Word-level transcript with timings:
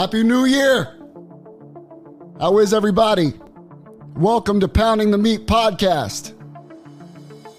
Happy 0.00 0.22
New 0.22 0.46
Year! 0.46 0.96
How 2.40 2.56
is 2.56 2.72
everybody? 2.72 3.34
Welcome 4.14 4.58
to 4.60 4.66
Pounding 4.66 5.10
the 5.10 5.18
Meat 5.18 5.46
podcast. 5.46 6.30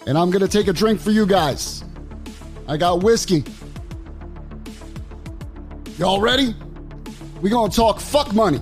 And 0.08 0.18
I'm 0.18 0.32
going 0.32 0.42
to 0.42 0.48
take 0.48 0.68
a 0.68 0.74
drink 0.74 1.00
for 1.00 1.12
you 1.12 1.28
guys. 1.28 1.84
I 2.68 2.78
got 2.78 3.04
whiskey. 3.04 3.44
Y'all 6.00 6.20
ready? 6.20 6.56
we 7.42 7.52
going 7.52 7.70
to 7.70 7.76
talk 7.76 8.00
fuck 8.00 8.34
money. 8.34 8.62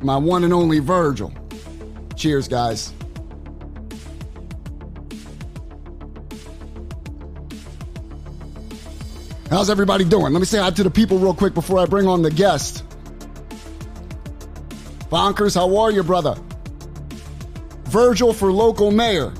My 0.00 0.16
one 0.16 0.44
and 0.44 0.52
only 0.52 0.78
Virgil. 0.78 1.34
Cheers, 2.14 2.46
guys. 2.46 2.92
How's 9.50 9.70
everybody 9.70 10.04
doing? 10.04 10.32
Let 10.32 10.40
me 10.40 10.44
say 10.44 10.58
hi 10.58 10.70
to 10.70 10.82
the 10.82 10.90
people 10.90 11.18
real 11.18 11.34
quick 11.34 11.54
before 11.54 11.78
I 11.78 11.86
bring 11.86 12.08
on 12.08 12.22
the 12.22 12.30
guest. 12.30 12.84
Bonkers, 15.08 15.54
how 15.54 15.76
are 15.76 15.92
you, 15.92 16.02
brother? 16.02 16.36
Virgil 17.84 18.32
for 18.32 18.50
local 18.50 18.90
mayor. 18.90 19.32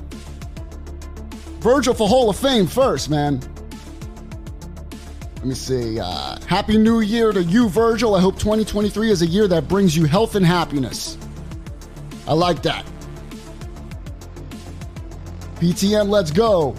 Virgil 1.59 1.93
for 1.93 2.07
Hall 2.07 2.29
of 2.29 2.37
Fame 2.37 2.67
first, 2.67 3.09
man. 3.09 3.41
Let 5.35 5.45
me 5.45 5.53
see. 5.53 5.99
Uh, 5.99 6.39
Happy 6.47 6.77
New 6.77 7.01
Year 7.01 7.33
to 7.33 7.43
you, 7.43 7.67
Virgil. 7.67 8.15
I 8.15 8.21
hope 8.21 8.39
2023 8.39 9.11
is 9.11 9.21
a 9.21 9.27
year 9.27 9.47
that 9.49 9.67
brings 9.67 9.95
you 9.95 10.05
health 10.05 10.35
and 10.35 10.45
happiness. 10.45 11.17
I 12.25 12.33
like 12.33 12.61
that. 12.63 12.85
PTM, 15.57 16.07
let's 16.07 16.31
go. 16.31 16.75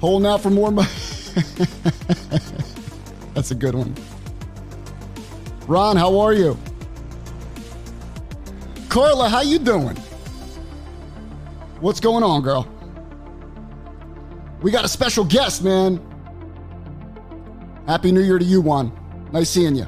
Holding 0.00 0.26
out 0.26 0.40
for 0.40 0.50
more 0.50 0.70
money. 0.70 0.88
That's 3.34 3.50
a 3.50 3.54
good 3.54 3.74
one. 3.74 3.94
Ron, 5.66 5.96
how 5.96 6.18
are 6.18 6.32
you? 6.32 6.58
Carla, 8.88 9.28
how 9.28 9.40
you 9.40 9.58
doing? 9.58 9.96
What's 11.80 12.00
going 12.00 12.22
on, 12.22 12.42
girl? 12.42 12.68
We 14.60 14.70
got 14.70 14.84
a 14.84 14.88
special 14.88 15.24
guest, 15.24 15.64
man. 15.64 16.00
Happy 17.86 18.12
New 18.12 18.20
Year 18.20 18.38
to 18.38 18.44
you, 18.44 18.60
Juan. 18.60 18.92
Nice 19.32 19.50
seeing 19.50 19.74
you. 19.74 19.86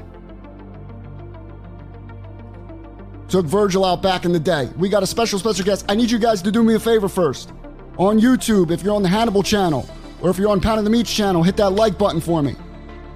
Took 3.29 3.45
Virgil 3.45 3.85
out 3.85 4.01
back 4.01 4.25
in 4.25 4.31
the 4.31 4.39
day. 4.39 4.69
We 4.77 4.89
got 4.89 5.03
a 5.03 5.07
special, 5.07 5.39
special 5.39 5.65
guest. 5.65 5.85
I 5.87 5.95
need 5.95 6.09
you 6.09 6.19
guys 6.19 6.41
to 6.41 6.51
do 6.51 6.63
me 6.63 6.75
a 6.75 6.79
favor 6.79 7.07
first. 7.07 7.51
On 7.97 8.19
YouTube, 8.19 8.71
if 8.71 8.83
you're 8.83 8.95
on 8.95 9.03
the 9.03 9.09
Hannibal 9.09 9.43
channel, 9.43 9.87
or 10.25 10.31
if 10.31 10.39
you're 10.39 10.49
on 10.49 10.59
Pounding 10.59 10.83
the 10.83 10.89
Meat's 10.89 11.13
channel, 11.13 11.43
hit 11.43 11.55
that 11.57 11.69
like 11.69 11.99
button 11.99 12.19
for 12.19 12.41
me. 12.41 12.55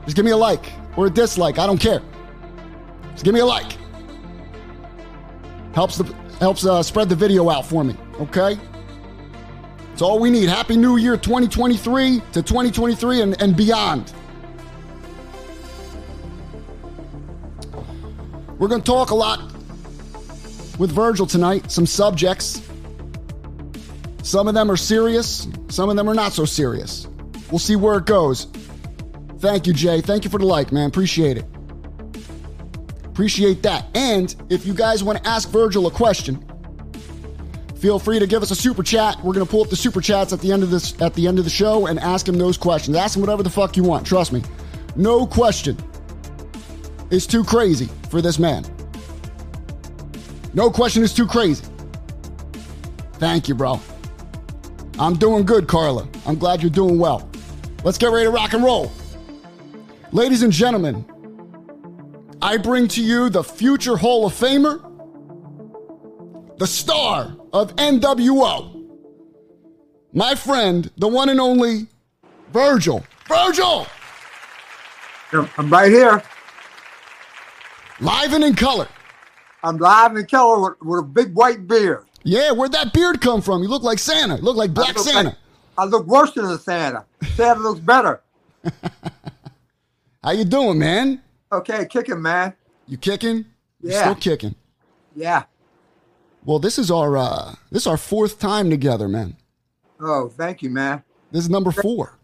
Just 0.03 0.15
give 0.15 0.25
me 0.25 0.29
a 0.29 0.37
like 0.37 0.71
or 0.95 1.07
a 1.07 1.09
dislike. 1.09 1.57
I 1.57 1.65
don't 1.65 1.79
care. 1.79 2.03
Just 3.13 3.25
give 3.25 3.33
me 3.33 3.39
a 3.39 3.45
like. 3.45 3.77
Helps 5.73 5.97
the 5.97 6.03
helps 6.39 6.67
uh, 6.67 6.83
spread 6.83 7.09
the 7.09 7.15
video 7.15 7.49
out 7.49 7.65
for 7.65 7.83
me. 7.83 7.95
Okay. 8.19 8.59
It's 9.91 10.03
all 10.03 10.19
we 10.19 10.29
need. 10.29 10.49
Happy 10.49 10.77
New 10.77 10.97
Year 10.97 11.17
2023 11.17 12.21
to 12.31 12.43
2023 12.43 13.21
and, 13.21 13.41
and 13.41 13.57
beyond. 13.57 14.13
We're 18.59 18.67
going 18.67 18.81
to 18.81 18.85
talk 18.85 19.09
a 19.09 19.15
lot 19.15 19.39
with 20.77 20.91
Virgil 20.91 21.25
tonight, 21.25 21.71
some 21.71 21.87
subjects. 21.87 22.69
Some 24.29 24.47
of 24.47 24.53
them 24.53 24.69
are 24.69 24.78
serious, 24.78 25.47
some 25.69 25.90
of 25.90 25.95
them 25.95 26.07
are 26.07 26.13
not 26.13 26.34
so 26.34 26.45
serious. 26.45 27.07
We'll 27.50 27.57
see 27.57 27.75
where 27.75 27.97
it 27.97 28.06
goes. 28.06 28.45
Thank 29.40 29.66
you, 29.66 29.73
Jay. 29.73 30.01
Thank 30.01 30.23
you 30.23 30.29
for 30.29 30.38
the 30.38 30.45
like, 30.45 30.72
man. 30.72 30.88
Appreciate 30.88 31.38
it. 31.38 31.45
Appreciate 33.06 33.63
that. 33.63 33.88
And 33.95 34.35
if 34.51 34.68
you 34.68 34.75
guys 34.75 35.03
want 35.03 35.18
to 35.18 35.28
ask 35.28 35.50
Virgil 35.50 35.88
a 35.88 35.91
question, 35.91 36.45
feel 37.78 37.97
free 37.97 38.19
to 38.19 38.28
give 38.28 38.44
us 38.44 38.51
a 38.51 38.56
super 38.56 38.84
chat. 38.84 39.18
We're 39.23 39.34
gonna 39.34 39.47
pull 39.47 39.63
up 39.63 39.72
the 39.72 39.75
super 39.75 40.00
chats 40.00 40.31
at 40.31 40.41
the 40.41 40.51
end 40.51 40.62
of 40.62 40.69
this 40.69 41.01
at 41.01 41.16
the 41.16 41.25
end 41.25 41.39
of 41.39 41.44
the 41.44 41.50
show 41.50 41.88
and 41.88 42.00
ask 42.00 42.28
him 42.28 42.38
those 42.38 42.56
questions. 42.56 42.95
Ask 42.95 43.16
him 43.16 43.22
whatever 43.22 43.41
the 43.41 43.50
fuck 43.50 43.75
you 43.75 43.81
want. 43.81 44.06
Trust 44.06 44.31
me. 44.31 44.44
No 44.95 45.25
question 45.25 45.75
is 47.09 47.25
too 47.25 47.44
crazy 47.44 47.89
for 48.12 48.22
this 48.22 48.38
man. 48.38 48.63
No 50.53 50.69
question 50.69 51.01
is 51.01 51.16
too 51.16 51.25
crazy. 51.25 51.66
Thank 53.13 53.50
you, 53.50 53.56
bro. 53.56 53.81
I'm 54.99 55.15
doing 55.15 55.45
good, 55.45 55.65
Carla. 55.65 56.09
I'm 56.25 56.37
glad 56.37 56.61
you're 56.61 56.69
doing 56.69 56.99
well. 56.99 57.29
Let's 57.85 57.97
get 57.97 58.11
ready 58.11 58.25
to 58.25 58.31
rock 58.31 58.51
and 58.51 58.61
roll. 58.61 58.91
Ladies 60.11 60.43
and 60.43 60.51
gentlemen, 60.51 61.05
I 62.41 62.57
bring 62.57 62.89
to 62.89 63.01
you 63.01 63.29
the 63.29 63.41
future 63.41 63.95
Hall 63.95 64.25
of 64.25 64.33
Famer, 64.33 64.83
the 66.57 66.67
star 66.67 67.38
of 67.53 67.73
NWO, 67.77 68.85
my 70.11 70.35
friend, 70.35 70.91
the 70.97 71.07
one 71.07 71.29
and 71.29 71.39
only 71.39 71.88
Virgil. 72.51 73.05
Virgil! 73.25 73.88
I'm 75.31 75.69
right 75.69 75.89
here. 75.89 76.21
Live 78.01 78.33
and 78.33 78.43
in 78.43 78.55
color. 78.55 78.89
I'm 79.63 79.77
live 79.77 80.11
and 80.11 80.19
in 80.19 80.25
color 80.25 80.71
with, 80.71 80.81
with 80.81 80.99
a 80.99 81.07
big 81.07 81.33
white 81.33 81.67
beard. 81.67 82.08
Yeah, 82.24 82.52
where'd 82.52 82.72
that 82.74 82.94
beard 82.94 83.22
come 83.22 83.41
from? 83.41 83.62
You 83.63 83.69
look 83.69 83.84
like 83.84 84.00
Santa. 84.00 84.35
You 84.38 84.41
look 84.41 84.57
like 84.57 84.74
Black 84.74 84.90
I 84.96 85.00
look 85.00 85.07
Santa. 85.07 85.30
like- 85.30 85.38
I 85.78 85.85
look 85.85 86.06
worse 86.07 86.34
than 86.34 86.46
a 86.46 86.57
Santa. 86.57 87.06
Santa 87.35 87.59
looks 87.62 87.80
better. 87.80 88.22
How 90.24 90.31
you 90.31 90.44
doing, 90.44 90.78
man? 90.78 91.22
Okay, 91.52 91.85
kicking, 91.85 92.22
man. 92.22 92.53
You 92.88 92.97
kicking? 92.97 93.46
Yeah. 93.81 94.02
Still 94.02 94.16
kicking. 94.16 94.56
Yeah. 95.16 95.44
Well, 96.44 96.59
this 96.59 96.78
is 96.78 96.91
our 96.91 97.16
uh 97.18 97.56
this 97.72 97.84
is 97.84 97.88
our 97.88 97.97
fourth 97.97 98.40
time 98.40 98.69
together, 98.69 99.07
man. 99.07 99.38
Oh, 100.01 100.28
thank 100.30 100.62
you, 100.62 100.69
man. 100.69 101.03
This 101.31 101.44
is 101.44 101.50
number 101.50 101.72
four. 101.72 102.18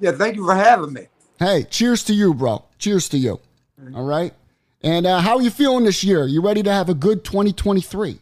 Yeah, 0.00 0.12
thank 0.12 0.36
you 0.36 0.44
for 0.44 0.54
having 0.54 0.92
me. 0.92 1.06
Hey, 1.38 1.64
cheers 1.70 2.02
to 2.04 2.14
you, 2.14 2.34
bro. 2.34 2.64
Cheers 2.78 3.08
to 3.10 3.18
you. 3.18 3.40
All 3.94 4.04
right. 4.04 4.34
And 4.82 5.06
uh, 5.06 5.20
how 5.20 5.36
are 5.36 5.42
you 5.42 5.50
feeling 5.50 5.84
this 5.84 6.02
year? 6.02 6.24
You 6.26 6.40
ready 6.40 6.62
to 6.64 6.72
have 6.72 6.88
a 6.88 6.94
good 6.94 7.24
2023? 7.24 8.18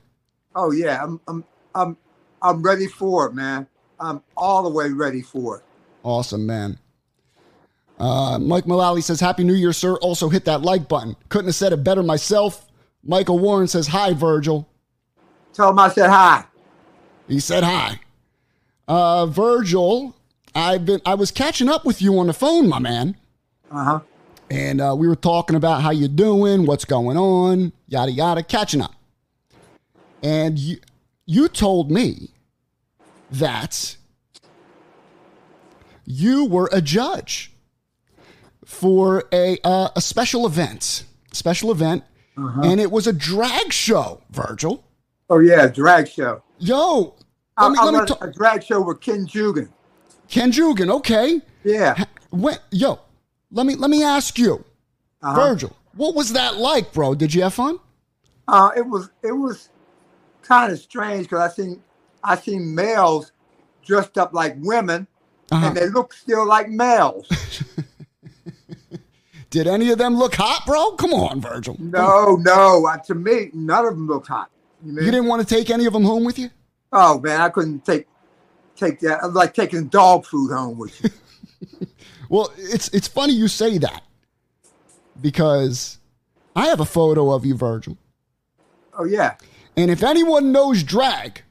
Oh 0.57 0.73
yeah, 0.73 1.05
I'm 1.05 1.21
I'm 1.29 1.45
I'm 1.75 1.97
I'm 2.43 2.63
ready 2.63 2.89
for 2.89 3.27
it, 3.27 3.35
man. 3.35 3.69
I'm 4.01 4.23
all 4.37 4.63
the 4.65 4.71
way 4.71 4.91
ready 4.91 5.23
for 5.23 5.59
it. 5.59 5.65
Awesome, 6.03 6.47
man. 6.47 6.79
Uh, 7.99 8.39
Mike 8.39 8.67
Mullally 8.67 9.01
says, 9.01 9.21
Happy 9.21 9.43
New 9.43 9.55
Year, 9.55 9.73
sir. 9.73 9.95
Also 9.97 10.29
hit 10.29 10.45
that 10.45 10.63
like 10.63 10.87
button. 10.87 11.17
Couldn't 11.31 11.47
have 11.47 11.55
said 11.55 11.73
it 11.73 11.83
better 11.83 12.03
myself. 12.03 12.71
Michael 13.03 13.39
Warren 13.39 13.69
says, 13.69 13.87
Hi, 13.87 14.13
Virgil. 14.13 14.69
Tell 15.57 15.71
him 15.71 15.79
I 15.79 15.89
said 15.89 16.11
hi. 16.11 16.45
He 17.29 17.41
said 17.41 17.65
hi. 17.65 17.99
Uh, 18.87 19.25
Virgil, 19.25 20.15
I've 20.55 20.85
been 20.85 21.01
I 21.07 21.15
was 21.15 21.31
catching 21.31 21.71
up 21.71 21.87
with 21.87 22.03
you 22.03 22.19
on 22.19 22.27
the 22.27 22.35
phone, 22.35 22.69
my 22.69 22.79
man. 22.79 23.17
Uh 23.71 23.85
huh. 23.85 24.01
And 24.51 24.83
uh, 24.83 24.95
we 24.97 25.09
were 25.09 25.17
talking 25.17 25.57
about 25.57 25.81
how 25.81 25.91
you're 25.93 26.11
doing, 26.11 26.67
what's 26.67 26.85
going 26.85 27.17
on, 27.17 27.73
yada 27.89 28.13
yada, 28.13 28.43
catching 28.43 28.83
up. 28.83 28.96
And 30.27 30.59
you 30.59 30.79
you 31.25 31.47
told 31.47 31.89
me 31.89 32.31
that 33.31 33.97
you 36.05 36.45
were 36.47 36.69
a 36.73 36.81
judge 36.81 37.53
for 38.65 39.23
a 39.33 39.57
uh, 39.63 39.91
a 39.95 40.01
special 40.01 40.45
event, 40.45 41.05
special 41.33 41.71
event, 41.71 42.03
and 42.37 42.81
it 42.81 42.91
was 42.91 43.07
a 43.07 43.13
drag 43.13 43.73
show, 43.73 44.21
Virgil. 44.31 44.83
Oh 45.31 45.39
yeah, 45.39 45.69
drag 45.69 46.09
show. 46.09 46.43
Yo, 46.59 47.15
I, 47.57 47.69
let 47.69 47.73
me 47.73 47.79
I'm 47.79 47.85
let 47.85 47.95
me 47.95 48.01
on 48.01 48.07
talk. 48.07 48.25
a 48.25 48.33
drag 48.33 48.65
show 48.65 48.81
with 48.83 49.01
Ken 49.01 49.29
Jugan. 49.29 49.69
Ken 50.29 50.51
Jugan, 50.51 50.91
okay. 50.91 51.41
Yeah. 51.63 52.05
When, 52.31 52.57
yo, 52.73 52.99
let 53.53 53.65
me 53.65 53.77
let 53.77 53.91
me 53.91 54.03
ask 54.03 54.37
you, 54.41 54.65
Uh-huh. 55.23 55.35
Virgil, 55.37 55.77
what 55.95 56.17
was 56.17 56.33
that 56.33 56.57
like, 56.57 56.93
bro? 56.93 57.15
Did 57.15 57.33
you 57.33 57.43
have 57.43 57.55
fun? 57.55 57.79
Uh, 58.49 58.71
it 58.77 58.85
was 58.85 59.09
it 59.23 59.31
was 59.33 59.69
kind 60.47 60.73
of 60.73 60.79
strange 60.79 61.25
because 61.29 61.51
I 61.51 61.55
seen 61.55 61.83
I 62.25 62.37
seen 62.37 62.75
males 62.75 63.33
dressed 63.85 64.17
up 64.19 64.33
like 64.33 64.57
women, 64.59 65.07
Uh-huh. 65.53 65.67
and 65.67 65.77
they 65.77 65.89
look 65.89 66.13
still 66.13 66.47
like 66.47 66.69
males. 66.69 67.29
Did 69.51 69.67
any 69.69 69.91
of 69.91 69.99
them 69.99 70.17
look 70.17 70.35
hot, 70.35 70.65
bro? 70.67 70.93
Come 70.93 71.15
on, 71.15 71.41
Virgil. 71.41 71.77
no, 71.79 72.37
no. 72.37 72.85
Uh, 72.87 72.97
to 72.99 73.15
me, 73.15 73.51
none 73.55 73.85
of 73.87 73.95
them 73.95 74.07
looked 74.07 74.27
hot. 74.29 74.51
You? 74.85 74.93
You 74.95 75.11
didn't 75.11 75.27
want 75.27 75.47
to 75.47 75.55
take 75.55 75.71
any 75.71 75.87
of 75.87 75.93
them 75.93 76.05
home 76.05 76.25
with 76.25 76.39
you? 76.39 76.51
Oh 76.93 77.19
man, 77.21 77.41
I 77.41 77.49
couldn't 77.49 77.85
take 77.85 78.07
take 78.77 79.01
that. 79.01 79.23
I 79.23 79.27
was 79.27 79.35
like 79.35 79.55
taking 79.55 79.87
dog 79.89 80.27
food 80.27 80.53
home 80.53 80.79
with 80.79 81.03
you. 81.03 81.11
Well, 82.29 82.53
it's 82.59 82.89
it's 82.89 83.07
funny 83.07 83.35
you 83.35 83.47
say 83.47 83.79
that 83.79 84.03
because 85.21 85.99
I 86.57 86.67
have 86.67 86.81
a 86.81 86.85
photo 86.85 87.31
of 87.31 87.47
you, 87.47 87.55
Virgil. 87.57 87.97
oh 88.99 89.05
yeah. 89.05 89.37
And 89.77 89.91
if 89.91 90.03
anyone 90.03 90.53
knows 90.53 90.83
drag, 90.83 91.43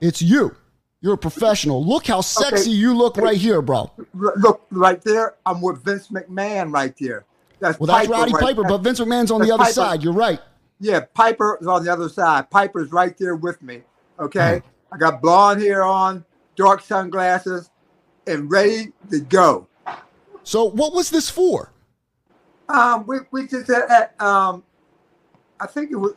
it's 0.00 0.20
you. 0.20 0.54
You're 1.00 1.14
a 1.14 1.18
professional. 1.18 1.84
Look 1.84 2.06
how 2.06 2.20
sexy 2.20 2.70
you 2.70 2.94
look 2.94 3.16
right 3.16 3.36
here, 3.36 3.62
bro. 3.62 3.90
Look 4.14 4.66
right 4.70 5.00
there. 5.02 5.36
I'm 5.46 5.60
with 5.60 5.82
Vince 5.84 6.08
McMahon 6.08 6.72
right 6.72 6.94
there. 6.98 7.24
That's 7.60 7.78
Well, 7.78 7.86
that's 7.86 8.06
Piper 8.06 8.12
Roddy 8.12 8.32
right 8.32 8.42
Piper, 8.42 8.62
there. 8.62 8.70
but 8.70 8.78
Vince 8.78 9.00
McMahon's 9.00 9.30
on 9.30 9.40
the 9.40 9.52
other 9.52 9.62
Piper. 9.64 9.72
side. 9.72 10.02
You're 10.02 10.12
right. 10.12 10.40
Yeah, 10.80 11.00
Piper 11.14 11.58
is 11.60 11.66
on 11.66 11.84
the 11.84 11.92
other 11.92 12.08
side. 12.08 12.50
Piper's 12.50 12.92
right 12.92 13.16
there 13.18 13.36
with 13.36 13.62
me. 13.62 13.82
Okay. 14.18 14.58
Hmm. 14.58 14.94
I 14.94 14.98
got 14.98 15.20
blonde 15.22 15.60
hair 15.60 15.82
on, 15.84 16.24
dark 16.56 16.82
sunglasses, 16.82 17.70
and 18.26 18.50
ready 18.50 18.92
to 19.10 19.20
go. 19.20 19.66
So, 20.42 20.64
what 20.64 20.94
was 20.94 21.10
this 21.10 21.28
for? 21.30 21.72
Um, 22.68 23.06
we, 23.06 23.18
we 23.30 23.46
did 23.46 23.66
that 23.66 24.20
um, 24.20 24.62
I 25.60 25.66
think 25.66 25.90
it 25.90 25.96
was, 25.96 26.12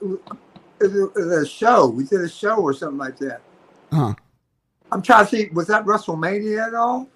it 0.80 0.92
was, 0.92 1.16
a 1.16 1.46
show. 1.46 1.88
We 1.88 2.04
did 2.04 2.22
a 2.22 2.30
show 2.30 2.58
or 2.58 2.74
something 2.74 2.98
like 2.98 3.18
that. 3.20 3.42
Huh? 3.92 4.14
I'm 4.92 5.02
trying 5.02 5.26
to 5.26 5.30
see, 5.30 5.50
was 5.54 5.68
that 5.68 5.86
WrestleMania 5.86 6.68
at 6.68 6.74
all? 6.74 7.10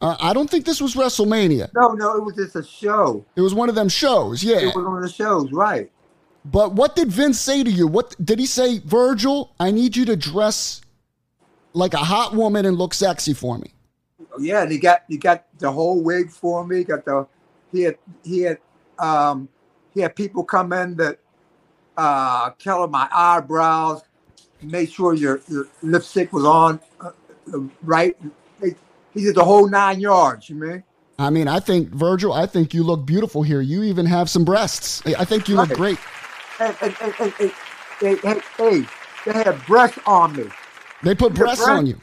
Uh, 0.00 0.16
I 0.18 0.32
don't 0.32 0.48
think 0.48 0.64
this 0.64 0.80
was 0.80 0.94
WrestleMania. 0.94 1.70
No, 1.74 1.92
no, 1.92 2.16
it 2.16 2.24
was 2.24 2.34
just 2.34 2.56
a 2.56 2.64
show. 2.64 3.24
It 3.36 3.42
was 3.42 3.54
one 3.54 3.68
of 3.68 3.74
them 3.74 3.88
shows. 3.88 4.42
Yeah. 4.42 4.58
It 4.58 4.66
was 4.66 4.74
one 4.76 4.96
of 4.96 5.02
the 5.02 5.12
shows, 5.12 5.52
right? 5.52 5.90
But 6.44 6.72
what 6.72 6.96
did 6.96 7.08
Vince 7.08 7.38
say 7.38 7.62
to 7.62 7.70
you? 7.70 7.86
What 7.86 8.16
did 8.24 8.38
he 8.38 8.46
say, 8.46 8.78
Virgil? 8.78 9.54
I 9.60 9.70
need 9.70 9.94
you 9.94 10.06
to 10.06 10.16
dress 10.16 10.80
like 11.74 11.92
a 11.92 11.98
hot 11.98 12.34
woman 12.34 12.64
and 12.64 12.78
look 12.78 12.94
sexy 12.94 13.34
for 13.34 13.58
me. 13.58 13.74
Yeah, 14.38 14.62
and 14.62 14.72
he 14.72 14.78
got 14.78 15.02
he 15.06 15.18
got 15.18 15.44
the 15.58 15.70
whole 15.70 16.02
wig 16.02 16.30
for 16.30 16.66
me. 16.66 16.84
Got 16.84 17.04
the 17.04 17.26
he 17.72 17.82
had 17.82 17.98
he 18.24 18.40
had 18.40 18.58
um 18.98 19.48
he 19.92 20.00
had 20.00 20.16
people 20.16 20.44
come 20.44 20.72
in 20.72 20.96
that 20.96 21.18
uh 22.00 22.50
color 22.52 22.88
my 22.88 23.08
eyebrows, 23.12 24.02
make 24.62 24.90
sure 24.90 25.12
your 25.14 25.40
your 25.48 25.66
lipstick 25.82 26.32
was 26.32 26.44
on 26.44 26.80
uh, 27.00 27.10
uh, 27.52 27.58
right. 27.82 28.16
He, 29.12 29.24
did 29.24 29.34
the 29.34 29.44
whole 29.44 29.68
nine 29.68 29.98
yards. 30.00 30.48
You 30.48 30.56
mean? 30.56 30.84
I 31.18 31.30
mean, 31.30 31.48
I 31.48 31.60
think 31.60 31.88
Virgil, 31.90 32.32
I 32.32 32.46
think 32.46 32.72
you 32.72 32.84
look 32.84 33.04
beautiful 33.04 33.42
here. 33.42 33.60
You 33.60 33.82
even 33.82 34.06
have 34.06 34.30
some 34.30 34.44
breasts. 34.44 35.02
I 35.04 35.24
think 35.24 35.48
you 35.48 35.56
look 35.56 35.70
great. 35.70 35.98
And, 36.60 36.76
and, 36.80 36.94
and, 37.02 37.32
hey, 37.32 37.50
hey, 38.00 38.40
hey, 38.56 38.84
they 39.26 39.32
had 39.32 39.66
breasts 39.66 39.98
on 40.06 40.36
me. 40.36 40.44
They 41.02 41.14
put 41.14 41.34
breasts 41.34 41.64
breast- 41.64 41.78
on 41.78 41.86
you. 41.86 42.00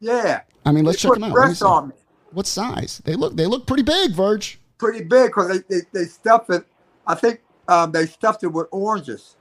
Yeah, 0.00 0.42
I 0.64 0.72
mean, 0.72 0.84
let's 0.84 1.02
they 1.02 1.08
check 1.08 1.14
them 1.14 1.24
out. 1.24 1.32
Breasts 1.32 1.62
on 1.62 1.88
me. 1.88 1.94
What 2.32 2.46
size? 2.46 3.02
They 3.04 3.14
look 3.14 3.36
they 3.36 3.46
look 3.46 3.66
pretty 3.66 3.82
big, 3.82 4.12
Virg. 4.12 4.44
Pretty 4.78 5.04
big 5.04 5.26
because 5.30 5.48
they, 5.48 5.58
they 5.68 5.80
they 5.92 6.04
stuffed 6.04 6.50
it. 6.50 6.64
I 7.06 7.14
think 7.14 7.40
um, 7.70 7.92
they 7.92 8.06
stuffed 8.06 8.42
it 8.42 8.48
with 8.48 8.66
oranges. 8.72 9.36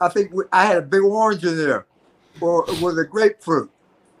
I 0.00 0.08
think 0.08 0.32
we, 0.32 0.44
I 0.52 0.66
had 0.66 0.78
a 0.78 0.82
big 0.82 1.02
orange 1.02 1.44
in 1.44 1.56
there, 1.56 1.86
or 2.40 2.64
with 2.80 2.98
a 2.98 3.04
grapefruit. 3.04 3.70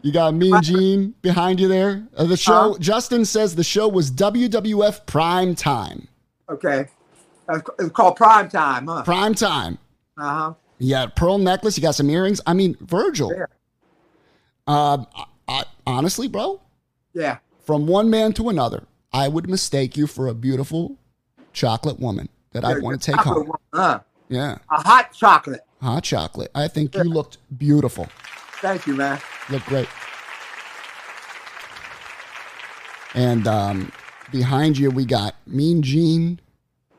You 0.02 0.12
got 0.12 0.34
me 0.34 0.52
and 0.52 0.62
Gene 0.62 1.14
behind 1.22 1.60
you 1.60 1.68
there. 1.68 2.06
Uh, 2.16 2.24
the 2.24 2.36
show. 2.36 2.70
Uh-huh. 2.70 2.78
Justin 2.78 3.24
says 3.24 3.54
the 3.54 3.64
show 3.64 3.88
was 3.88 4.10
WWF 4.10 5.06
Prime 5.06 5.54
Time. 5.54 6.08
Okay, 6.48 6.88
it's 7.48 7.90
called 7.92 8.16
prime 8.16 8.48
time, 8.48 8.86
huh? 8.86 9.02
Prime 9.04 9.34
Time. 9.34 9.78
Uh 10.18 10.22
huh. 10.34 10.54
You 10.78 10.90
got 10.90 11.16
pearl 11.16 11.38
necklace. 11.38 11.76
You 11.76 11.82
got 11.82 11.94
some 11.94 12.10
earrings. 12.10 12.40
I 12.46 12.54
mean, 12.54 12.76
Virgil. 12.80 13.32
Yeah. 13.32 13.46
Um, 14.66 15.06
I, 15.16 15.24
I, 15.48 15.64
honestly, 15.86 16.28
bro, 16.28 16.60
Yeah. 17.14 17.38
from 17.64 17.86
one 17.86 18.10
man 18.10 18.32
to 18.34 18.48
another, 18.48 18.84
I 19.12 19.28
would 19.28 19.48
mistake 19.48 19.96
you 19.96 20.06
for 20.06 20.26
a 20.28 20.34
beautiful 20.34 20.98
chocolate 21.52 21.98
woman 22.00 22.28
that 22.52 22.64
I 22.64 22.78
want 22.78 23.00
to 23.00 23.10
take 23.12 23.20
home. 23.20 23.48
one, 23.48 23.58
Huh? 23.72 24.00
Yeah, 24.28 24.58
A 24.70 24.80
hot 24.82 25.12
chocolate. 25.12 25.60
hot 25.82 26.02
chocolate. 26.04 26.50
I 26.54 26.68
think 26.68 26.94
you 26.94 27.04
looked 27.04 27.38
beautiful. 27.58 28.08
Thank 28.60 28.86
you, 28.86 28.94
man. 28.94 29.20
Looked 29.50 29.66
great. 29.66 29.88
And 33.14 33.46
um, 33.46 33.92
behind 34.30 34.78
you, 34.78 34.90
we 34.90 35.04
got 35.04 35.34
Mean 35.46 35.82
Gene, 35.82 36.40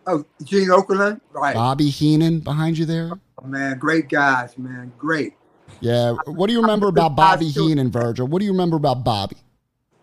Oh, 0.05 0.25
Gene 0.43 0.67
Okerlund, 0.67 1.21
right? 1.31 1.55
Bobby 1.55 1.89
Heenan 1.89 2.41
behind 2.41 2.77
you 2.77 2.85
there. 2.85 3.11
man, 3.43 3.77
great 3.79 4.09
guys, 4.09 4.57
man, 4.57 4.91
great. 4.97 5.33
Yeah. 5.79 6.11
What 6.25 6.47
do 6.47 6.53
you 6.53 6.61
remember 6.61 6.87
about 6.87 7.15
Bobby 7.15 7.47
Heenan, 7.47 7.89
Virgil? 7.89 8.27
What 8.27 8.39
do 8.39 8.45
you 8.45 8.51
remember 8.51 8.75
about 8.75 9.03
Bobby? 9.05 9.37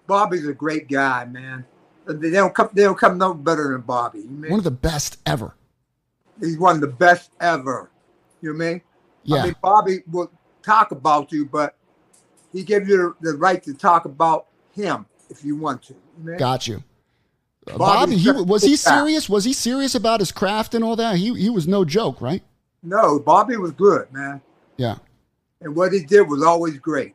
Bobby's 0.07 0.47
a 0.49 0.55
great 0.55 0.89
guy, 0.89 1.27
man. 1.27 1.65
They 2.15 2.31
don't 2.31 2.55
come. 2.55 2.71
They 2.73 2.83
don't 2.83 2.99
come 2.99 3.19
no 3.19 3.35
better 3.35 3.73
than 3.73 3.83
Bobby. 3.83 4.21
You 4.21 4.29
mean? 4.29 4.51
One 4.51 4.61
of 4.61 4.65
the 4.65 4.71
best 4.71 5.19
ever. 5.27 5.55
He's 6.41 6.59
one 6.59 6.77
of 6.77 6.81
the 6.81 6.89
best 6.89 7.31
ever. 7.41 7.91
You 8.41 8.53
know 8.53 8.59
what 8.59 8.65
I 8.65 8.71
mean? 8.71 8.83
Yeah. 9.25 9.37
I 9.37 9.45
mean, 9.47 9.57
Bobby 9.63 10.03
will 10.11 10.31
talk 10.63 10.91
about 10.91 11.31
you, 11.31 11.45
but 11.45 11.77
he 12.53 12.63
gave 12.63 12.89
you 12.89 13.15
the, 13.21 13.33
the 13.33 13.39
right 13.39 13.63
to 13.63 13.75
talk 13.75 14.07
about 14.07 14.47
him 14.73 15.07
if 15.29 15.45
you 15.45 15.57
want 15.57 15.83
to. 15.85 15.95
You 16.25 16.33
know? 16.33 16.39
Got 16.39 16.67
you. 16.67 16.83
Uh, 17.69 17.77
Bobby's 17.77 18.25
Bobby, 18.25 18.39
he, 18.39 18.45
was 18.45 18.63
he 18.63 18.77
serious? 18.77 19.29
Was 19.29 19.45
he 19.45 19.53
serious 19.53 19.95
about 19.95 20.21
his 20.21 20.33
craft 20.33 20.75
and 20.75 20.83
all 20.83 20.97
that? 20.97 21.17
He 21.17 21.35
he 21.35 21.51
was 21.51 21.69
no 21.69 21.85
joke, 21.85 22.21
right? 22.21 22.43
No, 22.83 23.19
Bobby 23.19 23.57
was 23.59 23.73
good, 23.73 24.11
man, 24.11 24.41
Yeah. 24.79 24.97
and 25.61 25.77
what 25.77 25.93
he 25.93 26.03
did 26.03 26.23
was 26.23 26.43
always 26.43 26.79
great. 26.79 27.15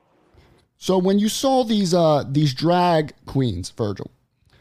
So 0.77 0.99
when 0.99 1.17
you 1.17 1.29
saw 1.29 1.63
these 1.63 1.93
uh 1.93 2.23
these 2.29 2.53
drag 2.53 3.13
queens, 3.25 3.71
Virgil, 3.71 4.11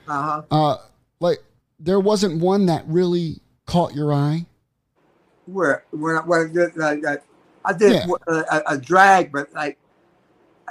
Uh 0.08 0.22
huh. 0.22 0.42
uh 0.50 0.76
like 1.20 1.42
there 1.80 2.00
wasn't 2.00 2.40
one 2.40 2.66
that 2.66 2.84
really 2.86 3.40
caught 3.66 3.94
your 3.94 4.12
eye. 4.12 4.46
Where 5.46 5.84
when 5.90 6.16
I, 6.16 6.20
when 6.20 6.40
I 6.48 6.52
did 6.52 6.76
like, 6.76 7.04
I, 7.06 7.18
I 7.64 7.72
did 7.72 7.92
Yeah. 7.92 8.06
a, 8.28 8.32
a, 8.32 8.62
a 8.68 8.78
drag, 8.78 9.32
but 9.32 9.52
like 9.52 9.78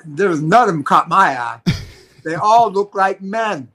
there 0.05 0.29
was 0.29 0.41
none 0.41 0.67
of 0.69 0.75
them 0.75 0.83
caught 0.83 1.07
my 1.09 1.39
eye. 1.39 1.61
they 2.23 2.35
all 2.35 2.71
looked 2.71 2.95
like 2.95 3.21
men. 3.21 3.69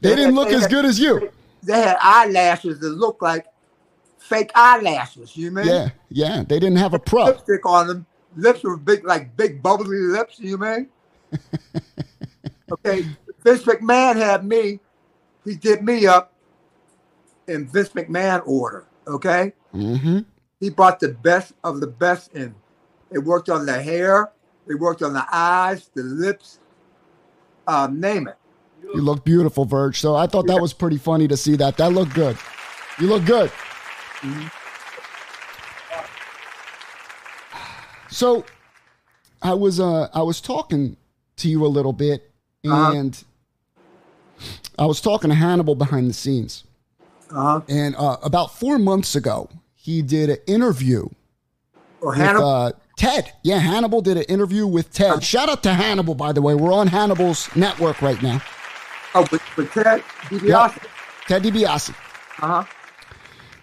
They 0.00 0.14
didn't 0.16 0.34
look 0.34 0.48
they 0.48 0.54
as 0.54 0.62
had- 0.62 0.70
good 0.70 0.84
as 0.84 0.98
you. 0.98 1.30
They 1.62 1.80
had 1.80 1.96
eyelashes 2.02 2.78
that 2.80 2.90
looked 2.90 3.22
like 3.22 3.46
fake 4.18 4.50
eyelashes. 4.54 5.36
You 5.36 5.50
mean? 5.50 5.66
Yeah, 5.66 5.88
yeah. 6.10 6.42
They 6.46 6.58
didn't 6.60 6.76
have 6.76 6.94
a 6.94 6.98
pro. 6.98 7.24
lipstick 7.24 7.64
on 7.66 7.86
them. 7.86 8.06
Lips 8.36 8.62
were 8.64 8.76
big, 8.76 9.04
like 9.04 9.34
big 9.36 9.62
bubbly 9.62 9.98
lips. 9.98 10.38
You 10.38 10.58
mean? 10.58 10.88
okay. 12.72 13.06
Vince 13.44 13.62
McMahon 13.64 14.16
had 14.16 14.44
me. 14.44 14.80
He 15.44 15.54
did 15.54 15.82
me 15.84 16.06
up 16.06 16.32
in 17.46 17.68
Vince 17.68 17.90
McMahon 17.90 18.42
order. 18.46 18.86
Okay. 19.06 19.52
Mm-hmm. 19.74 20.20
He 20.60 20.70
brought 20.70 20.98
the 20.98 21.10
best 21.10 21.52
of 21.62 21.80
the 21.80 21.86
best 21.86 22.32
in. 22.34 22.54
It 23.10 23.18
worked 23.18 23.50
on 23.50 23.66
the 23.66 23.80
hair. 23.82 24.32
It 24.66 24.80
worked 24.80 25.02
on 25.02 25.12
the 25.12 25.26
eyes, 25.30 25.90
the 25.94 26.02
lips. 26.02 26.58
Um, 27.66 28.00
name 28.00 28.28
it. 28.28 28.36
You 28.82 29.00
look 29.02 29.24
beautiful, 29.24 29.64
Virg. 29.64 29.94
So 29.96 30.14
I 30.14 30.26
thought 30.26 30.46
that 30.46 30.60
was 30.60 30.72
pretty 30.72 30.98
funny 30.98 31.28
to 31.28 31.36
see 31.36 31.56
that. 31.56 31.76
That 31.76 31.92
looked 31.92 32.14
good. 32.14 32.36
You 32.98 33.08
look 33.08 33.24
good. 33.24 33.50
Mhm. 34.20 34.50
So 38.08 38.44
I 39.42 39.54
was 39.54 39.80
uh 39.80 40.08
I 40.14 40.22
was 40.22 40.40
talking 40.40 40.96
to 41.36 41.48
you 41.48 41.64
a 41.66 41.68
little 41.68 41.92
bit 41.92 42.30
Uh-huh. 42.64 42.92
I 44.78 44.86
was 44.86 45.00
talking 45.00 45.30
to 45.30 45.36
Hannibal 45.36 45.74
behind 45.74 46.08
the 46.10 46.14
scenes. 46.14 46.64
Uh 47.30 47.34
huh. 47.42 47.60
And 47.68 47.94
uh, 47.96 48.16
about 48.22 48.54
four 48.54 48.78
months 48.78 49.14
ago, 49.14 49.48
he 49.74 50.02
did 50.02 50.30
an 50.30 50.38
interview 50.46 51.08
Or 52.00 52.10
with 52.10 52.18
Hannibal. 52.18 52.48
uh, 52.48 52.72
Ted. 52.96 53.32
Yeah, 53.42 53.58
Hannibal 53.58 54.00
did 54.02 54.16
an 54.16 54.24
interview 54.24 54.66
with 54.66 54.92
Ted. 54.92 55.22
Shout 55.24 55.48
out 55.48 55.62
to 55.64 55.74
Hannibal, 55.74 56.14
by 56.14 56.32
the 56.32 56.40
way. 56.42 56.54
We're 56.54 56.72
on 56.72 56.86
Hannibal's 56.86 57.54
network 57.56 58.00
right 58.02 58.20
now. 58.22 58.40
oh, 59.14 59.26
but, 59.30 59.40
but 59.56 59.70
Ted 59.72 60.02
DiBiase. 60.24 60.86
Ted 61.26 61.42
DiBiase. 61.42 61.90
Uh 61.90 62.62
huh. 62.62 62.64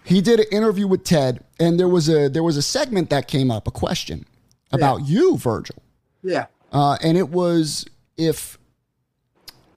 He 0.04 0.20
did 0.22 0.40
an 0.40 0.48
interview 0.52 0.88
with 0.88 1.04
Ted, 1.04 1.44
and 1.60 1.80
there 1.80 1.88
was 1.88 2.10
a 2.10 2.28
there 2.28 2.42
was 2.44 2.58
a 2.58 2.62
segment 2.62 3.10
that 3.12 3.28
came 3.28 3.52
up, 3.52 3.68
a 3.68 3.72
question 3.72 4.26
about 4.72 5.06
you, 5.08 5.38
Virgil, 5.38 5.76
Yeah. 6.24 6.48
uh, 6.72 6.98
and 7.04 7.18
it 7.18 7.30
was 7.30 7.86
if 8.18 8.58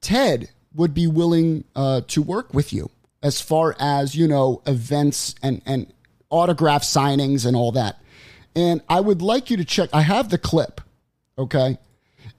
Ted 0.01 0.49
would 0.75 0.95
be 0.95 1.07
willing 1.07 1.65
uh, 1.77 2.03
to 2.09 2.23
work 2.23 2.53
with 2.53 2.73
you 2.73 2.91
as 3.23 3.41
far 3.41 3.75
as 3.79 4.15
you 4.15 4.29
know 4.29 4.63
events 4.67 5.35
and 5.43 5.63
and 5.67 5.93
autograph 6.31 6.83
signings 6.83 7.47
and 7.47 7.57
all 7.57 7.73
that. 7.73 8.01
And 8.57 8.83
I 8.89 9.01
would 9.01 9.23
like 9.23 9.51
you 9.51 9.57
to 9.57 9.65
check. 9.65 9.91
I 9.93 10.03
have 10.03 10.29
the 10.29 10.39
clip, 10.39 10.81
okay, 11.39 11.79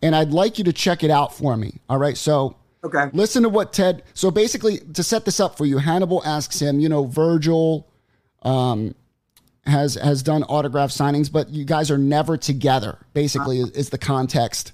and 0.01 0.15
I'd 0.15 0.31
like 0.31 0.57
you 0.57 0.63
to 0.65 0.73
check 0.73 1.03
it 1.03 1.11
out 1.11 1.35
for 1.35 1.57
me. 1.57 1.79
All 1.89 1.97
right, 1.97 2.17
so. 2.17 2.57
Okay. 2.83 3.09
Listen 3.13 3.41
to 3.41 3.49
what 3.49 3.73
Ted. 3.73 4.03
So 4.13 4.29
basically, 4.29 4.77
to 4.93 5.01
set 5.01 5.25
this 5.25 5.39
up 5.39 5.57
for 5.57 5.65
you, 5.65 5.79
Hannibal 5.79 6.21
asks 6.23 6.61
him. 6.61 6.79
You 6.79 6.87
know, 6.87 7.05
Virgil 7.05 7.87
um, 8.43 8.93
has 9.65 9.95
has 9.95 10.21
done 10.21 10.43
autograph 10.43 10.91
signings, 10.91 11.31
but 11.31 11.49
you 11.49 11.65
guys 11.65 11.89
are 11.89 11.97
never 11.97 12.37
together. 12.37 12.99
Basically, 13.13 13.59
is, 13.59 13.71
is 13.71 13.89
the 13.89 13.97
context. 13.97 14.71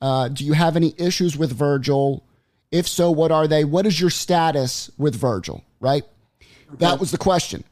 Uh, 0.00 0.26
do 0.26 0.44
you 0.44 0.54
have 0.54 0.74
any 0.74 0.92
issues 0.98 1.38
with 1.38 1.52
Virgil? 1.52 2.24
If 2.72 2.88
so, 2.88 3.10
what 3.10 3.30
are 3.30 3.46
they? 3.46 3.64
What 3.64 3.86
is 3.86 4.00
your 4.00 4.10
status 4.10 4.90
with 4.96 5.14
Virgil? 5.14 5.62
Right. 5.78 6.04
That 6.78 6.98
was 6.98 7.10
the 7.10 7.18
question. 7.18 7.64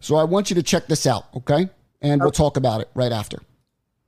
So 0.00 0.14
I 0.14 0.22
want 0.22 0.48
you 0.48 0.54
to 0.54 0.62
check 0.62 0.86
this 0.86 1.06
out, 1.06 1.24
okay? 1.36 1.68
And 2.00 2.20
we'll 2.20 2.30
talk 2.30 2.56
about 2.56 2.80
it 2.80 2.88
right 2.94 3.10
after. 3.10 3.42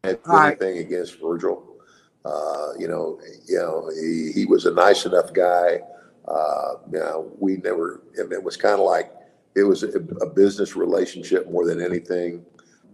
had 0.05 0.21
All 0.27 0.37
right. 0.37 0.49
anything 0.49 0.79
against 0.79 1.21
Virgil. 1.21 1.77
Uh, 2.25 2.73
you 2.79 2.87
know, 2.87 3.21
you 3.49 3.57
know, 3.57 3.91
he, 4.01 4.31
he 4.33 4.45
was 4.47 4.67
a 4.67 4.73
nice 4.73 5.05
enough 5.05 5.33
guy. 5.33 5.81
Uh, 6.29 6.75
you 6.93 6.99
know, 6.99 7.33
we 7.39 7.57
never. 7.57 8.03
It 8.15 8.43
was 8.43 8.57
kind 8.57 8.75
of 8.75 8.81
like 8.81 9.13
it 9.55 9.63
was 9.63 9.83
a, 9.83 9.89
a, 10.21 10.27
business 10.27 10.77
relationship 10.77 11.51
more 11.51 11.65
than 11.65 11.81
anything. 11.81 12.45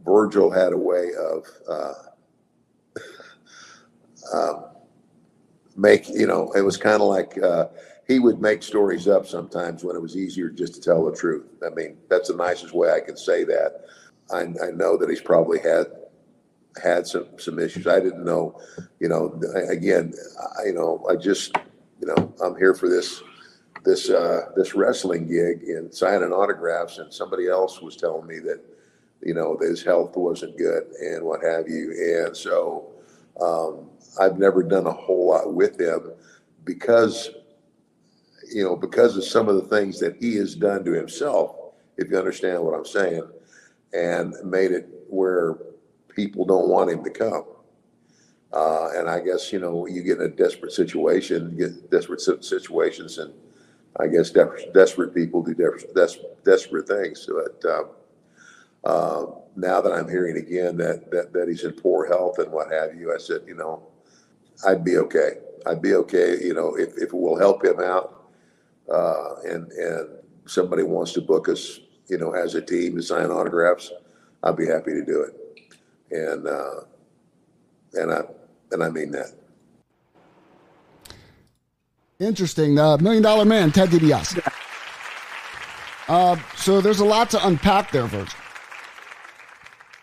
Virgil 0.04 0.50
had 0.50 0.72
a 0.72 0.78
way 0.78 1.10
of 1.18 1.46
uh, 1.68 1.94
um, 4.34 4.64
make 5.76 6.08
you 6.08 6.26
know. 6.26 6.52
It 6.52 6.62
was 6.62 6.76
kind 6.76 7.02
of 7.02 7.08
like 7.08 7.40
uh, 7.42 7.66
he 8.06 8.18
would 8.18 8.40
make 8.40 8.62
stories 8.62 9.08
up 9.08 9.26
sometimes 9.26 9.84
when 9.84 9.96
it 9.96 10.02
was 10.02 10.16
easier 10.16 10.50
just 10.50 10.74
to 10.74 10.80
tell 10.80 11.04
the 11.04 11.16
truth. 11.16 11.46
I 11.64 11.70
mean, 11.70 11.96
that's 12.08 12.28
the 12.28 12.36
nicest 12.36 12.74
way 12.74 12.90
I 12.92 13.00
can 13.00 13.16
say 13.16 13.44
that. 13.44 13.86
I, 14.32 14.42
I 14.42 14.70
know 14.74 14.96
that 14.96 15.08
he's 15.08 15.20
probably 15.20 15.58
had 15.60 15.86
had 16.82 17.06
some 17.06 17.26
some 17.38 17.58
issues. 17.58 17.86
I 17.86 18.00
didn't 18.00 18.24
know, 18.24 18.60
you 18.98 19.08
know. 19.08 19.38
Again, 19.68 20.14
I, 20.58 20.66
you 20.66 20.74
know, 20.74 21.04
I 21.08 21.16
just, 21.16 21.56
you 22.00 22.06
know, 22.06 22.34
I'm 22.42 22.56
here 22.56 22.74
for 22.74 22.88
this 22.88 23.22
this 23.84 24.10
uh, 24.10 24.46
this 24.56 24.74
wrestling 24.74 25.28
gig 25.28 25.64
and 25.64 25.92
signing 25.92 26.32
autographs, 26.32 26.98
and 26.98 27.12
somebody 27.12 27.48
else 27.48 27.80
was 27.80 27.96
telling 27.96 28.26
me 28.26 28.38
that, 28.40 28.60
you 29.22 29.34
know, 29.34 29.58
his 29.60 29.82
health 29.82 30.16
wasn't 30.16 30.56
good 30.56 30.84
and 31.00 31.24
what 31.24 31.42
have 31.42 31.68
you, 31.68 32.24
and 32.26 32.36
so 32.36 32.92
um, 33.40 33.90
I've 34.20 34.38
never 34.38 34.62
done 34.62 34.86
a 34.86 34.92
whole 34.92 35.30
lot 35.30 35.54
with 35.54 35.80
him 35.80 36.12
because, 36.64 37.30
you 38.52 38.64
know, 38.64 38.76
because 38.76 39.16
of 39.16 39.24
some 39.24 39.48
of 39.48 39.56
the 39.56 39.76
things 39.76 40.00
that 40.00 40.16
he 40.16 40.36
has 40.36 40.54
done 40.54 40.84
to 40.84 40.92
himself. 40.92 41.56
If 41.96 42.10
you 42.10 42.18
understand 42.18 42.62
what 42.64 42.74
I'm 42.74 42.86
saying, 42.86 43.24
and 43.92 44.34
made 44.44 44.72
it 44.72 44.88
where 45.08 45.56
people 46.08 46.44
don't 46.44 46.68
want 46.68 46.90
him 46.90 47.04
to 47.04 47.10
come. 47.10 47.44
Uh, 48.52 48.90
and 48.96 49.08
I 49.08 49.20
guess, 49.20 49.52
you 49.52 49.60
know, 49.60 49.86
you 49.86 50.02
get 50.02 50.18
in 50.18 50.24
a 50.24 50.28
desperate 50.28 50.72
situation, 50.72 51.56
get 51.56 51.90
desperate 51.90 52.20
situations, 52.20 53.18
and 53.18 53.32
I 53.98 54.08
guess 54.08 54.30
de- 54.30 54.72
desperate 54.74 55.14
people 55.14 55.42
do 55.42 55.54
de- 55.54 55.94
des- 55.94 56.22
desperate 56.44 56.88
things. 56.88 57.28
But 57.28 57.70
uh, 57.70 57.84
uh, 58.84 59.26
now 59.56 59.80
that 59.80 59.92
I'm 59.92 60.08
hearing 60.08 60.36
again 60.38 60.76
that, 60.78 61.10
that, 61.10 61.32
that 61.32 61.48
he's 61.48 61.64
in 61.64 61.72
poor 61.72 62.06
health 62.08 62.38
and 62.38 62.52
what 62.52 62.72
have 62.72 62.94
you, 62.94 63.14
I 63.14 63.18
said, 63.18 63.42
you 63.46 63.54
know, 63.54 63.82
I'd 64.66 64.84
be 64.84 64.96
okay. 64.98 65.38
I'd 65.66 65.82
be 65.82 65.94
okay, 65.94 66.38
you 66.42 66.54
know, 66.54 66.74
if, 66.74 66.90
if 66.96 67.04
it 67.04 67.14
will 67.14 67.38
help 67.38 67.64
him 67.64 67.78
out 67.80 68.32
uh, 68.92 69.34
and, 69.44 69.70
and 69.70 70.08
somebody 70.44 70.82
wants 70.82 71.12
to 71.12 71.20
book 71.20 71.48
us, 71.48 71.78
you 72.08 72.18
know, 72.18 72.32
as 72.32 72.56
a 72.56 72.62
team 72.62 72.96
to 72.96 73.02
sign 73.02 73.30
autographs, 73.30 73.92
I'd 74.42 74.56
be 74.56 74.66
happy 74.66 74.92
to 74.92 75.04
do 75.04 75.22
it 75.22 75.42
and 76.12 76.46
uh, 76.46 76.80
and 77.94 78.12
I 78.12 78.22
and 78.70 78.84
I 78.84 78.90
mean 78.90 79.10
that. 79.12 79.32
Interesting. 82.20 82.76
The 82.76 82.84
uh, 82.84 82.96
million 82.98 83.22
dollar 83.22 83.44
man, 83.44 83.72
Ted 83.72 83.88
DiBiase. 83.88 84.52
Uh, 86.08 86.36
so 86.56 86.80
there's 86.80 87.00
a 87.00 87.04
lot 87.04 87.30
to 87.30 87.46
unpack 87.46 87.90
there, 87.90 88.06
Virgil. 88.06 88.38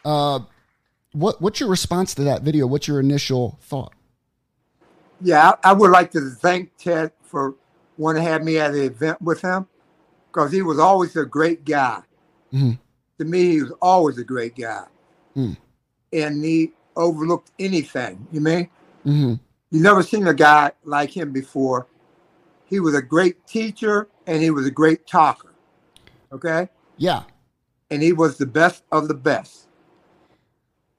Uh, 0.04 0.40
what 1.14 1.42
what's 1.42 1.60
your 1.60 1.70
response 1.70 2.16
to 2.16 2.24
that 2.24 2.42
video? 2.42 2.68
What's 2.68 2.88
your 2.88 3.00
initial 3.00 3.60
thought? 3.62 3.94
Yeah, 5.22 5.54
I, 5.64 5.74
would 5.74 5.92
like 5.92 6.12
to 6.12 6.30
thank 6.30 6.76
Ted 6.78 7.12
for 7.24 7.56
wanting 7.98 8.24
to 8.24 8.30
have 8.30 8.44
me 8.44 8.58
at 8.58 8.72
the 8.72 8.86
event 8.86 9.22
with 9.22 9.42
him 9.42 9.68
because 10.28 10.52
he 10.52 10.62
was 10.62 10.80
always 10.80 11.16
a 11.16 11.26
great 11.26 11.66
guy. 11.66 12.02
Mm-hmm. 12.54 12.72
To 13.20 13.26
me, 13.26 13.52
he 13.52 13.62
was 13.62 13.74
always 13.82 14.18
a 14.18 14.24
great 14.24 14.56
guy. 14.56 14.86
Mm 15.36 15.58
and 16.14 16.44
he 16.44 16.74
overlooked 16.96 17.52
anything. 17.60 18.28
You 18.32 18.42
mean? 18.42 18.70
Mm-hmm. 19.06 19.34
You 19.72 19.82
never 19.82 20.04
seen 20.04 20.28
a 20.28 20.34
guy 20.34 20.72
like 20.84 21.16
him 21.16 21.32
before. 21.32 21.88
He 22.66 22.80
was 22.80 22.96
a 22.96 23.02
great 23.02 23.46
teacher 23.48 24.08
and 24.28 24.42
he 24.42 24.52
was 24.52 24.66
a 24.66 24.72
great 24.72 25.08
talker. 25.08 25.54
Okay. 26.32 26.70
Yeah. 26.98 27.24
And 27.92 28.02
he 28.02 28.14
was 28.14 28.38
the 28.38 28.46
best 28.46 28.84
of 28.92 29.08
the 29.08 29.14
best. 29.14 29.68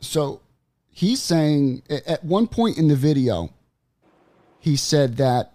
So 0.01 0.41
he's 0.91 1.21
saying 1.21 1.83
at 1.89 2.25
one 2.25 2.47
point 2.47 2.79
in 2.79 2.89
the 2.89 2.97
video, 2.97 3.53
he 4.61 4.77
said 4.77 5.17
that 5.17 5.55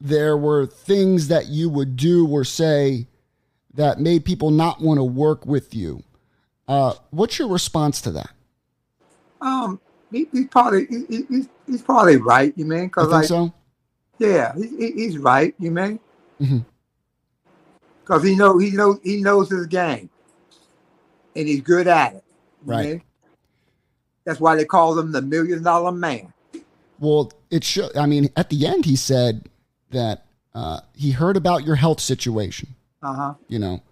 there 0.00 0.36
were 0.36 0.66
things 0.66 1.28
that 1.28 1.46
you 1.46 1.68
would 1.68 1.94
do 1.94 2.26
or 2.26 2.42
say 2.42 3.06
that 3.74 4.00
made 4.00 4.24
people 4.24 4.50
not 4.50 4.80
want 4.80 4.98
to 4.98 5.04
work 5.04 5.46
with 5.46 5.74
you. 5.74 6.02
Uh, 6.66 6.94
what's 7.10 7.38
your 7.38 7.48
response 7.48 8.00
to 8.00 8.10
that? 8.12 8.30
Um, 9.40 9.80
he, 10.10 10.26
he's 10.32 10.46
probably 10.48 10.86
he, 10.86 11.24
he's, 11.28 11.48
he's 11.66 11.82
probably 11.82 12.16
right. 12.16 12.52
You 12.56 12.64
mean? 12.64 12.88
Cause 12.90 13.08
like, 13.08 13.26
so? 13.26 13.52
Yeah, 14.18 14.54
he, 14.56 14.92
he's 14.92 15.18
right. 15.18 15.54
You 15.58 15.70
mean? 15.70 16.00
Because 16.38 16.62
mm-hmm. 18.08 18.26
he 18.26 18.36
know 18.36 18.58
he 18.58 18.70
knows 18.70 18.98
he 19.02 19.22
knows 19.22 19.50
his 19.50 19.66
game, 19.66 20.08
and 21.36 21.46
he's 21.48 21.60
good 21.60 21.86
at 21.86 22.14
it. 22.14 22.24
right. 22.64 22.86
Mean? 22.86 23.02
That's 24.24 24.40
why 24.40 24.56
they 24.56 24.64
call 24.64 24.98
him 24.98 25.12
the 25.12 25.22
million 25.22 25.62
dollar 25.62 25.92
man. 25.92 26.32
Well, 27.00 27.32
it 27.50 27.64
should. 27.64 27.96
I 27.96 28.06
mean, 28.06 28.28
at 28.36 28.50
the 28.50 28.66
end, 28.66 28.84
he 28.84 28.94
said 28.94 29.48
that 29.90 30.26
uh, 30.54 30.80
he 30.94 31.12
heard 31.12 31.36
about 31.36 31.64
your 31.64 31.76
health 31.76 32.00
situation. 32.00 32.76
Uh 33.02 33.14
huh. 33.14 33.34
You 33.48 33.58
know, 33.58 33.82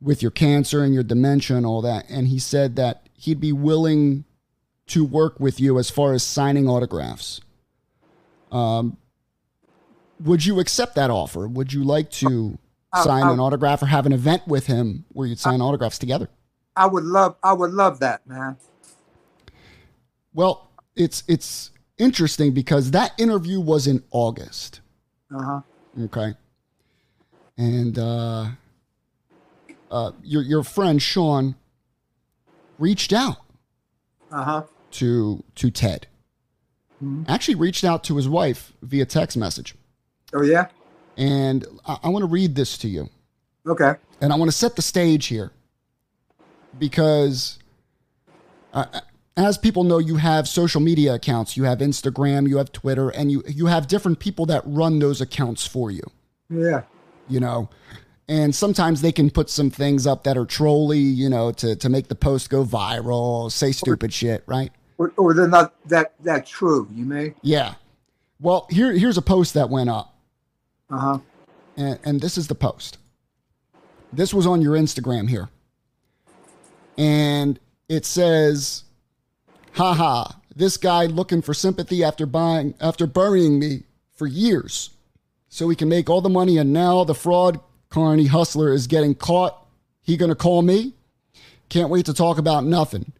with 0.00 0.22
your 0.22 0.30
cancer 0.30 0.82
and 0.82 0.92
your 0.94 1.02
dementia 1.02 1.56
and 1.56 1.66
all 1.66 1.82
that. 1.82 2.06
And 2.08 2.28
he 2.28 2.38
said 2.38 2.76
that 2.76 3.08
he'd 3.14 3.40
be 3.40 3.52
willing 3.52 4.24
to 4.88 5.04
work 5.04 5.38
with 5.38 5.60
you 5.60 5.78
as 5.78 5.90
far 5.90 6.12
as 6.12 6.22
signing 6.22 6.68
autographs. 6.68 7.40
Um, 8.52 8.96
would 10.20 10.46
you 10.46 10.60
accept 10.60 10.94
that 10.94 11.10
offer? 11.10 11.46
Would 11.46 11.72
you 11.72 11.84
like 11.84 12.10
to 12.12 12.58
sign 12.94 13.24
I, 13.24 13.30
I, 13.30 13.32
an 13.32 13.40
autograph 13.40 13.82
or 13.82 13.86
have 13.86 14.06
an 14.06 14.12
event 14.12 14.46
with 14.46 14.66
him 14.66 15.04
where 15.12 15.26
you'd 15.26 15.38
sign 15.38 15.60
I, 15.60 15.64
autographs 15.64 15.98
together? 15.98 16.28
I 16.74 16.86
would 16.86 17.04
love 17.04 17.36
I 17.42 17.52
would 17.52 17.72
love 17.72 18.00
that, 18.00 18.26
man. 18.26 18.56
Well, 20.32 20.70
it's 20.94 21.24
it's 21.26 21.70
interesting 21.98 22.52
because 22.52 22.90
that 22.92 23.12
interview 23.18 23.60
was 23.60 23.86
in 23.86 24.02
August. 24.10 24.80
Uh-huh. 25.34 25.60
Okay. 26.04 26.34
And 27.58 27.98
uh 27.98 28.46
uh, 29.90 30.12
your 30.22 30.42
your 30.42 30.62
friend 30.62 31.00
Sean 31.00 31.54
reached 32.78 33.12
out 33.12 33.38
uh-huh. 34.30 34.64
to 34.92 35.42
to 35.54 35.70
Ted. 35.70 36.06
Mm-hmm. 37.02 37.24
Actually, 37.28 37.56
reached 37.56 37.84
out 37.84 38.04
to 38.04 38.16
his 38.16 38.28
wife 38.28 38.72
via 38.82 39.04
text 39.04 39.36
message. 39.36 39.74
Oh 40.32 40.42
yeah. 40.42 40.68
And 41.16 41.66
I, 41.86 41.98
I 42.04 42.08
want 42.08 42.22
to 42.22 42.28
read 42.28 42.54
this 42.54 42.76
to 42.78 42.88
you. 42.88 43.08
Okay. 43.66 43.94
And 44.20 44.32
I 44.32 44.36
want 44.36 44.50
to 44.50 44.56
set 44.56 44.76
the 44.76 44.82
stage 44.82 45.26
here 45.26 45.50
because, 46.78 47.58
uh, 48.72 48.86
as 49.36 49.58
people 49.58 49.84
know, 49.84 49.98
you 49.98 50.16
have 50.16 50.48
social 50.48 50.80
media 50.80 51.14
accounts. 51.14 51.56
You 51.56 51.64
have 51.64 51.78
Instagram, 51.78 52.48
you 52.48 52.56
have 52.56 52.72
Twitter, 52.72 53.10
and 53.10 53.30
you 53.30 53.42
you 53.46 53.66
have 53.66 53.86
different 53.86 54.18
people 54.18 54.46
that 54.46 54.62
run 54.64 54.98
those 54.98 55.20
accounts 55.20 55.66
for 55.66 55.90
you. 55.90 56.02
Yeah. 56.48 56.82
You 57.28 57.40
know, 57.40 57.68
and 58.28 58.54
sometimes 58.54 59.02
they 59.02 59.12
can 59.12 59.30
put 59.30 59.50
some 59.50 59.70
things 59.70 60.06
up 60.06 60.24
that 60.24 60.36
are 60.36 60.46
trolly, 60.46 60.98
you 60.98 61.28
know, 61.28 61.52
to 61.52 61.76
to 61.76 61.88
make 61.88 62.08
the 62.08 62.14
post 62.14 62.48
go 62.50 62.64
viral, 62.64 63.52
say 63.52 63.72
stupid 63.72 64.10
or, 64.10 64.12
shit, 64.12 64.42
right? 64.46 64.72
Or, 64.98 65.12
or 65.16 65.34
they're 65.34 65.48
not 65.48 65.74
that 65.88 66.14
that 66.24 66.46
true. 66.46 66.88
You 66.92 67.04
may. 67.04 67.34
Yeah. 67.42 67.74
Well, 68.40 68.66
here 68.70 68.92
here's 68.92 69.18
a 69.18 69.22
post 69.22 69.54
that 69.54 69.68
went 69.68 69.90
up. 69.90 70.14
Uh 70.90 70.98
huh. 70.98 71.18
And, 71.76 71.98
and 72.04 72.20
this 72.20 72.38
is 72.38 72.48
the 72.48 72.54
post. 72.54 72.98
This 74.12 74.32
was 74.32 74.46
on 74.46 74.62
your 74.62 74.74
Instagram 74.74 75.28
here, 75.28 75.50
and 76.96 77.58
it 77.88 78.06
says, 78.06 78.84
"Haha, 79.76 80.32
this 80.54 80.76
guy 80.76 81.06
looking 81.06 81.42
for 81.42 81.54
sympathy 81.54 82.02
after 82.02 82.26
buying 82.26 82.74
after 82.80 83.06
burying 83.06 83.58
me 83.58 83.84
for 84.14 84.26
years." 84.26 84.90
so 85.56 85.70
he 85.70 85.74
can 85.74 85.88
make 85.88 86.10
all 86.10 86.20
the 86.20 86.28
money 86.28 86.58
and 86.58 86.70
now 86.70 87.02
the 87.02 87.14
fraud 87.14 87.58
Carney 87.88 88.26
Hustler 88.26 88.74
is 88.74 88.86
getting 88.86 89.14
caught. 89.14 89.66
He 90.02 90.18
gonna 90.18 90.34
call 90.34 90.60
me? 90.60 90.92
Can't 91.70 91.88
wait 91.88 92.04
to 92.06 92.12
talk 92.12 92.36
about 92.36 92.64
nothing. 92.64 93.12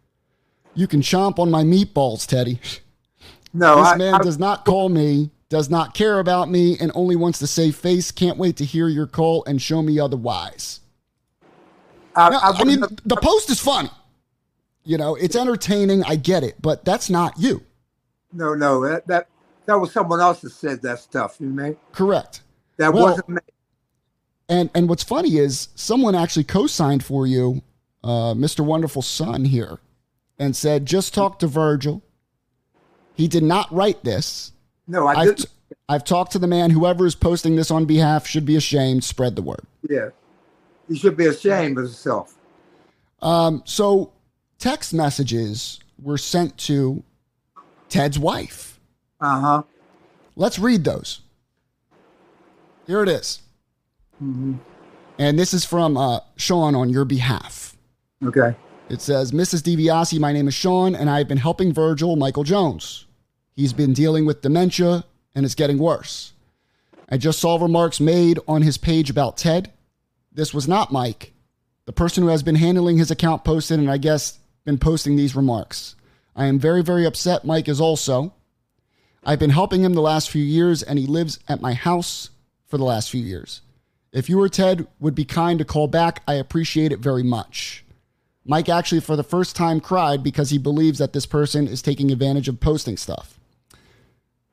You 0.74 0.86
can 0.86 1.00
chomp 1.00 1.38
on 1.38 1.50
my 1.50 1.62
meatballs, 1.62 2.26
Teddy. 2.26 2.60
No, 3.54 3.76
this 3.76 3.88
I, 3.88 3.96
man 3.96 4.14
I, 4.16 4.18
does 4.18 4.38
not 4.38 4.66
call 4.66 4.90
me, 4.90 5.30
does 5.48 5.70
not 5.70 5.94
care 5.94 6.18
about 6.18 6.50
me, 6.50 6.76
and 6.78 6.92
only 6.94 7.16
wants 7.16 7.38
to 7.38 7.46
save 7.46 7.74
face. 7.74 8.10
Can't 8.10 8.36
wait 8.36 8.58
to 8.58 8.66
hear 8.66 8.86
your 8.86 9.06
call 9.06 9.42
and 9.46 9.62
show 9.62 9.80
me 9.80 9.98
otherwise. 9.98 10.80
I, 12.14 12.28
now, 12.28 12.40
I 12.42 12.64
mean, 12.64 12.80
the 12.80 13.16
post 13.16 13.48
is 13.48 13.60
funny. 13.60 13.88
You 14.86 14.96
know, 14.96 15.16
it's 15.16 15.34
entertaining. 15.34 16.04
I 16.04 16.14
get 16.14 16.44
it, 16.44 16.62
but 16.62 16.84
that's 16.84 17.10
not 17.10 17.34
you. 17.36 17.62
No, 18.32 18.54
no, 18.54 18.86
that 18.88 19.06
that, 19.08 19.26
that 19.66 19.74
was 19.74 19.92
someone 19.92 20.20
else 20.20 20.40
that 20.42 20.50
said 20.50 20.80
that 20.82 21.00
stuff. 21.00 21.36
You 21.40 21.48
mean? 21.48 21.76
Correct. 21.90 22.42
That 22.76 22.94
well, 22.94 23.06
wasn't 23.06 23.28
me. 23.28 23.40
And 24.48 24.70
and 24.76 24.88
what's 24.88 25.02
funny 25.02 25.38
is 25.38 25.68
someone 25.74 26.14
actually 26.14 26.44
co-signed 26.44 27.04
for 27.04 27.26
you, 27.26 27.62
uh, 28.04 28.34
Mr. 28.34 28.64
Wonderful 28.64 29.02
Son 29.02 29.44
here, 29.44 29.80
and 30.38 30.54
said 30.54 30.86
just 30.86 31.12
talk 31.12 31.40
to 31.40 31.48
Virgil. 31.48 32.00
He 33.14 33.26
did 33.26 33.42
not 33.42 33.72
write 33.74 34.04
this. 34.04 34.52
No, 34.86 35.08
I 35.08 35.24
didn't. 35.24 35.46
I've 35.88 36.04
talked 36.04 36.30
to 36.32 36.38
the 36.38 36.46
man. 36.46 36.70
Whoever 36.70 37.06
is 37.06 37.16
posting 37.16 37.56
this 37.56 37.72
on 37.72 37.86
behalf 37.86 38.26
should 38.26 38.46
be 38.46 38.54
ashamed. 38.54 39.02
Spread 39.02 39.34
the 39.34 39.42
word. 39.42 39.64
Yeah. 39.88 40.10
He 40.88 40.96
should 40.96 41.16
be 41.16 41.26
ashamed 41.26 41.76
of 41.78 41.84
himself. 41.84 42.34
Um, 43.20 43.62
so 43.64 44.12
text 44.66 44.92
messages 44.92 45.78
were 46.02 46.18
sent 46.18 46.58
to 46.58 47.04
Ted's 47.88 48.18
wife. 48.18 48.80
Uh 49.20 49.40
huh. 49.40 49.62
Let's 50.34 50.58
read 50.58 50.82
those. 50.82 51.20
Here 52.88 53.00
it 53.00 53.08
is. 53.08 53.42
And 55.18 55.38
this 55.38 55.54
is 55.54 55.64
from 55.64 55.96
uh, 55.96 56.18
Sean 56.36 56.74
on 56.74 56.90
your 56.90 57.04
behalf. 57.04 57.76
Okay. 58.24 58.56
It 58.88 59.00
says, 59.00 59.30
Mrs. 59.30 59.62
DiBiase, 59.62 60.18
my 60.18 60.32
name 60.32 60.48
is 60.48 60.54
Sean, 60.54 60.96
and 60.96 61.08
I've 61.08 61.28
been 61.28 61.38
helping 61.38 61.72
Virgil 61.72 62.16
Michael 62.16 62.44
Jones. 62.44 63.06
He's 63.54 63.72
been 63.72 63.92
dealing 63.92 64.26
with 64.26 64.42
dementia, 64.42 65.04
and 65.36 65.44
it's 65.44 65.54
getting 65.54 65.78
worse. 65.78 66.32
I 67.08 67.18
just 67.18 67.38
saw 67.38 67.56
remarks 67.56 68.00
made 68.00 68.40
on 68.48 68.62
his 68.62 68.78
page 68.78 69.10
about 69.10 69.36
Ted. 69.36 69.72
This 70.32 70.52
was 70.52 70.66
not 70.66 70.92
Mike. 70.92 71.32
The 71.84 71.92
person 71.92 72.24
who 72.24 72.30
has 72.30 72.42
been 72.42 72.56
handling 72.56 72.98
his 72.98 73.12
account 73.12 73.44
posted, 73.44 73.78
and 73.78 73.90
I 73.90 73.98
guess 73.98 74.40
been 74.66 74.76
posting 74.76 75.16
these 75.16 75.34
remarks. 75.34 75.94
I 76.34 76.44
am 76.44 76.58
very, 76.58 76.82
very 76.82 77.06
upset. 77.06 77.46
Mike 77.46 77.68
is 77.68 77.80
also. 77.80 78.34
I've 79.24 79.38
been 79.38 79.50
helping 79.50 79.82
him 79.82 79.94
the 79.94 80.02
last 80.02 80.28
few 80.28 80.44
years, 80.44 80.82
and 80.82 80.98
he 80.98 81.06
lives 81.06 81.38
at 81.48 81.62
my 81.62 81.72
house 81.72 82.28
for 82.66 82.76
the 82.76 82.84
last 82.84 83.10
few 83.10 83.22
years. 83.22 83.62
If 84.12 84.28
you 84.28 84.40
or 84.40 84.48
Ted 84.48 84.86
would 85.00 85.14
be 85.14 85.24
kind 85.24 85.58
to 85.58 85.64
call 85.64 85.88
back, 85.88 86.22
I 86.28 86.34
appreciate 86.34 86.92
it 86.92 86.98
very 86.98 87.22
much. 87.22 87.84
Mike 88.44 88.68
actually, 88.68 89.00
for 89.00 89.16
the 89.16 89.24
first 89.24 89.56
time, 89.56 89.80
cried 89.80 90.22
because 90.22 90.50
he 90.50 90.58
believes 90.58 90.98
that 90.98 91.12
this 91.12 91.26
person 91.26 91.66
is 91.66 91.82
taking 91.82 92.10
advantage 92.10 92.48
of 92.48 92.60
posting 92.60 92.96
stuff. 92.96 93.40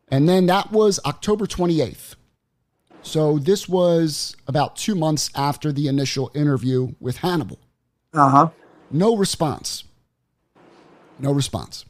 And 0.07 0.27
then 0.27 0.45
that 0.47 0.71
was 0.71 0.99
October 1.05 1.45
28th. 1.45 2.15
So 3.01 3.37
this 3.37 3.67
was 3.67 4.35
about 4.47 4.75
two 4.75 4.95
months 4.95 5.29
after 5.35 5.71
the 5.71 5.87
initial 5.87 6.31
interview 6.33 6.93
with 6.99 7.17
Hannibal. 7.17 7.59
Uh 8.13 8.29
huh. 8.29 8.49
No 8.89 9.15
response. 9.17 9.83
No 11.19 11.31
response. 11.31 11.85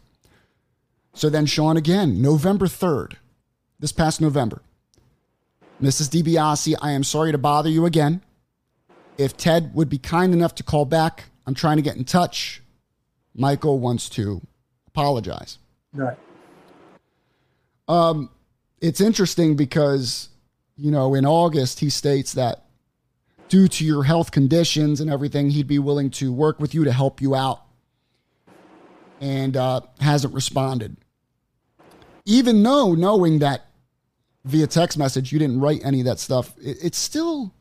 So 1.13 1.29
then 1.29 1.45
Sean 1.45 1.77
again, 1.77 2.21
November 2.21 2.65
3rd, 2.65 3.13
this 3.79 3.91
past 3.91 4.19
November. 4.19 4.61
Mrs. 5.81 6.09
DiBiase, 6.09 6.75
I 6.81 6.91
am 6.91 7.03
sorry 7.03 7.31
to 7.31 7.37
bother 7.37 7.69
you 7.69 7.85
again. 7.85 8.21
If 9.17 9.37
Ted 9.37 9.75
would 9.75 9.89
be 9.89 9.97
kind 9.97 10.33
enough 10.33 10.55
to 10.55 10.63
call 10.63 10.85
back, 10.85 11.25
I'm 11.45 11.53
trying 11.53 11.77
to 11.77 11.83
get 11.83 11.97
in 11.97 12.05
touch. 12.05 12.61
Michael 13.35 13.79
wants 13.79 14.09
to 14.09 14.41
apologize. 14.87 15.59
Right. 15.93 16.17
Um, 17.87 18.29
it's 18.81 19.01
interesting 19.01 19.55
because, 19.55 20.29
you 20.77 20.89
know, 20.89 21.13
in 21.13 21.25
August, 21.25 21.79
he 21.79 21.89
states 21.89 22.33
that 22.33 22.65
due 23.49 23.67
to 23.67 23.85
your 23.85 24.03
health 24.03 24.31
conditions 24.31 24.99
and 24.99 25.11
everything, 25.11 25.49
he'd 25.51 25.67
be 25.67 25.79
willing 25.79 26.09
to 26.11 26.31
work 26.31 26.59
with 26.59 26.73
you 26.73 26.83
to 26.85 26.91
help 26.91 27.21
you 27.21 27.35
out 27.35 27.61
and 29.23 29.55
uh, 29.55 29.79
hasn't 30.01 30.33
responded. 30.33 30.97
Even 32.25 32.61
though 32.61 32.93
knowing 32.93 33.39
that 33.39 33.67
via 34.43 34.67
text 34.67 34.97
message 34.97 35.31
you 35.31 35.39
didn't 35.39 35.61
write 35.61 35.81
any 35.85 36.01
of 36.01 36.05
that 36.05 36.19
stuff, 36.19 36.53
it, 36.61 36.77
it's 36.83 36.97
still 36.97 37.53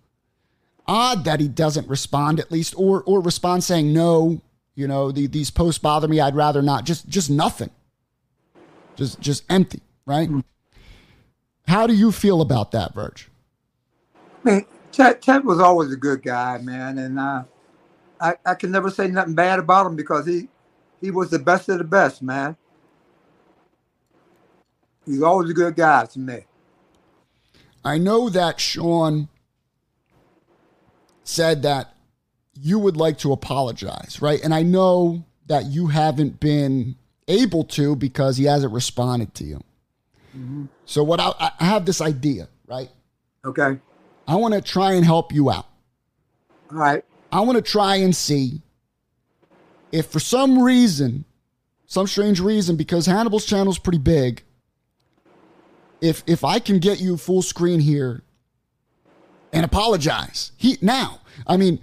odd 0.89 1.25
that 1.25 1.39
he 1.39 1.47
doesn't 1.47 1.89
respond 1.89 2.41
at 2.41 2.51
least 2.51 2.75
or 2.77 3.05
or 3.05 3.21
respond 3.21 3.63
saying 3.63 3.93
no 3.93 4.43
you 4.75 4.89
know 4.89 5.13
the, 5.13 5.29
these 5.29 5.51
posts 5.51 5.79
bother 5.79 6.09
me. 6.09 6.19
I'd 6.19 6.35
rather 6.35 6.63
not. 6.63 6.85
Just 6.85 7.09
just 7.09 7.31
nothing. 7.31 7.71
Just 8.97 9.21
just 9.21 9.45
empty 9.49 9.81
right? 10.05 10.29
How 11.69 11.87
do 11.87 11.95
you 11.95 12.11
feel 12.11 12.41
about 12.41 12.73
that 12.73 12.93
verge 12.93 13.31
I 14.45 14.51
mean, 14.51 14.67
Ted, 14.91 15.23
Ted 15.23 15.45
was 15.45 15.61
always 15.61 15.93
a 15.93 15.97
good 15.97 16.23
guy, 16.23 16.59
man, 16.59 16.99
and 16.99 17.21
uh, 17.21 17.45
I 18.21 18.35
I 18.45 18.55
can 18.55 18.73
never 18.73 18.91
say 18.91 19.07
nothing 19.07 19.35
bad 19.35 19.61
about 19.61 19.87
him 19.87 19.95
because 19.95 20.27
he 20.27 20.49
he 21.03 21.11
was 21.11 21.31
the 21.31 21.39
best 21.39 21.69
of 21.69 21.79
the 21.79 21.85
best, 21.85 22.23
man. 22.23 22.57
He's 25.05 25.21
always 25.21 25.51
a 25.51 25.53
good 25.53 25.75
guy 25.75 26.07
to 26.07 26.19
me. 26.19 26.47
I 27.85 27.99
know 27.99 28.31
that 28.31 28.61
Sean 28.61 29.29
said 31.25 31.63
that 31.63 31.95
you 32.55 32.79
would 32.79 32.97
like 32.97 33.19
to 33.19 33.33
apologize, 33.33 34.23
right? 34.23 34.41
And 34.43 34.55
I 34.55 34.63
know 34.63 35.25
that 35.49 35.67
you 35.67 35.89
haven't 35.89 36.39
been 36.39 36.95
able 37.27 37.65
to 37.65 37.97
because 37.97 38.37
he 38.37 38.45
hasn't 38.45 38.73
responded 38.73 39.35
to 39.35 39.45
you. 39.45 39.61
Mm-hmm. 40.37 40.67
So 40.85 41.03
what 41.03 41.19
I, 41.19 41.33
I 41.59 41.65
have 41.65 41.85
this 41.85 42.01
idea, 42.01 42.49
right? 42.67 42.91
Okay. 43.45 43.79
I 44.29 44.37
want 44.37 44.55
to 44.55 44.61
try 44.61 44.93
and 44.93 45.05
help 45.05 45.33
you 45.33 45.51
out. 45.51 45.67
All 46.71 46.79
right. 46.79 47.05
I 47.33 47.41
want 47.41 47.57
to 47.57 47.63
try 47.63 47.97
and 47.97 48.15
see 48.15 48.63
if 49.93 50.07
for 50.07 50.19
some 50.19 50.61
reason, 50.61 51.25
some 51.87 52.07
strange 52.07 52.41
reason, 52.41 52.77
because 52.77 53.07
Hannibal's 53.07 53.47
channel 53.47 53.71
is 53.71 53.79
pretty 53.79 53.99
big, 53.99 54.43
if 56.01 56.25
if 56.27 56.43
I 56.43 56.59
can 56.59 56.79
get 56.81 57.01
you 57.01 57.17
full 57.17 57.43
screen 57.43 57.79
here 57.79 58.23
and 59.53 59.65
apologize. 59.65 60.53
He 60.57 60.79
now, 60.81 61.21
I 61.47 61.57
mean, 61.57 61.79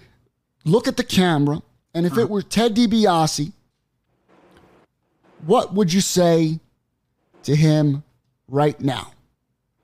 look 0.65 0.87
at 0.87 0.97
the 0.97 1.03
camera, 1.03 1.61
and 1.93 2.05
if 2.05 2.13
it 2.13 2.23
uh-huh. 2.23 2.27
were 2.27 2.41
Ted 2.41 2.75
DiBiase, 2.75 3.53
what 5.45 5.73
would 5.73 5.93
you 5.93 6.01
say 6.01 6.59
to 7.43 7.55
him 7.55 8.03
right 8.47 8.79
now? 8.81 9.13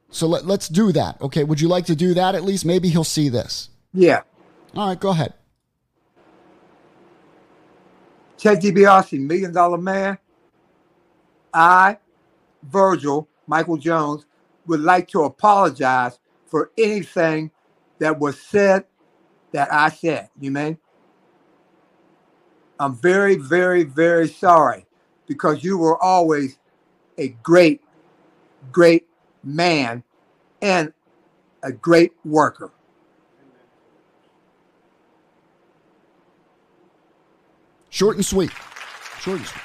So 0.09 0.27
let, 0.27 0.45
let's 0.45 0.69
do 0.69 0.91
that. 0.93 1.21
Okay, 1.21 1.43
would 1.43 1.61
you 1.61 1.67
like 1.67 1.85
to 1.87 1.95
do 1.95 2.13
that 2.13 2.35
at 2.35 2.43
least? 2.43 2.65
Maybe 2.65 2.89
he'll 2.89 3.03
see 3.03 3.29
this. 3.29 3.69
Yeah. 3.93 4.21
All 4.75 4.87
right, 4.87 4.99
go 4.99 5.09
ahead. 5.09 5.33
Ted 8.37 8.61
DiBiase, 8.61 9.19
Million 9.19 9.53
Dollar 9.53 9.77
Man. 9.77 10.17
I, 11.53 11.97
Virgil, 12.63 13.27
Michael 13.47 13.77
Jones, 13.77 14.25
would 14.67 14.81
like 14.81 15.07
to 15.09 15.23
apologize 15.23 16.19
for 16.47 16.71
anything 16.77 17.51
that 17.99 18.19
was 18.19 18.39
said 18.39 18.85
that 19.51 19.71
I 19.73 19.89
said. 19.89 20.29
You 20.39 20.51
mean? 20.51 20.77
I'm 22.79 22.95
very, 22.95 23.35
very, 23.37 23.83
very 23.83 24.27
sorry 24.27 24.85
because 25.27 25.63
you 25.63 25.77
were 25.77 26.01
always 26.03 26.59
a 27.17 27.29
great, 27.43 27.81
great 28.71 29.07
man 29.43 30.03
and 30.61 30.93
a 31.63 31.71
great 31.71 32.13
worker. 32.25 32.71
Short 37.95 38.17
and 38.17 38.25
sweet. 38.25 38.51
Short 39.21 39.37
and 39.37 39.47
sweet. 39.47 39.61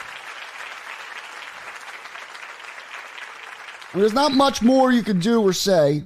And 3.92 4.00
there's 4.00 4.12
not 4.12 4.30
much 4.30 4.62
more 4.62 4.92
you 4.92 5.02
can 5.02 5.18
do 5.18 5.42
or 5.42 5.52
say. 5.52 6.04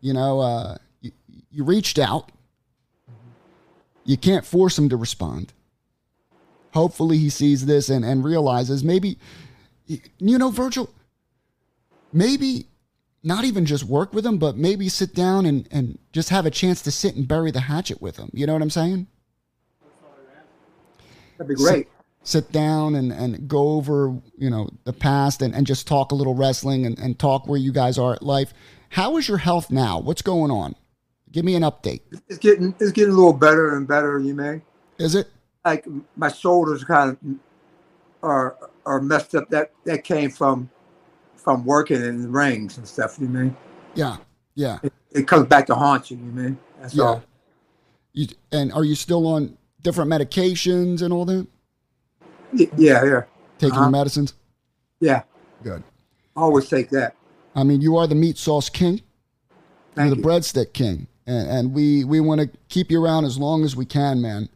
You 0.00 0.14
know, 0.14 0.40
uh, 0.40 0.78
you, 1.02 1.12
you 1.50 1.64
reached 1.64 1.98
out. 1.98 2.32
You 4.06 4.16
can't 4.16 4.46
force 4.46 4.78
him 4.78 4.88
to 4.88 4.96
respond. 4.96 5.52
Hopefully, 6.72 7.18
he 7.18 7.28
sees 7.28 7.66
this 7.66 7.90
and, 7.90 8.06
and 8.06 8.24
realizes 8.24 8.82
maybe, 8.82 9.18
you 9.86 10.38
know, 10.38 10.48
Virgil, 10.48 10.88
maybe 12.10 12.68
not 13.22 13.44
even 13.44 13.66
just 13.66 13.84
work 13.84 14.14
with 14.14 14.24
him, 14.24 14.38
but 14.38 14.56
maybe 14.56 14.88
sit 14.88 15.14
down 15.14 15.44
and, 15.44 15.68
and 15.70 15.98
just 16.10 16.30
have 16.30 16.46
a 16.46 16.50
chance 16.50 16.80
to 16.80 16.90
sit 16.90 17.16
and 17.16 17.28
bury 17.28 17.50
the 17.50 17.60
hatchet 17.60 18.00
with 18.00 18.16
him. 18.16 18.30
You 18.32 18.46
know 18.46 18.54
what 18.54 18.62
I'm 18.62 18.70
saying? 18.70 19.08
That'd 21.38 21.48
be 21.48 21.54
great. 21.54 21.88
sit 22.24 22.50
down 22.52 22.94
and, 22.96 23.12
and 23.12 23.48
go 23.48 23.70
over, 23.70 24.14
you 24.36 24.50
know, 24.50 24.68
the 24.84 24.92
past 24.92 25.40
and, 25.40 25.54
and 25.54 25.66
just 25.66 25.86
talk 25.86 26.12
a 26.12 26.14
little 26.14 26.34
wrestling 26.34 26.84
and, 26.84 26.98
and 26.98 27.18
talk 27.18 27.46
where 27.46 27.58
you 27.58 27.72
guys 27.72 27.96
are 27.98 28.12
at 28.14 28.22
life. 28.22 28.52
How 28.90 29.16
is 29.16 29.28
your 29.28 29.38
health 29.38 29.70
now? 29.70 29.98
What's 30.00 30.22
going 30.22 30.50
on? 30.50 30.74
Give 31.30 31.44
me 31.44 31.54
an 31.54 31.62
update. 31.62 32.00
It's 32.28 32.38
getting 32.38 32.74
it's 32.80 32.90
getting 32.92 33.12
a 33.12 33.16
little 33.16 33.32
better 33.34 33.76
and 33.76 33.86
better. 33.86 34.18
You 34.18 34.34
mean? 34.34 34.62
Is 34.98 35.14
it? 35.14 35.28
like 35.64 35.86
my 36.16 36.28
shoulders 36.32 36.82
kind 36.84 37.10
of 37.10 37.18
are 38.22 38.56
are 38.86 39.00
messed 39.02 39.34
up. 39.34 39.50
That 39.50 39.72
that 39.84 40.04
came 40.04 40.30
from 40.30 40.70
from 41.36 41.64
working 41.66 42.02
in 42.02 42.22
the 42.22 42.28
rings 42.28 42.78
and 42.78 42.88
stuff. 42.88 43.18
You 43.20 43.28
mean? 43.28 43.54
Yeah. 43.94 44.16
Yeah. 44.54 44.78
It, 44.82 44.92
it 45.12 45.28
comes 45.28 45.46
back 45.46 45.66
to 45.66 45.74
haunt 45.74 46.10
you. 46.10 46.16
You 46.16 46.22
mean? 46.32 46.58
That's 46.80 46.94
Yeah. 46.94 47.04
all. 47.04 47.22
You, 48.14 48.26
and 48.50 48.72
are 48.72 48.84
you 48.84 48.94
still 48.94 49.26
on 49.26 49.57
different 49.82 50.10
medications 50.10 51.02
and 51.02 51.12
all 51.12 51.24
that? 51.26 51.46
Yeah, 52.52 52.66
yeah, 52.78 53.22
Taking 53.58 53.72
Uh-huh. 53.72 53.82
your 53.82 53.90
medicines? 53.90 54.34
yeah. 55.00 55.22
Good. 55.62 55.82
Always 56.36 56.68
take 56.68 56.90
that. 56.90 57.16
I 57.56 57.64
mean, 57.64 57.80
you 57.80 57.96
are 57.96 58.06
the 58.06 58.14
meat 58.14 58.38
sauce 58.38 58.68
king. 58.68 59.02
Thank 59.94 60.06
You're 60.08 60.16
you. 60.16 60.22
the 60.22 60.28
breadstick 60.28 60.72
king. 60.72 61.08
And, 61.26 61.48
and 61.50 61.74
we, 61.74 62.04
we 62.04 62.20
want 62.20 62.40
to 62.40 62.48
keep 62.68 62.90
you 62.92 63.04
around 63.04 63.24
as 63.24 63.38
long 63.38 63.64
as 63.64 63.74
we 63.74 63.84
can, 63.84 64.22
man. 64.22 64.48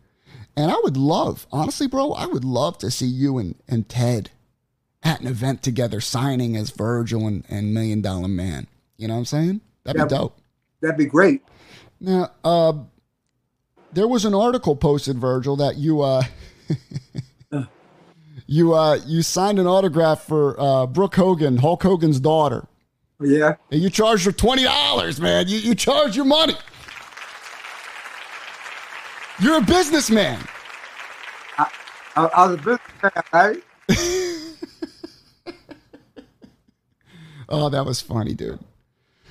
And 0.57 0.71
I 0.71 0.77
would 0.85 0.97
love, 0.97 1.47
honestly, 1.51 1.89
bro, 1.89 2.13
I 2.13 2.27
would 2.27 2.45
love 2.45 2.79
to 2.79 2.91
see 2.91 3.07
you 3.07 3.39
and, 3.39 3.57
and 3.67 3.89
Ted 3.89 4.31
at 5.03 5.21
an 5.21 5.27
event 5.27 5.63
together 5.65 6.01
signing 6.01 6.57
as 6.57 6.71
Virgil 6.71 7.27
and, 7.27 7.45
and 7.49 7.75
Million 7.75 8.01
Dollar 8.01 8.29
Man. 8.29 8.69
You 8.97 9.09
know 9.09 9.15
what 9.15 9.19
I'm 9.21 9.25
saying? 9.25 9.61
That'd 9.83 9.99
Yeah. 10.01 10.05
be 10.05 10.11
dope. 10.11 10.39
That'd 10.81 10.97
be 10.99 11.07
great. 11.07 11.43
Now, 12.01 12.31
uh, 12.45 12.75
there 13.93 14.09
was 14.09 14.25
an 14.25 14.35
article 14.35 14.75
posted, 14.77 15.19
Virgil, 15.19 15.57
that 15.57 15.77
you 15.77 16.01
uh, 16.03 16.23
you 18.47 18.75
uh, 18.75 18.99
you 19.07 19.23
signed 19.23 19.59
an 19.59 19.67
autograph 19.67 20.23
for 20.25 20.59
uh, 20.61 20.87
Brooke 20.87 21.15
Hogan, 21.17 21.59
Hulk 21.59 21.83
Hogan's 21.83 22.21
daughter, 22.21 22.67
Yeah. 23.21 23.57
and 23.71 23.81
you 23.83 23.91
charged 23.91 24.25
her 24.25 24.33
twenty 24.33 24.65
dollars, 24.65 25.21
man. 25.21 25.49
You 25.49 25.59
you 25.59 25.75
charge 25.75 26.17
your 26.17 26.25
money. 26.25 26.55
You're 29.41 29.59
a 29.59 29.63
businessman. 29.63 30.39
I, 31.59 31.67
I 32.17 32.47
was 32.47 32.55
a 32.55 32.57
businessman, 32.59 33.23
right? 33.33 33.63
Oh, 37.49 37.69
that 37.69 37.85
was 37.85 38.01
funny, 38.01 38.33
dude. 38.35 38.59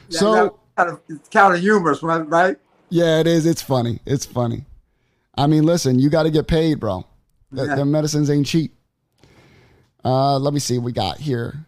Yeah, 0.10 0.19
So 0.19 0.34
that- 0.34 0.54
kind 0.78 0.89
of, 0.91 1.02
it's 1.10 1.28
kind 1.30 1.54
of 1.56 1.60
humorous, 1.60 2.04
right? 2.04 2.56
Yeah, 2.91 3.19
it 3.19 3.25
is. 3.27 3.45
It's 3.47 3.62
funny. 3.63 3.99
It's 4.06 4.25
funny. 4.25 4.65
I 5.36 5.47
mean, 5.47 5.63
listen, 5.63 5.97
you 5.97 6.10
got 6.12 6.23
to 6.23 6.30
get 6.32 6.47
paid, 6.47 6.80
bro. 6.80 7.06
The, 7.51 7.65
Yeah. 7.65 7.75
the 7.75 7.86
medicines 7.86 8.30
ain't 8.30 8.45
cheap. 8.45 8.75
Uh, 10.06 10.38
let 10.38 10.54
me 10.54 10.60
see 10.60 10.77
what 10.77 10.86
we 10.86 10.91
got 10.91 11.17
here. 11.17 11.65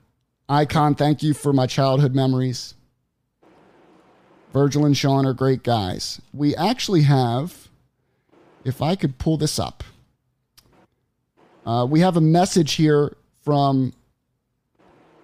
Icon, 0.50 0.94
thank 0.96 1.24
you 1.24 1.34
for 1.34 1.54
my 1.54 1.66
childhood 1.66 2.14
memories. 2.14 2.76
Virgil 4.52 4.86
and 4.86 4.96
Sean 4.96 5.26
are 5.26 5.34
great 5.34 5.64
guys. 5.64 6.22
We 6.34 6.56
actually 6.56 7.02
have, 7.04 7.70
if 8.64 8.82
I 8.82 8.96
could 8.96 9.18
pull 9.18 9.38
this 9.38 9.58
up, 9.58 9.84
uh, 11.66 11.88
we 11.90 12.02
have 12.02 12.18
a 12.18 12.22
message 12.22 12.74
here 12.74 13.16
from 13.44 13.94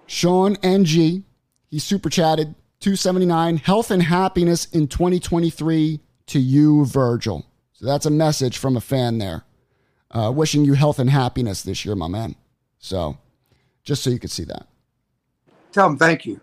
Sean 0.06 0.56
NG. 0.62 1.24
He 1.70 1.78
super 1.78 2.08
chatted 2.10 2.54
279 2.80 3.58
health 3.58 3.90
and 3.90 4.02
happiness 4.02 4.64
in 4.66 4.88
2023 4.88 6.00
to 6.26 6.38
you, 6.38 6.84
Virgil. 6.86 7.46
So 7.72 7.84
that's 7.84 8.06
a 8.06 8.10
message 8.10 8.56
from 8.56 8.76
a 8.76 8.80
fan 8.80 9.18
there. 9.18 9.44
Uh, 10.10 10.32
wishing 10.34 10.64
you 10.64 10.72
health 10.74 10.98
and 10.98 11.10
happiness 11.10 11.62
this 11.62 11.84
year, 11.84 11.94
my 11.94 12.08
man. 12.08 12.34
So 12.78 13.18
just 13.84 14.02
so 14.02 14.10
you 14.10 14.18
could 14.18 14.30
see 14.30 14.44
that. 14.44 14.66
Tell 15.72 15.86
him 15.88 15.98
thank 15.98 16.24
you. 16.26 16.40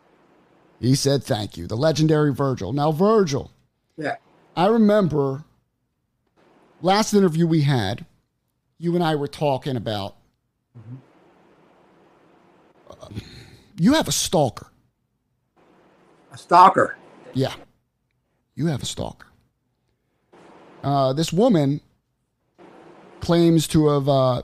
He 0.80 0.94
said 0.96 1.24
thank 1.24 1.58
you. 1.58 1.66
The 1.68 1.76
legendary 1.76 2.34
Virgil. 2.34 2.72
Now, 2.72 2.92
Virgil, 2.92 3.52
Yeah. 3.98 4.16
I 4.56 4.68
remember 4.68 5.44
last 6.82 7.14
interview 7.14 7.48
we 7.48 7.62
had, 7.62 8.06
you 8.78 8.94
and 8.94 9.04
I 9.04 9.16
were 9.16 9.28
talking 9.28 9.76
about 9.76 10.16
uh, 12.90 13.10
you 13.80 13.94
have 13.94 14.08
a 14.08 14.12
stalker. 14.12 14.68
A 16.38 16.40
stalker. 16.40 16.96
Yeah. 17.34 17.56
You 18.54 18.68
have 18.68 18.84
a 18.84 18.86
stalker. 18.86 19.26
Uh, 20.84 21.12
this 21.12 21.34
woman 21.34 21.82
claims 23.22 23.68
to 23.70 23.88
have 23.88 24.08
uh, 24.08 24.44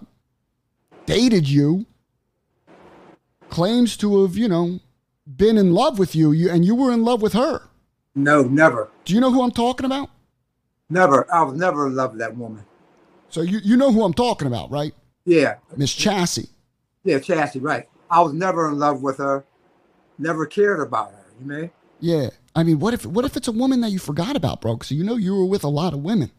dated 1.05 1.47
you, 1.47 1.85
claims 3.51 3.95
to 3.97 4.23
have, 4.23 4.35
you 4.35 4.47
know, 4.47 4.79
been 5.37 5.55
in 5.59 5.71
love 5.71 5.99
with 5.99 6.15
you, 6.15 6.31
you, 6.31 6.49
and 6.49 6.65
you 6.65 6.73
were 6.73 6.91
in 6.91 7.03
love 7.03 7.21
with 7.21 7.33
her. 7.33 7.69
No, 8.15 8.41
never. 8.41 8.89
Do 9.05 9.13
you 9.13 9.21
know 9.21 9.31
who 9.31 9.43
I'm 9.43 9.51
talking 9.51 9.85
about? 9.85 10.09
Never. 10.89 11.31
I 11.31 11.43
was 11.43 11.53
never 11.53 11.85
in 11.85 11.95
love 11.95 12.13
with 12.13 12.21
that 12.21 12.35
woman. 12.35 12.65
So 13.29 13.41
you, 13.41 13.59
you 13.63 13.77
know 13.77 13.91
who 13.91 14.03
I'm 14.03 14.15
talking 14.15 14.47
about, 14.47 14.71
right? 14.71 14.95
Yeah. 15.25 15.57
Miss 15.77 15.93
Chassie. 15.93 16.49
Yeah, 17.03 17.19
Chassie, 17.19 17.61
right. 17.61 17.87
I 18.09 18.21
was 18.21 18.33
never 18.33 18.67
in 18.67 18.79
love 18.79 19.03
with 19.03 19.17
her. 19.17 19.45
Never 20.17 20.47
cared 20.47 20.79
about 20.79 21.11
her. 21.11 21.25
You 21.39 21.45
mean? 21.45 21.71
Yeah. 22.03 22.31
I 22.53 22.63
mean, 22.63 22.79
what 22.79 22.93
if 22.93 23.05
what 23.05 23.23
if 23.23 23.37
it's 23.37 23.47
a 23.47 23.51
woman 23.53 23.79
that 23.81 23.89
you 23.91 23.97
forgot 23.97 24.35
about, 24.35 24.59
bro? 24.59 24.77
So 24.83 24.93
you 24.93 25.05
know 25.05 25.15
you 25.15 25.33
were 25.35 25.45
with 25.45 25.63
a 25.63 25.69
lot 25.69 25.93
of 25.93 25.99
women. 26.03 26.31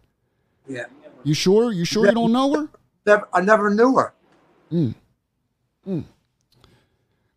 Yeah. 0.68 0.84
You 1.24 1.32
sure? 1.32 1.72
You 1.72 1.86
sure 1.86 2.04
you 2.06 2.12
don't 2.12 2.32
know 2.32 2.52
her? 2.54 2.68
Never, 3.06 3.26
I 3.32 3.40
never 3.40 3.70
knew 3.70 3.96
her. 3.96 4.12
Mm. 4.70 4.94
Mm. 5.88 6.04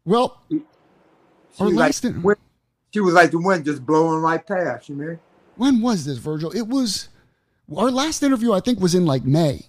Well, 0.03 0.41
She 0.49 0.61
was, 1.59 1.73
like, 1.73 2.03
in- 2.03 2.21
wind, 2.21 2.37
she 2.93 2.99
was 2.99 3.13
like 3.13 3.31
the 3.31 3.39
wind 3.39 3.63
just 3.63 3.85
blowing 3.85 4.21
right 4.21 4.45
past. 4.45 4.89
You 4.89 4.95
mean? 4.95 5.19
when 5.55 5.81
was 5.81 6.03
this, 6.05 6.17
Virgil? 6.17 6.51
It 6.51 6.67
was 6.67 7.07
our 7.75 7.89
last 7.89 8.21
interview. 8.23 8.51
I 8.51 8.59
think 8.59 8.79
was 8.79 8.93
in 8.93 9.05
like 9.05 9.23
May, 9.23 9.67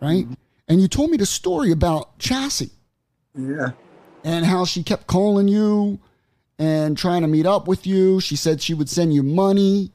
right? 0.00 0.24
Mm-hmm. 0.24 0.34
And 0.68 0.80
you 0.80 0.88
told 0.88 1.10
me 1.10 1.16
the 1.16 1.26
story 1.26 1.70
about 1.70 2.18
Chassie 2.18 2.70
Yeah. 3.36 3.70
and 4.24 4.44
how 4.44 4.64
she 4.64 4.82
kept 4.82 5.06
calling 5.06 5.46
you 5.46 6.00
and 6.58 6.96
trying 6.96 7.22
to 7.22 7.28
meet 7.28 7.46
up 7.46 7.66
with 7.68 7.86
you. 7.86 8.20
She 8.20 8.36
said 8.36 8.60
she 8.62 8.74
would 8.74 8.88
send 8.88 9.12
you 9.14 9.22
money, 9.22 9.92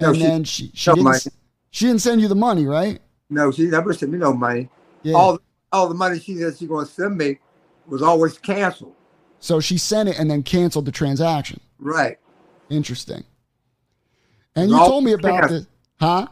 No, 0.00 0.08
and 0.08 0.16
she- 0.16 0.22
then 0.22 0.44
she 0.44 0.70
she 0.74 0.90
no 0.90 0.94
didn't 0.96 1.04
money. 1.04 1.20
she 1.70 1.86
didn't 1.86 2.00
send 2.02 2.20
you 2.20 2.28
the 2.28 2.34
money, 2.34 2.66
right? 2.66 3.00
No, 3.30 3.50
she 3.50 3.66
never 3.66 3.92
sent 3.92 4.12
me 4.12 4.18
no 4.18 4.32
money. 4.32 4.68
Yeah. 5.02 5.14
All 5.14 5.38
all 5.72 5.88
the 5.88 5.94
money 5.94 6.18
she 6.20 6.36
said 6.36 6.56
she 6.56 6.66
gonna 6.66 6.86
send 6.86 7.16
me 7.18 7.38
was 7.86 8.00
always 8.02 8.38
canceled. 8.38 8.94
so 9.40 9.60
she 9.60 9.76
sent 9.76 10.08
it 10.08 10.18
and 10.18 10.30
then 10.30 10.42
canceled 10.42 10.84
the 10.86 10.92
transaction. 10.92 11.60
Right. 11.78 12.18
Interesting. 12.70 13.24
And 14.56 14.70
you 14.70 14.76
told 14.76 15.04
me 15.04 15.12
about 15.12 15.50
this, 15.50 15.66
huh? 16.00 16.28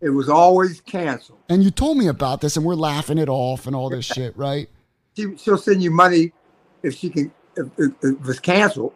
It 0.00 0.10
was 0.10 0.28
always 0.28 0.80
canceled. 0.82 1.38
And 1.48 1.64
you 1.64 1.70
told 1.70 1.96
me 1.96 2.08
about 2.08 2.42
this, 2.42 2.56
and 2.56 2.64
we're 2.66 2.74
laughing 2.74 3.16
it 3.18 3.28
off 3.28 3.66
and 3.66 3.74
all 3.74 3.88
this 3.88 4.04
shit, 4.04 4.36
right? 4.36 4.68
She 5.16 5.34
she'll 5.36 5.56
send 5.58 5.82
you 5.82 5.90
money 5.90 6.32
if 6.82 6.94
she 6.94 7.08
can 7.08 7.32
if, 7.56 7.68
if 8.02 8.28
it's 8.28 8.40
canceled. 8.40 8.92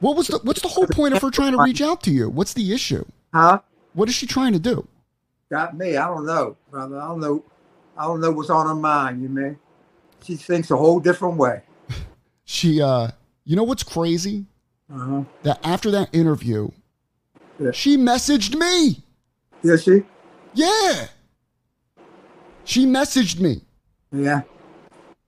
What 0.00 0.16
was 0.16 0.28
the 0.28 0.38
what's 0.42 0.62
the 0.62 0.68
whole 0.68 0.86
point 0.86 1.14
of 1.14 1.22
her 1.22 1.30
trying 1.30 1.52
to 1.52 1.58
reach 1.62 1.80
out 1.82 2.02
to 2.04 2.10
you? 2.10 2.28
What's 2.30 2.54
the 2.54 2.72
issue? 2.72 3.04
Huh? 3.34 3.60
What 3.92 4.08
is 4.08 4.14
she 4.14 4.26
trying 4.26 4.52
to 4.54 4.58
do? 4.58 4.86
Got 5.50 5.76
me. 5.76 5.96
I 5.96 6.06
don't 6.06 6.24
know, 6.26 6.56
brother. 6.70 7.00
I 7.00 7.08
don't 7.08 7.20
know. 7.20 7.44
I 7.96 8.04
don't 8.04 8.20
know 8.20 8.30
what's 8.30 8.50
on 8.50 8.66
her 8.66 8.74
mind. 8.74 9.20
You 9.22 9.28
mean? 9.28 9.58
She 10.22 10.36
thinks 10.36 10.70
a 10.70 10.76
whole 10.76 11.00
different 11.00 11.36
way. 11.36 11.62
She 12.44 12.82
uh 12.82 13.08
you 13.44 13.54
know 13.56 13.62
what's 13.62 13.84
crazy? 13.84 14.46
Uh-huh. 14.92 15.22
That 15.44 15.60
after 15.64 15.90
that 15.92 16.08
interview, 16.12 16.70
Yeah. 17.60 17.70
she 17.70 17.96
messaged 17.96 18.56
me. 18.58 19.04
Yeah, 19.62 19.76
she. 19.76 20.02
Yeah. 20.54 21.06
She 22.64 22.86
messaged 22.86 23.38
me. 23.40 23.62
Yeah. 24.12 24.42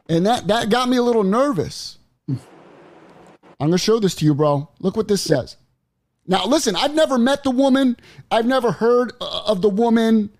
And 0.08 0.26
that 0.26 0.48
that 0.48 0.68
got 0.68 0.88
me 0.88 0.96
a 0.96 1.02
little 1.02 1.22
nervous. 1.22 1.98
I'm 3.62 3.68
gonna 3.68 3.78
show 3.78 4.00
this 4.00 4.16
to 4.16 4.24
you, 4.24 4.34
bro. 4.34 4.68
Look 4.80 4.96
what 4.96 5.06
this 5.06 5.22
says. 5.22 5.56
Now, 6.26 6.44
listen, 6.46 6.74
I've 6.74 6.96
never 6.96 7.16
met 7.16 7.44
the 7.44 7.52
woman. 7.52 7.96
I've 8.28 8.44
never 8.44 8.72
heard 8.72 9.12
uh, 9.20 9.42
of 9.46 9.62
the 9.62 9.68
woman. 9.68 10.30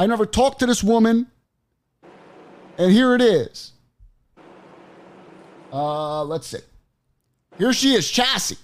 I 0.00 0.06
never 0.08 0.26
talked 0.26 0.58
to 0.58 0.66
this 0.66 0.82
woman. 0.82 1.28
And 2.76 2.90
here 2.90 3.14
it 3.14 3.22
is. 3.22 3.70
Uh, 5.72 6.24
let's 6.24 6.48
see. 6.48 6.58
Here 7.56 7.72
she 7.72 7.94
is, 7.94 8.04
Chassie. 8.10 8.58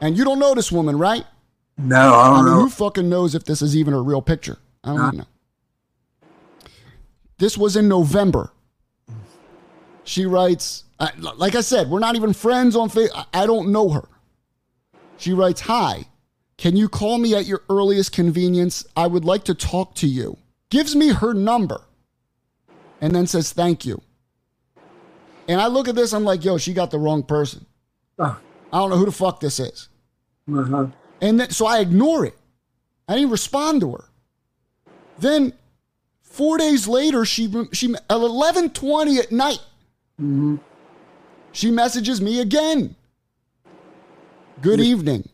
And 0.00 0.16
you 0.16 0.22
don't 0.24 0.38
know 0.38 0.54
this 0.54 0.70
woman, 0.70 0.96
right? 0.96 1.24
No, 1.76 2.14
I 2.14 2.28
I 2.28 2.28
don't 2.28 2.44
mean, 2.44 2.54
know. 2.54 2.60
who 2.60 2.70
fucking 2.70 3.08
knows 3.08 3.34
if 3.34 3.42
this 3.44 3.60
is 3.60 3.76
even 3.76 3.92
a 3.92 4.00
real 4.00 4.22
picture? 4.22 4.58
I 4.84 4.94
don't 4.94 5.16
know. 5.16 5.26
This 7.38 7.58
was 7.58 7.74
in 7.74 7.88
November. 7.88 8.52
She 10.04 10.26
writes, 10.26 10.83
I- 11.00 11.12
like 11.18 11.54
I 11.54 11.60
said, 11.60 11.90
we're 11.90 11.98
not 11.98 12.16
even 12.16 12.32
friends 12.32 12.76
on 12.76 12.88
Facebook. 12.90 13.26
I 13.34 13.46
don't 13.46 13.70
know 13.72 13.88
her. 13.90 14.08
She 15.16 15.32
writes, 15.32 15.62
Hi, 15.62 16.04
can 16.56 16.76
you 16.76 16.88
call 16.88 17.18
me 17.18 17.34
at 17.34 17.46
your 17.46 17.62
earliest 17.68 18.12
convenience? 18.12 18.84
I 18.96 19.06
would 19.06 19.24
like 19.24 19.44
to 19.44 19.54
talk 19.54 19.94
to 19.96 20.06
you. 20.06 20.36
Gives 20.70 20.94
me 20.96 21.08
her 21.08 21.34
number 21.34 21.82
and 23.00 23.14
then 23.14 23.26
says, 23.26 23.52
Thank 23.52 23.84
you. 23.84 24.00
And 25.48 25.60
I 25.60 25.66
look 25.66 25.88
at 25.88 25.94
this, 25.94 26.12
I'm 26.12 26.24
like, 26.24 26.44
Yo, 26.44 26.58
she 26.58 26.72
got 26.72 26.90
the 26.90 26.98
wrong 26.98 27.22
person. 27.22 27.66
Oh, 28.18 28.38
I 28.72 28.78
don't 28.78 28.90
know 28.90 28.96
who 28.96 29.04
the 29.06 29.12
fuck 29.12 29.40
this 29.40 29.58
is. 29.60 29.88
uh-huh. 30.52 30.86
And 31.20 31.40
then, 31.40 31.50
so 31.50 31.66
I 31.66 31.78
ignore 31.80 32.24
it. 32.26 32.36
I 33.08 33.14
didn't 33.16 33.30
respond 33.30 33.80
to 33.82 33.92
her. 33.92 34.04
Then 35.18 35.52
four 36.22 36.58
days 36.58 36.88
later, 36.88 37.24
she 37.24 37.52
she 37.72 37.94
at 37.94 38.02
eleven 38.10 38.70
twenty 38.70 39.18
at 39.18 39.30
night, 39.30 39.60
hmm 40.18 40.56
she 41.54 41.70
messages 41.70 42.20
me 42.20 42.40
again. 42.40 42.94
Good 44.60 44.80
evening. 44.80 45.28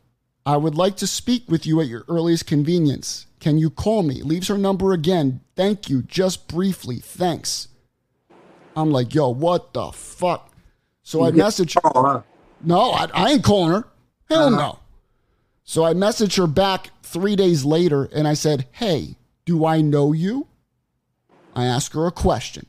I 0.46 0.56
would 0.56 0.74
like 0.74 0.96
to 0.98 1.06
speak 1.06 1.44
with 1.48 1.66
you 1.66 1.80
at 1.80 1.86
your 1.88 2.04
earliest 2.08 2.46
convenience. 2.46 3.26
Can 3.40 3.58
you 3.58 3.70
call 3.70 4.02
me? 4.02 4.22
Leaves 4.22 4.48
her 4.48 4.56
number 4.58 4.92
again. 4.92 5.40
Thank 5.56 5.88
you. 5.90 6.02
Just 6.02 6.46
briefly. 6.48 6.96
Thanks. 6.96 7.68
I'm 8.76 8.90
like, 8.90 9.14
yo, 9.14 9.28
what 9.30 9.72
the 9.74 9.90
fuck? 9.92 10.50
So 11.02 11.24
I 11.24 11.30
message 11.32 11.74
her. 11.82 12.24
No, 12.62 12.92
I, 12.92 13.08
I 13.12 13.30
ain't 13.32 13.44
calling 13.44 13.72
her. 13.72 13.88
Hell 14.28 14.46
Uh-huh. 14.48 14.56
no. 14.56 14.78
So 15.64 15.84
I 15.84 15.94
message 15.94 16.36
her 16.36 16.46
back 16.46 16.90
three 17.02 17.36
days 17.36 17.64
later 17.64 18.08
and 18.14 18.26
I 18.28 18.34
said, 18.34 18.66
Hey, 18.72 19.16
do 19.44 19.64
I 19.64 19.80
know 19.80 20.12
you? 20.12 20.46
I 21.54 21.64
ask 21.66 21.92
her 21.94 22.06
a 22.06 22.12
question. 22.12 22.66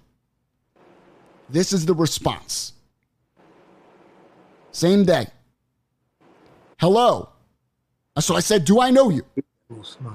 This 1.49 1.73
is 1.73 1.85
the 1.85 1.93
response. 1.93 2.73
Same 4.71 5.03
day. 5.05 5.27
Hello. 6.79 7.29
So 8.19 8.35
I 8.35 8.39
said, 8.39 8.65
Do 8.65 8.81
I 8.81 8.89
know 8.89 9.09
you? 9.09 9.25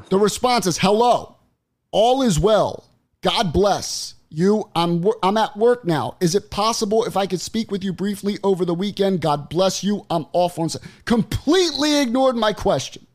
The 0.09 0.19
response 0.19 0.67
is, 0.67 0.79
Hello. 0.79 1.37
All 1.91 2.23
is 2.23 2.39
well. 2.39 2.85
God 3.23 3.53
bless 3.53 4.15
you. 4.29 4.69
I'm, 4.75 5.05
I'm 5.23 5.37
at 5.37 5.57
work 5.57 5.85
now. 5.85 6.17
Is 6.21 6.35
it 6.35 6.51
possible 6.51 7.05
if 7.05 7.17
I 7.17 7.27
could 7.27 7.41
speak 7.41 7.71
with 7.71 7.83
you 7.83 7.93
briefly 7.93 8.39
over 8.43 8.65
the 8.65 8.75
weekend? 8.75 9.21
God 9.21 9.49
bless 9.49 9.83
you. 9.83 10.05
I'm 10.11 10.27
off 10.33 10.59
on. 10.59 10.69
Completely 11.05 12.01
ignored 12.01 12.37
my 12.37 12.53
question. 12.53 13.07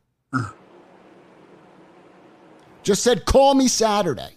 Just 2.83 3.03
said, 3.03 3.25
Call 3.25 3.53
me 3.53 3.67
Saturday. 3.67 4.35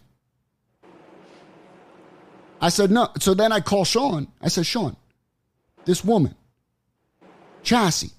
I 2.61 2.69
said, 2.69 2.91
No. 2.91 3.09
So 3.19 3.35
then 3.35 3.53
I 3.53 3.61
call 3.61 3.85
Sean. 3.85 4.29
I 4.43 4.49
said, 4.49 4.67
Sean, 4.67 4.97
this 5.85 6.05
woman, 6.05 6.35
Chassie, 7.65 8.13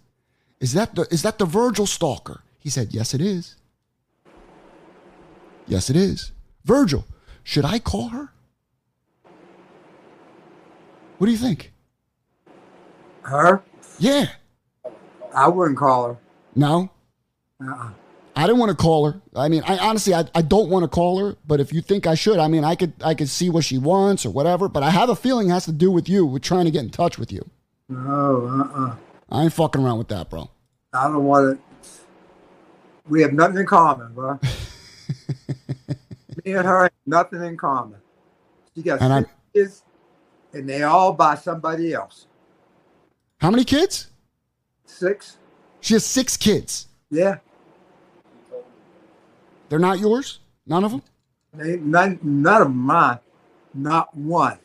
is 0.60 0.74
that 0.74 0.96
the 0.96 1.04
is 1.12 1.22
that 1.22 1.38
the 1.38 1.46
Virgil 1.46 1.86
stalker? 1.86 2.42
He 2.60 2.70
said, 2.70 2.94
Yes, 2.94 3.14
it 3.14 3.22
is. 3.22 3.56
Yes, 5.68 5.90
it 5.90 5.96
is. 5.96 6.32
Virgil, 6.64 7.06
should 7.44 7.66
I 7.66 7.80
call 7.80 8.10
her? 8.10 8.32
What 11.18 11.28
do 11.28 11.32
you 11.32 11.38
think? 11.38 11.72
Her? 13.22 13.64
Yeah. 14.00 14.28
I 15.34 15.48
wouldn't 15.48 15.78
call 15.78 16.08
her. 16.10 16.18
No. 16.56 16.90
Uh-uh. 17.62 17.90
I 18.36 18.48
didn't 18.48 18.60
want 18.60 18.72
to 18.72 18.76
call 18.76 19.10
her. 19.10 19.22
I 19.36 19.48
mean, 19.48 19.64
I 19.66 19.78
honestly, 19.78 20.14
I, 20.14 20.26
I 20.36 20.42
don't 20.42 20.70
want 20.70 20.84
to 20.84 20.90
call 20.90 21.20
her. 21.20 21.38
But 21.48 21.60
if 21.62 21.72
you 21.72 21.82
think 21.82 22.06
I 22.06 22.16
should, 22.16 22.38
I 22.38 22.48
mean, 22.48 22.64
I 22.64 22.76
could 22.76 22.94
I 23.04 23.14
could 23.14 23.30
see 23.30 23.50
what 23.50 23.64
she 23.64 23.78
wants 23.78 24.26
or 24.26 24.32
whatever. 24.32 24.68
But 24.68 24.84
I 24.84 24.90
have 24.90 25.10
a 25.10 25.16
feeling 25.16 25.50
it 25.50 25.54
has 25.54 25.66
to 25.66 25.72
do 25.72 25.90
with 25.90 26.10
you, 26.10 26.26
with 26.26 26.42
trying 26.42 26.66
to 26.66 26.72
get 26.72 26.84
in 26.84 26.90
touch 26.90 27.18
with 27.18 27.32
you. 27.32 27.50
No, 27.88 28.70
uh-uh. 28.76 28.96
I 29.30 29.44
ain't 29.44 29.54
fucking 29.54 29.82
around 29.84 29.98
with 29.98 30.08
that, 30.10 30.30
bro. 30.30 30.50
I 30.94 31.08
don't 31.08 31.24
want 31.24 31.60
to. 31.60 31.90
We 33.08 33.22
have 33.22 33.34
nothing 33.34 33.58
in 33.58 33.66
common, 33.66 34.14
bro. 34.14 34.40
Me 36.46 36.54
and 36.54 36.66
her 36.66 36.84
have 36.84 36.92
nothing 37.06 37.44
in 37.44 37.58
common. 37.58 38.00
She 38.76 38.82
got 38.82 39.02
And 39.02 39.26
kids, 39.54 39.84
and 40.54 40.68
they 40.68 40.84
all 40.84 41.14
by 41.14 41.36
somebody 41.36 41.94
else. 41.94 42.28
How 43.40 43.52
many 43.52 43.64
kids? 43.64 44.12
Six? 44.86 45.38
She 45.82 45.94
has 45.94 46.06
six 46.06 46.38
kids. 46.38 46.88
Yeah. 47.10 47.38
They're 49.70 49.80
not 49.80 50.00
yours? 50.00 50.40
None 50.66 50.84
of 50.84 50.92
them? 50.92 51.02
They, 51.54 51.78
none, 51.78 52.20
none 52.22 52.62
of 52.62 52.74
mine. 52.74 53.20
Not 53.74 54.16
one. 54.16 54.58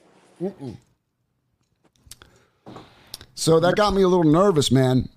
So 3.41 3.59
that 3.59 3.75
got 3.75 3.95
me 3.95 4.03
a 4.03 4.09
little 4.09 4.31
nervous, 4.31 4.71
man. 4.71 5.09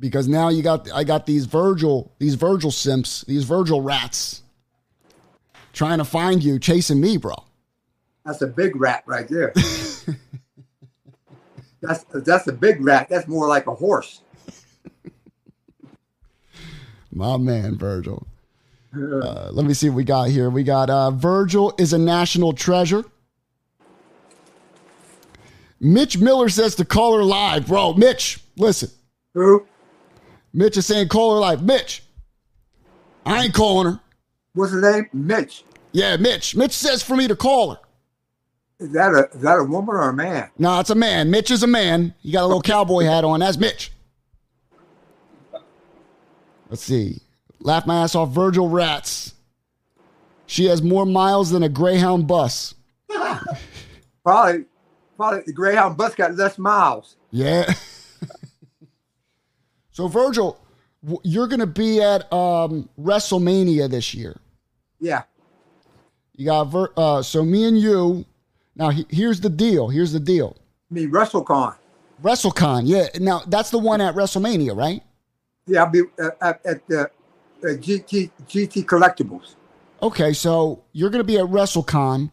Because 0.00 0.28
now 0.28 0.48
you 0.48 0.62
got 0.62 0.90
I 0.92 1.04
got 1.04 1.26
these 1.26 1.44
Virgil, 1.44 2.10
these 2.18 2.36
Virgil 2.36 2.70
simps, 2.70 3.20
these 3.28 3.44
Virgil 3.44 3.82
rats 3.82 4.42
trying 5.74 5.98
to 5.98 6.06
find 6.06 6.42
you, 6.42 6.58
chasing 6.58 7.02
me, 7.02 7.18
bro. 7.18 7.34
That's 8.24 8.40
a 8.40 8.46
big 8.46 8.76
rat 8.76 9.02
right 9.04 9.28
there. 9.28 9.52
that's 11.82 12.04
that's 12.04 12.46
a 12.46 12.52
big 12.52 12.80
rat. 12.80 13.10
That's 13.10 13.28
more 13.28 13.46
like 13.46 13.66
a 13.66 13.74
horse. 13.74 14.22
My 17.12 17.36
man, 17.36 17.76
Virgil. 17.76 18.26
Uh, 18.96 19.50
let 19.52 19.66
me 19.66 19.74
see 19.74 19.90
what 19.90 19.96
we 19.96 20.04
got 20.04 20.30
here. 20.30 20.48
We 20.48 20.64
got 20.64 20.88
uh, 20.88 21.10
Virgil 21.10 21.74
is 21.76 21.92
a 21.92 21.98
national 21.98 22.54
treasure. 22.54 23.04
Mitch 25.84 26.16
Miller 26.16 26.48
says 26.48 26.76
to 26.76 26.84
call 26.84 27.16
her 27.16 27.24
live, 27.24 27.66
bro. 27.66 27.92
Mitch, 27.94 28.38
listen. 28.56 28.88
Who? 29.34 29.66
Mitch 30.52 30.76
is 30.76 30.86
saying 30.86 31.08
call 31.08 31.34
her 31.34 31.40
live. 31.40 31.64
Mitch, 31.64 32.04
I 33.26 33.44
ain't 33.44 33.54
calling 33.54 33.92
her. 33.92 34.00
What's 34.54 34.72
her 34.72 34.80
name? 34.80 35.08
Mitch. 35.12 35.64
Yeah, 35.90 36.16
Mitch. 36.16 36.54
Mitch 36.54 36.70
says 36.70 37.02
for 37.02 37.16
me 37.16 37.26
to 37.26 37.34
call 37.34 37.72
her. 37.72 37.80
Is 38.78 38.92
that 38.92 39.12
a 39.12 39.28
is 39.34 39.42
that 39.42 39.58
a 39.58 39.64
woman 39.64 39.96
or 39.96 40.08
a 40.08 40.12
man? 40.12 40.50
No, 40.56 40.78
it's 40.78 40.90
a 40.90 40.94
man. 40.94 41.32
Mitch 41.32 41.50
is 41.50 41.64
a 41.64 41.66
man. 41.66 42.14
He 42.20 42.30
got 42.30 42.44
a 42.44 42.46
little 42.46 42.62
cowboy 42.62 43.02
hat 43.02 43.24
on. 43.24 43.40
That's 43.40 43.56
Mitch. 43.56 43.90
Let's 46.70 46.82
see. 46.82 47.20
Laugh 47.58 47.86
my 47.86 48.04
ass 48.04 48.14
off. 48.14 48.30
Virgil 48.30 48.68
Rats. 48.68 49.34
She 50.46 50.66
has 50.66 50.80
more 50.80 51.06
miles 51.06 51.50
than 51.50 51.64
a 51.64 51.68
Greyhound 51.68 52.28
bus. 52.28 52.74
Probably 54.24 54.66
the 55.30 55.52
Greyhound 55.52 55.96
bus 55.96 56.14
got 56.14 56.34
less 56.34 56.58
miles. 56.58 57.16
Yeah. 57.30 57.72
so 59.90 60.08
Virgil, 60.08 60.58
you're 61.22 61.46
going 61.46 61.60
to 61.60 61.66
be 61.66 62.00
at 62.02 62.30
um, 62.32 62.88
WrestleMania 63.00 63.88
this 63.90 64.14
year. 64.14 64.36
Yeah. 65.00 65.22
You 66.34 66.46
got 66.46 66.64
Vir- 66.64 66.92
uh, 66.96 67.22
so 67.22 67.44
me 67.44 67.64
and 67.64 67.78
you. 67.78 68.24
Now 68.74 68.90
he- 68.90 69.06
here's 69.10 69.40
the 69.40 69.50
deal. 69.50 69.88
Here's 69.88 70.12
the 70.12 70.20
deal. 70.20 70.56
I 70.90 70.94
mean 70.94 71.10
WrestleCon. 71.10 71.76
WrestleCon. 72.22 72.82
Yeah. 72.84 73.06
Now 73.20 73.42
that's 73.46 73.70
the 73.70 73.78
one 73.78 74.00
at 74.00 74.14
WrestleMania, 74.14 74.76
right? 74.76 75.02
Yeah, 75.66 75.84
I'll 75.84 75.90
be 75.90 76.02
uh, 76.18 76.30
at, 76.40 76.64
at 76.66 76.88
the 76.88 77.02
uh, 77.02 77.08
GT 77.62 78.30
GT 78.48 78.84
Collectibles. 78.84 79.54
Okay, 80.02 80.32
so 80.32 80.82
you're 80.92 81.10
going 81.10 81.20
to 81.20 81.24
be 81.24 81.38
at 81.38 81.46
WrestleCon. 81.46 82.30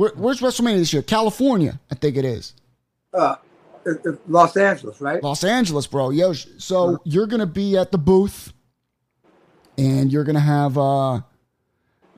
Where, 0.00 0.12
where's 0.16 0.40
WrestleMania 0.40 0.78
this 0.78 0.94
year? 0.94 1.02
California, 1.02 1.78
I 1.90 1.94
think 1.94 2.16
it 2.16 2.24
is. 2.24 2.54
Uh, 3.12 3.36
Los 4.26 4.56
Angeles, 4.56 4.98
right? 4.98 5.22
Los 5.22 5.44
Angeles, 5.44 5.86
bro. 5.86 6.08
Yo, 6.08 6.32
so 6.32 7.02
you're 7.04 7.26
going 7.26 7.40
to 7.40 7.46
be 7.46 7.76
at 7.76 7.92
the 7.92 7.98
booth, 7.98 8.54
and 9.76 10.10
you're 10.10 10.24
going 10.24 10.36
to 10.36 10.40
have 10.40 10.78
uh, 10.78 11.20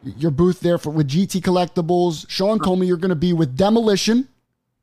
your 0.05 0.31
booth 0.31 0.61
there 0.61 0.79
for 0.79 0.91
with 0.91 1.09
GT 1.09 1.41
Collectibles. 1.41 2.25
Sean 2.31 2.61
told 2.61 2.79
me 2.79 2.87
you're 2.87 2.97
going 2.97 3.09
to 3.09 3.17
be 3.17 3.33
with 3.33 3.57
Demolition, 3.57 4.29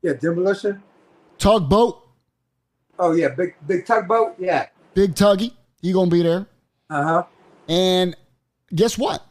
Yeah, 0.02 0.12
Demolition. 0.12 0.82
Tugboat, 1.38 2.06
Oh 2.98 3.12
yeah, 3.12 3.28
big 3.28 3.54
big 3.66 3.86
tugboat. 3.86 4.34
Yeah. 4.38 4.66
Big 4.92 5.14
Tuggy. 5.14 5.54
He 5.80 5.90
going 5.92 6.10
to 6.10 6.14
be 6.14 6.22
there. 6.22 6.46
Uh 6.90 7.02
huh. 7.02 7.24
And 7.66 8.14
guess 8.74 8.98
what? 8.98 9.26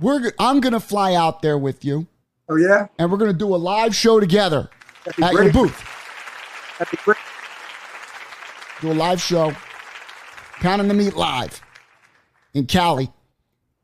We're 0.00 0.32
I'm 0.38 0.60
going 0.60 0.72
to 0.72 0.80
fly 0.80 1.14
out 1.14 1.42
there 1.42 1.58
with 1.58 1.84
you, 1.84 2.06
Oh 2.52 2.56
yeah. 2.56 2.88
and 2.98 3.10
we're 3.10 3.16
going 3.16 3.32
to 3.32 3.36
do 3.38 3.54
a 3.54 3.56
live 3.56 3.94
show 3.94 4.20
together 4.20 4.68
That'd 5.04 5.16
be 5.16 5.22
at 5.22 5.32
your 5.32 5.52
booth. 5.52 5.84
That'd 6.78 6.90
be 6.90 6.98
great. 7.02 7.16
do 8.82 8.92
a 8.92 8.94
live 8.94 9.22
show, 9.22 9.54
Pounding 10.60 10.88
the 10.88 10.94
Meat 10.94 11.14
live 11.16 11.62
in 12.52 12.66
Cali, 12.66 13.10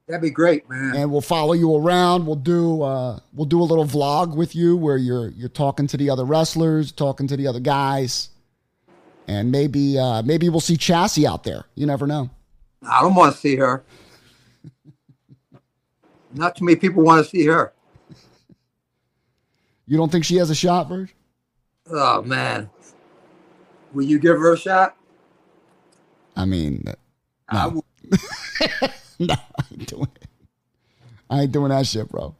That'd 0.06 0.20
be 0.20 0.30
great, 0.30 0.68
man. 0.68 0.96
and 0.96 1.10
we'll 1.10 1.22
follow 1.22 1.54
you 1.54 1.74
around. 1.76 2.26
We'll 2.26 2.36
do 2.36 2.82
uh, 2.82 3.20
we'll 3.32 3.46
do 3.46 3.60
a 3.60 3.64
little 3.64 3.86
vlog 3.86 4.36
with 4.36 4.54
you 4.54 4.76
where 4.76 4.98
you're 4.98 5.28
you're 5.28 5.48
talking 5.48 5.86
to 5.86 5.96
the 5.96 6.10
other 6.10 6.24
wrestlers, 6.26 6.92
talking 6.92 7.26
to 7.28 7.36
the 7.38 7.46
other 7.46 7.60
guys, 7.60 8.28
and 9.26 9.50
maybe 9.50 9.98
uh, 9.98 10.20
maybe 10.22 10.50
we'll 10.50 10.60
see 10.60 10.76
Chassie 10.76 11.24
out 11.24 11.44
there. 11.44 11.64
You 11.74 11.86
never 11.86 12.06
know. 12.06 12.28
I 12.82 13.00
don't 13.00 13.14
want 13.14 13.34
to 13.34 13.40
see 13.40 13.56
her. 13.56 13.82
Not 16.34 16.56
too 16.56 16.66
many 16.66 16.76
people 16.76 17.02
want 17.02 17.24
to 17.24 17.30
see 17.30 17.46
her. 17.46 17.72
You 19.88 19.96
don't 19.96 20.12
think 20.12 20.24
she 20.24 20.36
has 20.36 20.50
a 20.50 20.54
shot, 20.54 20.88
Verge? 20.88 21.14
Oh 21.90 22.20
man. 22.22 22.68
Will 23.94 24.04
you 24.04 24.18
give 24.18 24.36
her 24.36 24.52
a 24.52 24.58
shot? 24.58 24.96
I 26.36 26.44
mean, 26.44 26.84
I 27.48 27.66
will. 27.68 27.84
no, 29.18 29.34
I 29.34 29.64
ain't 29.72 29.86
doing 29.86 30.08
it. 30.20 30.28
I 31.30 31.40
ain't 31.42 31.52
doing 31.52 31.70
that 31.70 31.86
shit, 31.86 32.08
bro. 32.10 32.34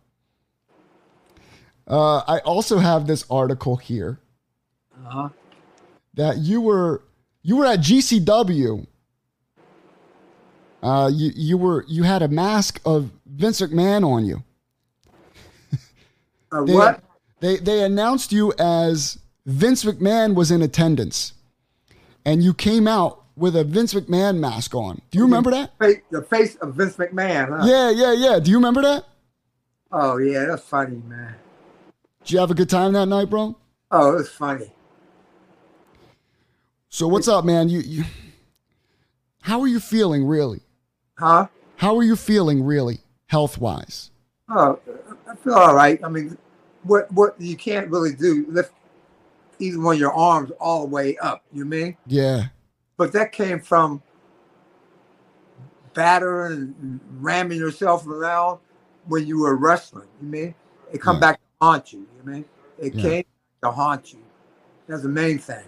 Uh, 1.87 2.19
I 2.29 2.41
also 2.41 2.77
have 2.79 3.07
this 3.07 3.25
article 3.31 3.77
here. 3.77 4.21
Uh-huh. 5.07 5.31
that 6.15 6.37
you 6.39 6.61
were 6.61 7.03
you 7.43 7.57
were 7.57 7.65
at 7.65 7.79
GCW. 7.79 8.87
Uh, 10.83 11.11
you 11.13 11.33
you 11.35 11.57
were 11.57 11.85
you 11.89 12.03
had 12.03 12.21
a 12.21 12.29
mask 12.29 12.79
of 12.85 13.11
Vince 13.27 13.63
McMahon 13.63 14.07
on 14.07 14.27
you. 14.27 14.43
Uh, 16.53 16.65
They, 16.65 16.75
what? 16.75 17.03
They 17.41 17.57
they 17.57 17.83
announced 17.83 18.33
you 18.33 18.53
as 18.59 19.19
Vince 19.47 19.85
McMahon 19.85 20.35
was 20.35 20.51
in 20.51 20.63
attendance, 20.63 21.35
and 22.25 22.43
you 22.43 22.53
came 22.53 22.89
out 22.89 23.25
with 23.37 23.55
a 23.55 23.65
Vince 23.65 23.95
McMahon 23.95 24.39
mask 24.39 24.75
on. 24.75 25.01
Do 25.11 25.19
you 25.19 25.25
remember 25.25 25.51
that? 25.53 25.73
The 25.79 26.23
face 26.29 26.57
of 26.57 26.75
Vince 26.75 26.97
McMahon. 26.97 27.49
Huh? 27.49 27.67
Yeah, 27.67 27.91
yeah, 27.91 28.13
yeah. 28.13 28.39
Do 28.41 28.51
you 28.51 28.57
remember 28.57 28.83
that? 28.83 29.05
Oh 29.93 30.19
yeah, 30.19 30.47
that's 30.47 30.63
funny, 30.63 31.01
man. 31.07 31.35
Did 32.25 32.33
you 32.33 32.39
have 32.41 32.51
a 32.51 32.55
good 32.55 32.69
time 32.69 32.93
that 32.93 33.07
night, 33.07 33.31
bro? 33.31 33.57
Oh, 33.91 34.19
it's 34.19 34.29
funny. 34.29 34.73
So 36.91 37.07
what's 37.07 37.29
up, 37.29 37.45
man? 37.45 37.69
You, 37.69 37.81
you 37.81 38.05
how 39.43 39.61
are 39.61 39.67
you 39.67 39.81
feeling, 39.81 40.27
really? 40.27 40.61
Huh? 41.17 41.47
How 41.77 41.97
are 41.97 42.03
you 42.03 42.17
feeling, 42.17 42.65
really, 42.65 43.01
health 43.27 43.59
wise? 43.59 44.11
Oh, 44.49 44.79
I 45.27 45.37
feel 45.37 45.55
all 45.55 45.75
right. 45.75 45.99
I 46.05 46.09
mean, 46.09 46.37
what 46.89 47.11
what 47.13 47.41
you 47.41 47.57
can't 47.57 47.89
really 47.91 48.15
do 48.15 48.47
lift 48.49 48.73
even 49.59 49.83
one 49.83 49.95
of 49.95 50.01
your 50.01 50.13
arms 50.13 50.51
all 50.61 50.83
the 50.83 50.89
way 50.89 51.17
up. 51.19 51.43
You 51.53 51.65
mean? 51.65 51.97
Yeah. 52.07 52.47
But 52.97 53.13
that 53.13 53.33
came 53.33 53.61
from 53.61 54.03
battering 55.95 56.75
and 56.81 57.01
ramming 57.21 57.59
yourself 57.59 58.07
around 58.07 58.61
when 59.07 59.27
you 59.27 59.41
were 59.41 59.57
wrestling. 59.57 60.09
You 60.21 60.29
mean? 60.29 60.55
It 60.93 61.01
come 61.01 61.17
Yeah. 61.17 61.21
back 61.21 61.37
to 61.37 61.43
haunt 61.61 61.93
you. 61.93 62.01
You 62.01 62.33
mean? 62.33 62.45
It 62.79 62.95
Yeah. 62.95 63.03
came 63.03 63.25
to 63.63 63.71
haunt 63.71 64.13
you. 64.13 64.21
That's 64.87 65.03
the 65.03 65.09
main 65.09 65.39
thing. 65.39 65.65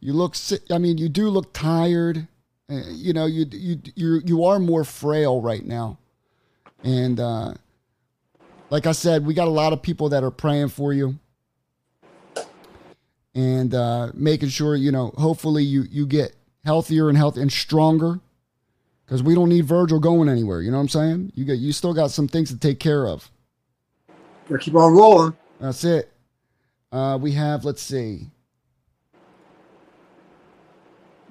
You 0.00 0.14
look. 0.14 0.34
I 0.70 0.78
mean, 0.78 0.96
you 0.98 1.08
do 1.08 1.28
look 1.28 1.52
tired. 1.52 2.26
Uh, 2.70 2.82
you 2.88 3.12
know, 3.12 3.26
you 3.26 3.44
you 3.50 3.80
you 3.94 4.22
you 4.24 4.44
are 4.44 4.58
more 4.58 4.84
frail 4.84 5.42
right 5.42 5.64
now, 5.64 5.98
and 6.82 7.20
uh, 7.20 7.54
like 8.70 8.86
I 8.86 8.92
said, 8.92 9.26
we 9.26 9.34
got 9.34 9.48
a 9.48 9.50
lot 9.50 9.72
of 9.72 9.82
people 9.82 10.08
that 10.10 10.24
are 10.24 10.30
praying 10.30 10.68
for 10.68 10.92
you, 10.92 11.18
and 13.34 13.74
uh, 13.74 14.12
making 14.14 14.48
sure 14.48 14.76
you 14.76 14.92
know. 14.92 15.12
Hopefully, 15.18 15.64
you 15.64 15.84
you 15.90 16.06
get 16.06 16.34
healthier 16.64 17.08
and 17.08 17.18
health 17.18 17.36
and 17.36 17.52
stronger, 17.52 18.20
because 19.04 19.22
we 19.22 19.34
don't 19.34 19.48
need 19.48 19.64
Virgil 19.66 19.98
going 19.98 20.28
anywhere. 20.28 20.62
You 20.62 20.70
know 20.70 20.78
what 20.78 20.82
I'm 20.82 20.88
saying? 20.88 21.32
You 21.34 21.44
got 21.44 21.58
you 21.58 21.72
still 21.72 21.92
got 21.92 22.10
some 22.10 22.28
things 22.28 22.50
to 22.50 22.56
take 22.56 22.78
care 22.78 23.06
of. 23.06 23.30
Gotta 24.48 24.62
keep 24.62 24.74
on 24.74 24.92
rolling. 24.92 25.36
That's 25.60 25.84
it. 25.84 26.12
Uh, 26.92 27.18
we 27.20 27.32
have, 27.32 27.64
let's 27.64 27.82
see. 27.82 28.30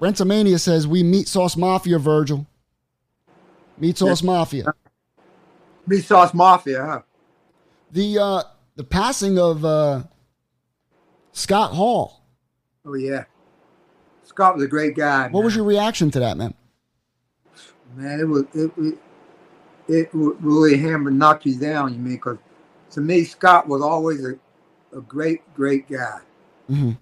Brentamania 0.00 0.58
says 0.58 0.86
we 0.86 1.02
meat 1.02 1.28
sauce 1.28 1.56
mafia, 1.56 1.98
Virgil. 1.98 2.46
Meat 3.76 3.98
sauce 3.98 4.22
mafia. 4.22 4.72
Meat 5.86 6.04
sauce 6.04 6.32
mafia, 6.32 6.82
huh? 6.82 7.00
The 7.92 8.18
uh 8.18 8.42
the 8.76 8.84
passing 8.84 9.38
of 9.38 9.64
uh 9.64 10.02
Scott 11.32 11.72
Hall. 11.72 12.24
Oh 12.84 12.94
yeah. 12.94 13.24
Scott 14.24 14.54
was 14.54 14.64
a 14.64 14.68
great 14.68 14.96
guy. 14.96 15.28
What 15.28 15.44
was 15.44 15.56
your 15.56 15.64
reaction 15.64 16.10
to 16.12 16.20
that, 16.20 16.36
man? 16.36 16.54
man? 17.96 18.20
It 18.20 18.28
was 18.28 18.44
it 18.54 18.70
it, 18.78 18.98
it 19.88 20.08
really 20.12 20.76
hammered, 20.76 21.14
knocked 21.14 21.46
you 21.46 21.58
down. 21.58 21.92
You 21.92 21.98
mean? 21.98 22.14
Because 22.14 22.38
to 22.92 23.00
me, 23.00 23.24
Scott 23.24 23.68
was 23.68 23.82
always 23.82 24.24
a, 24.24 24.34
a 24.96 25.00
great 25.00 25.42
great 25.54 25.88
guy. 25.88 26.20
hmm 26.68 26.92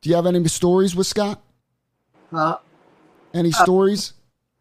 Do 0.00 0.10
you 0.10 0.16
have 0.16 0.26
any 0.26 0.46
stories 0.48 0.96
with 0.96 1.06
Scott? 1.06 1.42
Huh? 2.30 2.58
Any 3.34 3.50
stories? 3.50 4.14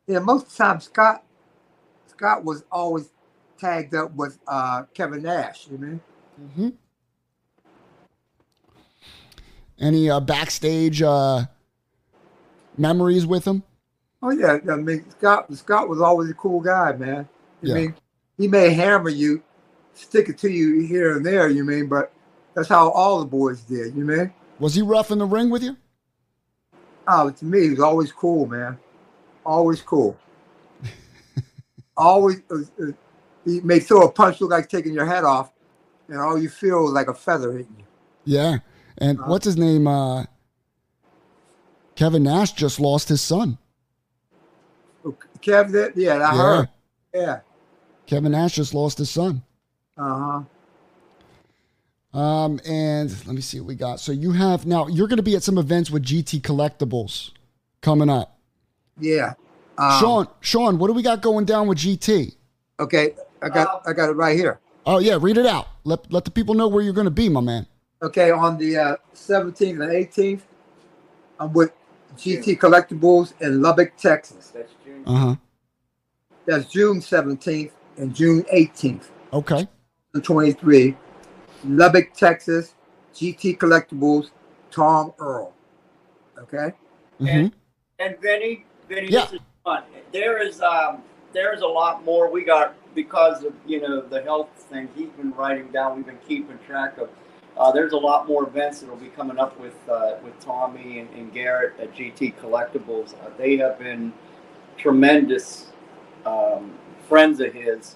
Yeah, 0.08 0.20
most 0.20 0.48
of 0.48 0.52
the 0.52 0.58
time 0.58 0.80
Scott 0.82 1.24
Scott 2.08 2.44
was 2.44 2.64
always 2.72 3.10
tagged 3.64 3.96
up 3.96 4.14
with 4.16 4.40
uh, 4.48 4.84
Kevin 4.94 5.24
Nash. 5.24 5.68
You 5.72 5.78
mean? 5.78 6.02
hmm 6.56 6.70
Any 9.80 10.10
uh, 10.10 10.20
backstage 10.20 11.02
uh, 11.02 11.46
memories 12.78 13.26
with 13.26 13.46
him? 13.46 13.64
Oh 14.22 14.32
yeah, 14.32 14.58
I 14.70 14.76
mean 14.76 15.10
Scott 15.12 15.54
Scott 15.56 15.90
was 15.90 16.02
always 16.02 16.30
a 16.30 16.34
cool 16.34 16.60
guy, 16.62 16.94
man. 16.94 17.28
I 17.64 17.68
Yeah. 17.68 17.74
mean, 17.76 17.96
he 18.38 18.48
may 18.48 18.70
hammer 18.74 19.10
you, 19.10 19.42
stick 19.94 20.30
it 20.30 20.38
to 20.40 20.50
you 20.50 20.82
here 20.86 21.16
and 21.16 21.26
there. 21.26 21.50
You 21.50 21.64
mean? 21.64 21.88
But 21.88 22.12
that's 22.54 22.70
how 22.70 22.90
all 22.90 23.20
the 23.20 23.26
boys 23.26 23.62
did. 23.62 23.96
You 23.96 24.06
mean? 24.06 24.34
Was 24.60 24.76
he 24.76 24.82
rough 24.82 25.12
in 25.12 25.18
the 25.18 25.26
ring 25.26 25.50
with 25.50 25.64
you? 25.64 25.78
Oh, 27.08 27.30
to 27.30 27.46
me, 27.46 27.64
he 27.64 27.70
was 27.72 27.80
always 27.80 28.12
cool, 28.12 28.46
man. 28.46 28.78
Always 29.46 29.82
cool. 29.82 30.18
always, 31.98 32.42
uh, 32.50 32.60
uh, 32.82 32.92
he 33.46 33.62
may 33.62 33.80
throw 33.80 34.02
a 34.02 34.12
punch 34.12 34.42
look 34.42 34.52
like 34.52 34.70
taking 34.70 34.94
your 34.94 35.06
head 35.06 35.24
off, 35.24 35.52
and 36.08 36.20
all 36.20 36.38
you 36.38 36.50
feel 36.50 36.88
is 36.88 36.94
like 36.94 37.08
a 37.08 37.14
feather 37.14 37.52
hitting 37.52 37.76
you. 37.78 37.86
Yeah. 38.26 38.58
And 38.98 39.20
Uh, 39.20 39.24
what's 39.24 39.46
his 39.46 39.58
name? 39.58 39.88
Uh, 39.88 40.26
Kevin 41.96 42.24
Nash 42.24 42.54
just 42.54 42.80
lost 42.80 43.10
his 43.10 43.22
son. 43.22 43.58
Oh, 45.06 45.16
Kev, 45.42 45.72
did? 45.72 45.94
Yeah, 45.96 46.16
I 46.16 46.36
Yeah. 46.36 46.42
heard. 46.42 46.70
Yeah. 47.14 47.40
Kevin 48.08 48.32
Nash 48.32 48.56
just 48.56 48.74
lost 48.74 48.98
his 48.98 49.10
son. 49.10 49.44
Uh 49.98 50.44
huh. 52.14 52.20
Um, 52.20 52.60
and 52.66 53.10
let 53.26 53.36
me 53.36 53.42
see 53.42 53.60
what 53.60 53.68
we 53.68 53.76
got. 53.76 54.00
So 54.00 54.12
you 54.12 54.32
have 54.34 54.66
now 54.66 54.88
you're 54.88 55.08
going 55.08 55.18
to 55.18 55.24
be 55.24 55.36
at 55.36 55.44
some 55.44 55.58
events 55.58 55.90
with 55.90 56.04
GT 56.04 56.42
Collectibles 56.42 57.32
coming 57.82 58.10
up. 58.10 58.38
Yeah. 59.00 59.34
Um, 59.78 60.00
Sean, 60.00 60.28
Sean, 60.40 60.78
what 60.78 60.88
do 60.88 60.94
we 60.94 61.02
got 61.02 61.22
going 61.22 61.46
down 61.46 61.68
with 61.68 61.80
GT? 61.80 62.36
Okay, 62.80 63.16
I 63.44 63.50
got 63.50 63.82
I 63.88 63.94
got 63.94 64.10
it 64.10 64.14
right 64.14 64.38
here. 64.38 64.60
Oh 64.86 65.00
yeah, 65.00 65.18
read 65.20 65.38
it 65.38 65.46
out. 65.46 65.68
Let 65.84 66.12
let 66.12 66.26
the 66.26 66.32
people 66.32 66.56
know 66.56 66.68
where 66.68 66.84
you're 66.84 66.94
going 66.94 67.06
to 67.06 67.12
be, 67.12 67.30
my 67.30 67.42
man. 67.42 67.68
Okay, 68.02 68.32
on 68.32 68.58
the 68.58 68.78
uh, 68.78 68.96
17th 69.16 69.82
and 69.82 69.92
18th, 69.92 70.42
I'm 71.40 71.54
with 71.54 71.72
GT 72.18 72.60
Collectibles 72.60 73.34
in 73.42 73.62
Lubbock, 73.62 73.96
Texas. 73.96 74.52
That's 74.54 74.74
June. 74.84 75.04
Uh 75.06 75.16
huh. 75.16 75.36
That's 76.46 76.66
June 76.66 77.00
17th 77.00 77.72
and 77.98 78.14
June 78.14 78.44
18th. 78.54 79.06
Okay. 79.32 79.68
23, 80.22 80.96
Lubbock, 81.66 82.14
Texas, 82.14 82.76
GT 83.16 83.58
Collectibles, 83.58 84.32
Tom 84.70 85.14
Earl. 85.18 85.54
Okay? 86.38 86.74
hmm 87.20 87.48
And 88.00 88.20
Vinny, 88.22 88.66
Vinny, 88.90 89.08
Yeah. 89.10 89.22
this 89.22 89.34
is 89.34 89.40
fun. 89.64 89.84
There 90.12 90.46
is 90.46 90.62
um, 90.62 91.02
there's 91.32 91.62
a 91.62 91.68
lot 91.68 92.04
more 92.04 92.30
we 92.30 92.44
got 92.44 92.76
because 92.96 93.44
of 93.44 93.54
you 93.66 93.82
know 93.82 94.02
the 94.02 94.22
health 94.22 94.50
thing. 94.70 94.90
He's 94.96 95.10
been 95.10 95.32
writing 95.34 95.68
down. 95.72 95.96
We've 95.98 96.06
been 96.06 96.20
keeping 96.28 96.58
track 96.66 96.98
of. 96.98 97.10
Uh, 97.56 97.72
there's 97.72 97.94
a 97.94 97.98
lot 97.98 98.28
more 98.28 98.48
events 98.48 98.80
that 98.80 98.90
will 98.90 98.98
be 98.98 99.10
coming 99.10 99.38
up 99.38 99.60
with 99.60 99.76
uh, 99.90 100.16
with 100.24 100.40
Tommy 100.40 101.00
and, 101.00 101.10
and 101.12 101.34
Garrett 101.34 101.80
at 101.80 101.94
GT 101.94 102.36
Collectibles. 102.42 103.14
Uh, 103.24 103.30
they 103.38 103.58
have 103.58 103.78
been 103.78 104.12
tremendous 104.78 105.68
um, 106.26 106.74
friends 107.08 107.40
of 107.40 107.54
his. 107.54 107.96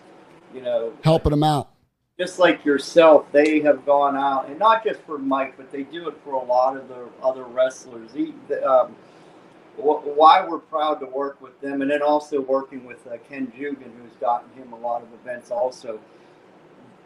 You 0.53 0.61
know, 0.61 0.93
Helping 1.03 1.31
them 1.31 1.43
out. 1.43 1.69
just 2.17 2.39
like 2.39 2.63
yourself, 2.63 3.25
they 3.33 3.59
have 3.59 3.85
gone 3.85 4.15
out, 4.15 4.47
and 4.47 4.57
not 4.57 4.83
just 4.83 5.01
for 5.01 5.17
Mike, 5.17 5.57
but 5.57 5.71
they 5.71 5.83
do 5.83 6.07
it 6.07 6.15
for 6.23 6.33
a 6.33 6.43
lot 6.43 6.77
of 6.77 6.87
the 6.87 7.09
other 7.21 7.43
wrestlers. 7.43 8.13
He, 8.13 8.33
the, 8.47 8.65
um, 8.65 8.95
why 9.78 10.45
we're 10.45 10.57
proud 10.59 10.95
to 11.01 11.05
work 11.05 11.39
with 11.41 11.59
them, 11.61 11.82
and 11.82 11.91
then 11.91 12.01
also 12.01 12.41
working 12.41 12.86
with 12.86 13.05
uh, 13.07 13.17
Ken 13.30 13.47
Jugan, 13.57 13.91
who's 14.01 14.13
gotten 14.19 14.49
him 14.53 14.73
a 14.73 14.78
lot 14.78 15.01
of 15.03 15.07
events. 15.13 15.51
Also, 15.51 15.99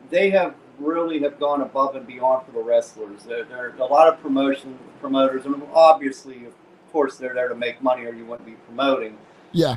they 0.10 0.30
have 0.32 0.56
really 0.80 1.20
have 1.20 1.40
gone 1.40 1.62
above 1.62 1.96
and 1.96 2.08
beyond 2.08 2.46
for 2.46 2.52
the 2.54 2.60
wrestlers. 2.64 3.24
There, 3.24 3.44
there 3.44 3.68
are 3.68 3.76
a 3.78 3.86
lot 3.86 4.08
of 4.08 4.22
promotion 4.22 4.78
promoters, 5.00 5.46
and 5.46 5.62
obviously, 5.74 6.46
of 6.46 6.54
course, 6.92 7.18
they're 7.18 7.34
there 7.34 7.50
to 7.50 7.56
make 7.56 7.82
money, 7.82 8.06
or 8.06 8.14
you 8.14 8.26
wouldn't 8.26 8.48
be 8.48 8.56
promoting 8.68 9.18
Yeah. 9.52 9.76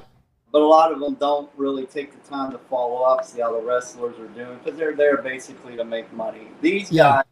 but 0.53 0.63
a 0.63 0.67
lot 0.67 0.93
of 0.93 1.01
them 1.01 1.15
don't 1.15 1.51
really 1.57 1.85
take 1.85 2.13
the 2.13 2.29
time 2.29 2.53
to 2.53 2.59
follow 2.59 3.03
up, 3.03 3.25
see 3.25 3.41
how 3.41 3.53
the 3.53 3.61
wrestlers 3.61 4.17
are 4.21 4.29
doing, 4.29 4.59
because 4.63 4.79
they're 4.79 4.95
there 4.95 5.17
basically 5.17 5.77
to 5.77 5.85
make 5.85 6.13
money. 6.13 6.49
These 6.61 6.93
Yeah. 6.93 7.03
guys, 7.03 7.25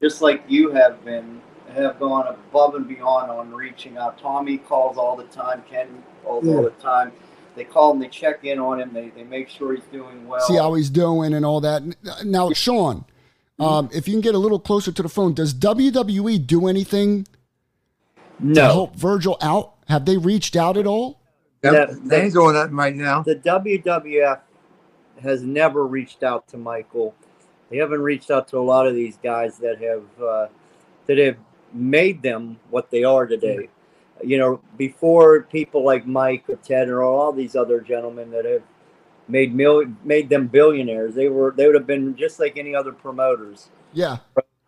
just 0.00 0.22
like 0.22 0.42
you 0.48 0.70
have 0.70 1.04
been, 1.04 1.42
have 1.76 1.98
gone 1.98 2.26
above 2.26 2.74
and 2.74 2.88
beyond 2.88 3.30
on 3.30 3.52
reaching 3.52 3.96
out. 3.96 4.18
Tommy 4.18 4.58
calls 4.58 4.96
all 4.96 5.16
the 5.16 5.24
time. 5.24 5.62
Ken 5.68 6.02
calls 6.24 6.46
all 6.48 6.62
the 6.62 6.70
time. 6.70 7.12
They 7.54 7.64
call 7.64 7.92
him. 7.92 8.00
They 8.00 8.08
check 8.08 8.44
in 8.44 8.58
on 8.58 8.80
him. 8.80 8.92
They, 8.92 9.08
they 9.10 9.24
make 9.24 9.48
sure 9.48 9.74
he's 9.74 9.84
doing 9.92 10.26
well. 10.26 10.40
See 10.46 10.56
how 10.56 10.74
he's 10.74 10.90
doing 10.90 11.34
and 11.34 11.44
all 11.44 11.60
that. 11.60 11.82
Now, 12.24 12.52
Sean, 12.52 13.04
um, 13.58 13.88
if 13.92 14.06
you 14.06 14.14
can 14.14 14.20
get 14.20 14.34
a 14.34 14.38
little 14.38 14.58
closer 14.58 14.92
to 14.92 15.02
the 15.02 15.08
phone, 15.08 15.32
does 15.34 15.54
WWE 15.54 16.46
do 16.46 16.66
anything 16.66 17.26
to 18.54 18.62
help 18.62 18.96
Virgil 18.96 19.38
out? 19.40 19.74
Have 19.88 20.04
they 20.04 20.16
reached 20.18 20.56
out 20.56 20.76
at 20.76 20.86
all? 20.86 21.20
Yep, 21.64 21.72
Yeah, 21.72 21.94
they 22.04 22.22
ain't 22.24 22.34
doing 22.34 22.54
that 22.54 22.72
right 22.72 22.94
now. 22.94 23.22
the 23.22 23.36
WWF 23.36 24.40
has 25.22 25.42
never 25.42 25.86
reached 25.86 26.22
out 26.22 26.46
to 26.48 26.58
Michael. 26.58 27.14
They 27.70 27.78
haven't 27.78 28.02
reached 28.02 28.30
out 28.30 28.48
to 28.48 28.58
a 28.58 28.60
lot 28.60 28.86
of 28.86 28.94
these 28.94 29.16
guys 29.22 29.58
that 29.58 29.80
have 29.80 30.04
uh, 30.22 30.46
that 31.06 31.18
have 31.18 31.36
made 31.76 32.22
them 32.22 32.58
what 32.70 32.90
they 32.90 33.04
are 33.04 33.26
today. 33.26 33.68
You 34.24 34.38
know, 34.38 34.60
before 34.78 35.42
people 35.42 35.84
like 35.84 36.06
Mike 36.06 36.44
or 36.48 36.56
Ted 36.56 36.88
or 36.88 37.02
all 37.02 37.32
these 37.32 37.54
other 37.54 37.80
gentlemen 37.80 38.30
that 38.30 38.44
have 38.46 38.62
made 39.28 39.54
mil- 39.54 39.92
made 40.04 40.28
them 40.30 40.46
billionaires, 40.46 41.14
they 41.14 41.28
were 41.28 41.52
they 41.56 41.66
would 41.66 41.74
have 41.74 41.86
been 41.86 42.16
just 42.16 42.40
like 42.40 42.56
any 42.56 42.74
other 42.74 42.92
promoters 42.92 43.68
Yeah. 43.92 44.18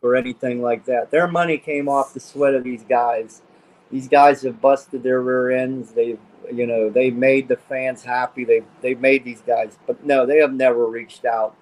or 0.02 0.16
anything 0.16 0.60
like 0.60 0.84
that. 0.84 1.10
Their 1.10 1.26
money 1.26 1.58
came 1.58 1.88
off 1.88 2.12
the 2.14 2.20
sweat 2.20 2.54
of 2.54 2.62
these 2.64 2.82
guys. 2.82 3.42
These 3.90 4.08
guys 4.08 4.42
have 4.42 4.60
busted 4.60 5.02
their 5.02 5.22
rear 5.22 5.50
ends. 5.50 5.92
They've, 5.92 6.18
you 6.52 6.66
know, 6.66 6.90
they 6.90 7.10
made 7.10 7.48
the 7.48 7.56
fans 7.56 8.04
happy. 8.04 8.44
They 8.44 8.62
they 8.82 8.94
made 8.94 9.24
these 9.24 9.40
guys, 9.40 9.78
but 9.86 10.04
no, 10.04 10.26
they 10.26 10.38
have 10.38 10.52
never 10.52 10.86
reached 10.86 11.24
out, 11.24 11.56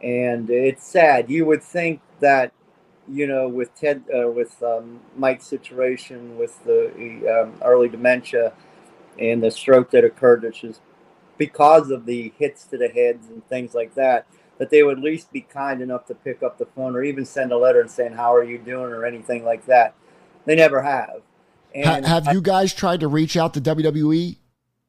and 0.00 0.48
it's 0.48 0.86
sad. 0.86 1.28
You 1.28 1.44
would 1.46 1.62
think 1.62 2.00
that, 2.20 2.52
you 3.08 3.26
know, 3.26 3.48
with 3.48 3.74
Ted, 3.74 4.04
uh, 4.14 4.28
with 4.28 4.62
um, 4.62 5.00
Mike's 5.16 5.46
situation, 5.46 6.36
with 6.38 6.64
the 6.64 6.88
um, 7.42 7.60
early 7.62 7.88
dementia, 7.88 8.52
and 9.18 9.42
the 9.42 9.50
stroke 9.50 9.90
that 9.90 10.04
occurred, 10.04 10.42
which 10.42 10.64
is 10.64 10.80
because 11.38 11.90
of 11.90 12.06
the 12.06 12.32
hits 12.38 12.64
to 12.64 12.78
the 12.78 12.88
heads 12.88 13.28
and 13.28 13.46
things 13.48 13.74
like 13.74 13.94
that. 13.94 14.26
that 14.58 14.70
they 14.70 14.82
would 14.82 14.98
at 14.98 15.04
least 15.04 15.30
be 15.32 15.42
kind 15.42 15.82
enough 15.82 16.06
to 16.06 16.14
pick 16.14 16.42
up 16.42 16.56
the 16.56 16.64
phone 16.64 16.96
or 16.96 17.02
even 17.02 17.26
send 17.26 17.52
a 17.52 17.58
letter 17.58 17.80
and 17.80 17.90
saying 17.90 18.12
how 18.12 18.34
are 18.34 18.44
you 18.44 18.56
doing 18.56 18.90
or 18.90 19.04
anything 19.04 19.44
like 19.44 19.66
that. 19.66 19.94
They 20.46 20.56
never 20.56 20.80
have. 20.82 21.20
And 21.74 22.06
ha- 22.06 22.14
have 22.14 22.28
I, 22.28 22.32
you 22.32 22.40
guys 22.40 22.72
tried 22.72 23.00
to 23.00 23.08
reach 23.08 23.36
out 23.36 23.52
to 23.54 23.60
WWE? 23.60 24.38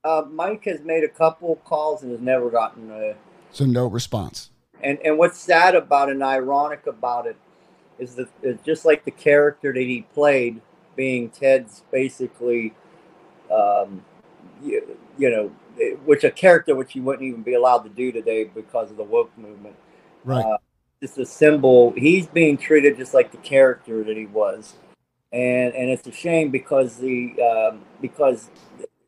Uh, 0.04 0.24
Mike 0.32 0.64
has 0.64 0.80
made 0.82 1.04
a 1.04 1.10
couple 1.10 1.58
calls 1.66 2.02
and 2.02 2.12
has 2.12 2.22
never 2.22 2.50
gotten 2.50 2.90
a. 2.92 3.16
So 3.52 3.66
no 3.66 3.88
response. 3.88 4.52
And 4.82 5.00
and 5.04 5.18
what's 5.18 5.38
sad 5.40 5.76
about 5.76 6.10
it 6.10 6.14
and 6.14 6.24
ironic 6.24 6.86
about 6.88 7.26
it 7.28 7.36
is 8.00 8.16
that 8.16 8.30
it's 8.42 8.64
just 8.64 8.86
like 8.86 9.06
the 9.06 9.12
character 9.12 9.74
that 9.74 9.80
he 9.80 10.02
played, 10.14 10.62
being 10.96 11.30
Ted's 11.30 11.84
basically, 11.92 12.74
um, 13.52 14.04
you, 14.64 14.98
you 15.18 15.30
know, 15.30 15.52
which 16.06 16.24
a 16.24 16.32
character 16.32 16.76
which 16.76 16.94
he 16.94 17.00
wouldn't 17.00 17.28
even 17.28 17.44
be 17.44 17.54
allowed 17.54 17.80
to 17.80 17.90
do 17.90 18.12
today 18.12 18.46
because 18.46 18.92
of 18.92 18.98
the 18.98 19.04
woke 19.04 19.36
movement. 19.38 19.76
Right. 20.24 20.44
Uh, 20.44 20.58
just 21.02 21.18
a 21.18 21.26
symbol. 21.26 21.94
He's 21.96 22.28
being 22.28 22.58
treated 22.58 22.98
just 22.98 23.14
like 23.14 23.32
the 23.32 23.38
character 23.38 24.04
that 24.04 24.18
he 24.18 24.26
was, 24.26 24.74
and 25.32 25.74
and 25.74 25.90
it's 25.90 26.08
a 26.08 26.12
shame 26.12 26.50
because 26.50 26.98
the 26.98 27.36
um, 27.42 27.82
because 28.02 28.50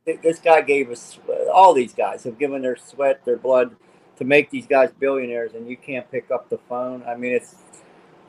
this 0.05 0.39
guy 0.39 0.61
gave 0.61 0.89
us 0.91 1.19
all 1.51 1.73
these 1.73 1.93
guys 1.93 2.23
have 2.23 2.37
given 2.37 2.61
their 2.61 2.75
sweat, 2.75 3.23
their 3.25 3.37
blood 3.37 3.75
to 4.17 4.25
make 4.25 4.49
these 4.49 4.67
guys 4.67 4.91
billionaires, 4.99 5.53
and 5.53 5.67
you 5.67 5.77
can't 5.77 6.09
pick 6.11 6.29
up 6.29 6.49
the 6.49 6.57
phone. 6.69 7.03
I 7.07 7.15
mean, 7.15 7.33
it's 7.33 7.55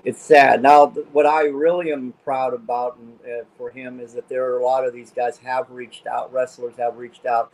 it's 0.05 0.22
sad. 0.22 0.62
Now, 0.62 0.86
what 1.12 1.26
I 1.26 1.44
really 1.44 1.92
am 1.92 2.14
proud 2.24 2.55
about 2.55 2.98
uh, 3.24 3.44
for 3.59 3.70
him 3.70 4.01
is 4.01 4.14
that 4.14 4.28
there 4.28 4.44
are 4.51 4.59
a 4.59 4.64
lot 4.64 4.86
of 4.86 4.92
these 4.92 5.11
guys 5.11 5.38
have 5.38 5.70
reached 5.70 6.07
out, 6.07 6.32
wrestlers 6.32 6.76
have 6.78 6.96
reached 6.96 7.26
out, 7.26 7.53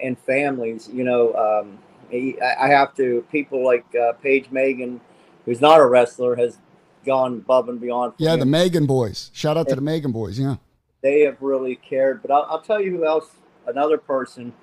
and 0.00 0.18
families. 0.18 0.88
You 0.92 1.04
know, 1.04 1.34
um, 1.34 1.78
I 2.12 2.68
have 2.68 2.94
to 2.96 3.24
people 3.32 3.64
like 3.64 3.84
uh, 3.94 4.12
Paige 4.14 4.50
Megan, 4.50 5.00
who's 5.44 5.60
not 5.60 5.80
a 5.80 5.86
wrestler, 5.86 6.36
has 6.36 6.58
gone 7.04 7.34
above 7.34 7.68
and 7.68 7.80
beyond. 7.80 8.14
Yeah, 8.18 8.34
him. 8.34 8.40
the 8.40 8.46
Megan 8.46 8.86
boys. 8.86 9.30
Shout 9.32 9.56
out 9.56 9.68
to 9.68 9.74
the 9.74 9.80
Megan 9.80 10.12
boys. 10.12 10.38
Yeah, 10.38 10.56
they 11.02 11.22
have 11.22 11.40
really 11.40 11.76
cared. 11.76 12.22
But 12.22 12.30
I'll, 12.30 12.46
I'll 12.48 12.62
tell 12.62 12.80
you 12.80 12.90
who 12.96 13.06
else. 13.06 13.30
Another 13.66 13.98
person 13.98 14.54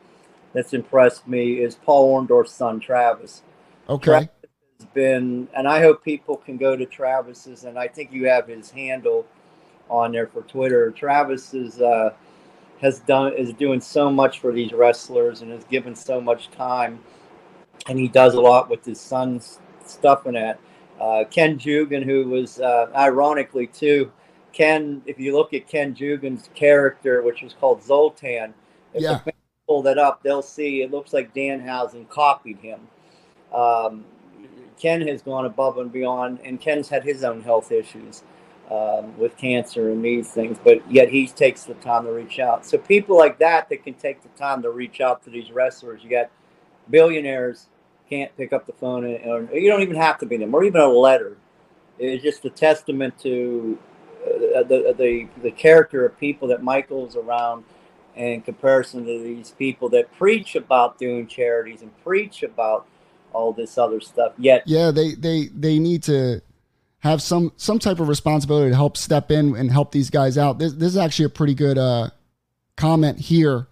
that's 0.54 0.74
impressed 0.74 1.28
me 1.28 1.60
is 1.60 1.76
Paul 1.76 2.12
Orndorff's 2.12 2.52
son, 2.52 2.80
Travis. 2.80 3.44
Okay. 3.88 4.06
Travis 4.06 4.30
been, 4.94 5.48
and 5.56 5.68
I 5.68 5.82
hope 5.82 6.04
people 6.04 6.36
can 6.36 6.58
go 6.58 6.76
to 6.76 6.86
Travis's, 6.86 7.64
and 7.64 7.80
I 7.80 7.88
think 7.88 8.12
you 8.12 8.28
have 8.28 8.48
his 8.48 8.72
handle 8.72 9.26
on 9.90 10.12
there 10.12 10.28
for 10.28 10.42
Twitter. 10.42 10.92
Travis 10.92 11.54
is 11.54 11.80
uh, 11.80 12.12
has 12.82 13.00
done 13.02 13.34
is 13.34 13.54
doing 13.54 13.80
so 13.80 14.12
much 14.12 14.40
for 14.40 14.52
these 14.52 14.74
wrestlers 14.74 15.42
and 15.42 15.52
has 15.52 15.64
given 15.66 15.96
so 15.96 16.20
much 16.20 16.52
time, 16.52 17.00
and 17.88 17.98
he 17.98 18.08
does 18.08 18.34
a 18.34 18.42
lot 18.42 18.70
with 18.70 18.84
his 18.84 19.00
son's 19.00 19.60
stuff 19.86 20.26
in 20.26 20.34
that. 20.34 20.60
Uh, 21.00 21.24
Ken 21.30 21.58
Jugan, 21.58 22.04
who 22.04 22.30
was 22.30 22.60
uh, 22.60 22.88
ironically 22.96 23.68
too, 23.68 24.12
Ken. 24.54 25.02
If 25.06 25.20
you 25.20 25.36
look 25.36 25.54
at 25.54 25.68
Ken 25.68 25.96
Jugan's 25.96 26.50
character, 26.56 27.22
which 27.22 27.42
was 27.42 27.54
called 27.54 27.84
Zoltan, 27.84 28.54
if 28.94 29.04
yeah. 29.04 29.20
pull 29.68 29.82
that 29.84 29.98
up, 29.98 30.24
they'll 30.24 30.42
see 30.42 30.82
it 30.82 30.92
looks 30.92 31.14
like 31.14 31.34
Danhausen 31.34 32.10
copied 32.10 32.58
him. 32.58 32.88
Um, 33.54 34.06
Ken 34.80 35.08
has 35.08 35.22
gone 35.22 35.46
above 35.46 35.78
and 35.78 35.92
beyond, 35.92 36.40
and 36.44 36.60
Ken's 36.60 36.90
had 36.90 37.04
his 37.04 37.24
own 37.24 37.42
health 37.42 37.72
issues 37.72 38.24
um, 38.70 39.18
with 39.18 39.38
cancer 39.38 39.90
and 39.90 40.04
these 40.04 40.32
things, 40.32 40.58
but 40.64 40.90
yet 40.92 41.10
he 41.10 41.28
takes 41.28 41.64
the 41.64 41.76
time 41.76 42.06
to 42.06 42.12
reach 42.12 42.40
out. 42.40 42.66
So 42.66 42.78
people 42.78 43.18
like 43.18 43.40
that 43.40 43.70
that 43.70 43.84
can 43.84 43.94
take 43.94 44.22
the 44.22 44.30
time 44.30 44.62
to 44.64 44.72
reach 44.72 45.02
out 45.02 45.24
to 45.24 45.30
these 45.30 45.52
wrestlers. 45.52 46.04
You 46.04 46.10
got 46.10 46.30
billionaires 46.90 47.68
can't 48.10 48.36
pick 48.38 48.54
up 48.54 48.66
the 48.66 48.74
phone, 48.74 49.04
and, 49.06 49.50
or 49.50 49.58
you 49.58 49.70
don't 49.70 49.82
even 49.82 49.96
have 49.96 50.20
to 50.20 50.26
be 50.26 50.38
them, 50.38 50.54
or 50.54 50.64
even 50.64 50.82
a 50.82 50.88
letter. 50.88 51.38
It's 51.98 52.24
just 52.24 52.46
a 52.46 52.50
testament 52.50 53.18
to 53.20 53.78
uh, 54.26 54.64
the, 54.64 54.94
the 54.98 55.28
the 55.42 55.52
character 55.52 56.06
of 56.06 56.18
people 56.20 56.48
that 56.50 56.62
Michael's 56.62 57.16
around 57.16 57.64
in 58.16 58.42
comparison 58.42 59.06
to 59.06 59.24
these 59.24 59.52
people 59.52 59.90
that 59.90 60.12
preach 60.14 60.56
about 60.56 60.98
doing 60.98 61.28
charities 61.28 61.82
and 61.82 61.92
preach 62.04 62.44
about 62.44 62.88
all 63.36 63.54
this 63.54 63.78
other 63.78 64.00
stuff 64.00 64.34
yet. 64.38 64.64
Yeah, 64.66 64.92
they 64.92 65.14
they 65.14 65.48
they 65.48 65.78
need 65.78 66.04
to 66.04 66.42
have 67.00 67.22
some 67.22 67.52
some 67.58 67.78
type 67.78 68.00
of 68.00 68.08
responsibility 68.08 68.72
to 68.72 68.76
help 68.76 68.98
step 68.98 69.30
in 69.30 69.56
and 69.56 69.72
help 69.72 69.92
these 69.92 70.10
guys 70.10 70.38
out. 70.38 70.58
This 70.58 70.74
this 70.74 70.88
is 70.88 70.98
actually 70.98 71.26
a 71.26 71.30
pretty 71.30 71.54
good 71.54 71.78
uh, 71.78 72.10
comment 72.76 73.20
here 73.20 73.68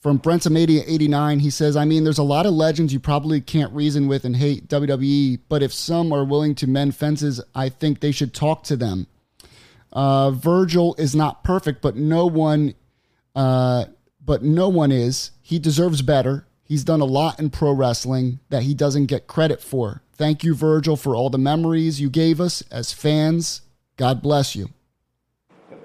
from 0.00 0.20
Brentamania 0.20 0.84
89. 0.86 1.40
He 1.40 1.50
says, 1.50 1.76
I 1.76 1.84
mean, 1.84 2.04
there's 2.04 2.18
a 2.18 2.22
lot 2.22 2.46
of 2.46 2.54
legends 2.54 2.92
you 2.92 3.00
probably 3.00 3.40
can't 3.40 3.72
reason 3.72 4.06
with 4.06 4.24
and 4.24 4.36
hate 4.36 4.68
WWE, 4.68 5.40
but 5.48 5.64
if 5.64 5.72
some 5.72 6.12
are 6.12 6.24
willing 6.24 6.54
to 6.56 6.68
mend 6.68 6.94
fences, 6.94 7.40
I 7.54 7.70
think 7.70 7.98
they 7.98 8.12
should 8.12 8.32
talk 8.32 8.62
to 8.64 8.76
them. 8.76 9.08
Uh, 9.92 10.30
Virgil 10.30 10.94
is 10.96 11.16
not 11.16 11.42
perfect, 11.42 11.82
but 11.82 11.96
no 11.96 12.26
one, 12.26 12.74
uh, 13.34 13.86
but 14.24 14.44
no 14.44 14.68
one 14.68 14.92
is. 14.92 15.32
He 15.42 15.58
deserves 15.58 16.02
better. 16.02 16.45
He's 16.66 16.82
done 16.82 17.00
a 17.00 17.06
lot 17.06 17.38
in 17.38 17.50
pro 17.50 17.72
wrestling 17.72 18.40
that 18.48 18.64
he 18.64 18.74
doesn't 18.74 19.06
get 19.06 19.28
credit 19.28 19.62
for. 19.62 20.02
Thank 20.14 20.42
you, 20.42 20.54
Virgil, 20.54 20.96
for 20.96 21.14
all 21.14 21.30
the 21.30 21.38
memories 21.38 22.00
you 22.00 22.10
gave 22.10 22.40
us 22.40 22.62
as 22.70 22.92
fans. 22.92 23.60
God 23.96 24.20
bless 24.20 24.56
you. 24.56 24.70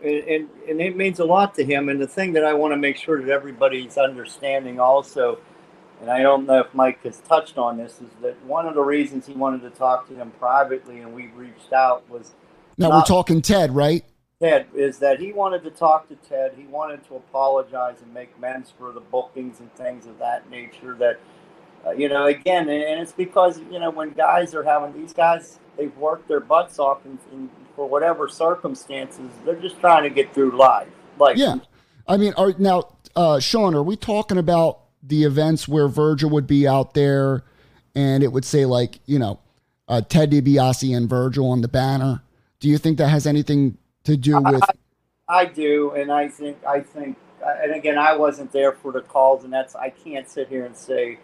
And, 0.04 0.24
and, 0.24 0.50
and 0.68 0.82
it 0.82 0.98
means 0.98 1.20
a 1.20 1.26
lot 1.26 1.54
to 1.56 1.64
him. 1.64 1.90
And 1.90 2.02
the 2.02 2.08
thing 2.08 2.34
that 2.34 2.44
I 2.44 2.54
want 2.54 2.72
to 2.72 2.78
make 2.78 2.98
sure 2.98 3.22
that 3.22 3.30
everybody's 3.30 3.98
understanding 3.98 4.80
also, 4.80 5.38
and 6.02 6.10
I 6.10 6.24
don't 6.24 6.48
know 6.48 6.62
if 6.62 6.74
Mike 6.74 7.04
has 7.04 7.20
touched 7.20 7.60
on 7.60 7.78
this, 7.78 8.02
is 8.02 8.10
that 8.22 8.44
one 8.46 8.66
of 8.66 8.74
the 8.74 8.82
reasons 8.82 9.28
he 9.28 9.34
wanted 9.34 9.62
to 9.62 9.70
talk 9.70 10.08
to 10.08 10.16
him 10.16 10.32
privately 10.40 11.00
and 11.02 11.14
we 11.14 11.28
reached 11.28 11.74
out 11.74 12.10
was. 12.10 12.32
Now 12.78 12.90
not, 12.90 12.96
we're 12.96 13.16
talking 13.16 13.44
Ted, 13.44 13.76
right? 13.76 14.04
Ted 14.42 14.66
is 14.74 14.98
that 15.00 15.20
he 15.20 15.32
wanted 15.32 15.64
to 15.64 15.70
talk 15.70 16.10
to 16.10 16.16
Ted. 16.16 16.54
He 16.58 16.66
wanted 16.66 17.06
to 17.08 17.16
apologize 17.16 18.02
and 18.02 18.12
make 18.12 18.32
amends 18.38 18.74
for 18.76 18.92
the 18.92 19.00
bookings 19.00 19.60
and 19.60 19.74
things 19.76 20.08
of 20.08 20.18
that 20.18 20.50
nature. 20.50 20.96
That 20.96 21.20
uh, 21.86 21.92
you 21.92 22.10
know, 22.10 22.26
again, 22.26 22.68
and 22.68 23.00
it's 23.00 23.12
because 23.12 23.60
you 23.72 23.80
know 23.80 23.92
when 23.92 24.10
guys 24.12 24.56
are 24.56 24.64
having 24.64 25.00
these 25.00 25.14
guys, 25.14 25.60
they've 25.78 25.96
worked 25.98 26.28
their 26.28 26.40
butts 26.40 26.80
off, 26.80 27.06
and, 27.06 27.20
and 27.32 27.50
for 27.76 27.88
whatever 27.88 28.28
circumstances, 28.28 29.32
they're 29.46 29.56
just 29.56 29.80
trying 29.80 30.04
to 30.04 30.10
get 30.10 30.34
through 30.34 30.58
life. 30.58 30.90
Like, 31.20 31.38
yeah, 31.38 31.58
I 32.08 32.18
mean, 32.18 32.34
are 32.36 32.54
now, 32.58 32.96
uh, 33.16 33.40
Sean, 33.40 33.76
are 33.76 33.84
we 33.84 33.96
talking 33.96 34.40
about 34.40 34.80
the 35.04 35.24
events 35.24 35.68
where 35.68 35.88
Virgil 35.88 36.32
would 36.32 36.48
be 36.48 36.68
out 36.68 36.96
there, 36.96 37.44
and 37.94 38.24
it 38.24 38.32
would 38.32 38.46
say 38.46 38.66
like, 38.66 39.02
you 39.06 39.20
know, 39.20 39.40
uh, 39.88 40.02
Ted 40.02 40.32
DiBiase 40.32 40.98
and 40.98 41.08
Virgil 41.08 41.52
on 41.52 41.62
the 41.62 41.68
banner? 41.68 42.24
Do 42.60 42.70
you 42.70 42.80
think 42.80 42.98
that 42.98 43.10
has 43.10 43.26
anything 43.26 43.78
to 44.04 44.18
do 44.18 44.42
with. 44.42 44.64
I, 44.64 45.42
I 45.42 45.46
do, 45.46 45.92
and 45.92 46.12
I 46.12 46.28
think 46.28 46.64
I 46.66 46.82
think, 46.82 47.18
and 47.44 47.74
again, 47.74 47.98
I 47.98 48.16
wasn't 48.16 48.52
there 48.52 48.74
for 48.74 48.92
the 48.92 49.02
calls, 49.02 49.44
and 49.44 49.54
that's 49.54 49.76
I 49.76 49.90
can't 49.90 50.30
sit 50.30 50.50
here 50.50 50.66
and 50.66 50.76
say 50.76 51.20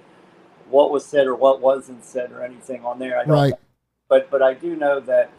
what 0.69 0.91
was 0.91 1.05
said 1.05 1.27
or 1.27 1.35
what 1.35 1.61
wasn't 1.61 2.03
said 2.03 2.31
or 2.31 2.43
anything 2.43 2.83
on 2.85 2.99
there. 2.99 3.23
right. 3.27 3.53
But 4.09 4.31
but 4.31 4.41
I 4.41 4.53
do 4.53 4.75
know 4.75 4.99
that 5.01 5.31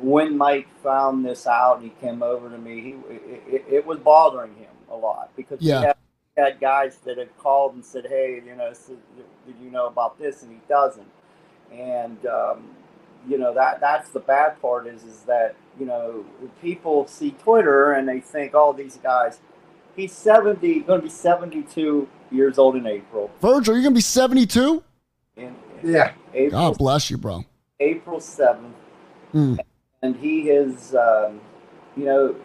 when 0.00 0.36
Mike 0.36 0.68
found 0.82 1.24
this 1.24 1.46
out 1.46 1.80
and 1.80 1.84
he 1.84 1.90
came 2.00 2.22
over 2.22 2.48
to 2.48 2.58
me, 2.58 2.80
he 2.80 2.90
it, 3.12 3.64
it 3.68 3.86
was 3.86 3.98
bothering 3.98 4.54
him 4.54 4.70
a 4.90 4.96
lot 4.96 5.30
because 5.36 5.60
yeah. 5.60 5.80
he 5.80 5.86
had, 5.86 5.96
had, 6.36 6.60
guys 6.60 6.98
that 6.98 7.18
had 7.18 7.36
called 7.38 7.74
and 7.74 7.84
said, 7.84 8.06
"Hey, 8.08 8.40
you 8.44 8.54
know, 8.54 8.72
did 9.46 9.56
you 9.60 9.70
know 9.70 9.86
about 9.86 10.18
this?" 10.18 10.42
and 10.42 10.52
he 10.52 10.60
doesn't. 10.68 11.10
And 11.72 12.24
um, 12.26 12.70
you 13.26 13.38
know 13.38 13.52
that 13.54 13.80
that's 13.80 14.10
the 14.10 14.20
bad 14.20 14.60
part 14.60 14.86
is 14.86 15.02
is 15.04 15.22
that 15.22 15.56
you 15.78 15.86
know, 15.86 16.24
people 16.60 17.06
see 17.06 17.32
Twitter 17.32 17.92
and 17.92 18.08
they 18.08 18.20
think, 18.20 18.52
oh, 18.54 18.72
these 18.72 18.96
guys. 18.96 19.40
He's 19.96 20.12
70, 20.12 20.80
going 20.80 21.00
to 21.00 21.06
be 21.06 21.10
72 21.10 22.08
years 22.30 22.58
old 22.58 22.76
in 22.76 22.86
April. 22.86 23.30
Virgil, 23.40 23.74
you're 23.74 23.82
going 23.82 23.94
to 23.94 23.98
be 23.98 24.00
72? 24.00 24.82
yeah. 25.82 26.12
April, 26.34 26.50
God 26.50 26.78
bless 26.78 27.10
you, 27.10 27.16
bro. 27.16 27.44
April 27.80 28.18
7th. 28.18 28.72
Mm. 29.34 29.58
And 30.02 30.16
he 30.16 30.50
is, 30.50 30.94
um, 30.94 31.40
you 31.96 32.04
know, 32.04 32.36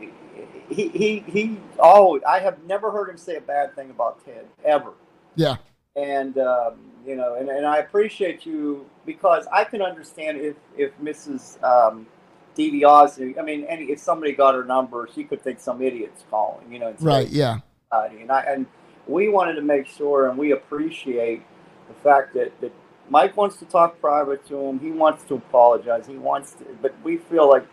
he, 0.69 0.89
he, 0.89 1.19
he 1.27 1.59
always, 1.79 2.23
I 2.23 2.39
have 2.39 2.63
never 2.63 2.91
heard 2.91 3.09
him 3.09 3.17
say 3.17 3.35
a 3.35 3.41
bad 3.41 3.75
thing 3.75 3.89
about 3.89 4.23
Ted, 4.25 4.45
ever. 4.65 4.93
Yeah. 5.35 5.57
And, 5.95 6.37
um, 6.39 6.91
you 7.05 7.15
know, 7.15 7.35
and, 7.35 7.49
and 7.49 7.65
I 7.65 7.77
appreciate 7.77 8.45
you 8.45 8.85
because 9.05 9.45
I 9.51 9.63
can 9.63 9.81
understand 9.81 10.39
if, 10.39 10.55
if 10.75 10.97
Mrs. 10.99 11.61
Um, 11.63 12.07
DiBiase. 12.55 13.37
I 13.37 13.41
mean, 13.41 13.65
any 13.65 13.85
if 13.85 13.99
somebody 13.99 14.33
got 14.33 14.55
her 14.55 14.63
number, 14.63 15.07
she 15.13 15.23
could 15.23 15.41
think 15.41 15.59
some 15.59 15.81
idiot's 15.81 16.23
calling. 16.29 16.71
You 16.71 16.79
know, 16.79 16.95
right? 16.99 17.27
Yeah. 17.27 17.59
And 17.91 18.31
I 18.31 18.41
and 18.41 18.65
we 19.07 19.29
wanted 19.29 19.55
to 19.55 19.61
make 19.61 19.87
sure, 19.87 20.29
and 20.29 20.37
we 20.37 20.51
appreciate 20.51 21.43
the 21.87 21.93
fact 21.95 22.33
that 22.33 22.59
that 22.61 22.73
Mike 23.09 23.35
wants 23.35 23.57
to 23.57 23.65
talk 23.65 23.99
private 23.99 24.47
to 24.47 24.57
him. 24.57 24.79
He 24.79 24.91
wants 24.91 25.23
to 25.25 25.35
apologize. 25.35 26.07
He 26.07 26.15
wants 26.15 26.53
to, 26.53 26.65
but 26.81 26.95
we 27.03 27.17
feel 27.17 27.49
like 27.49 27.65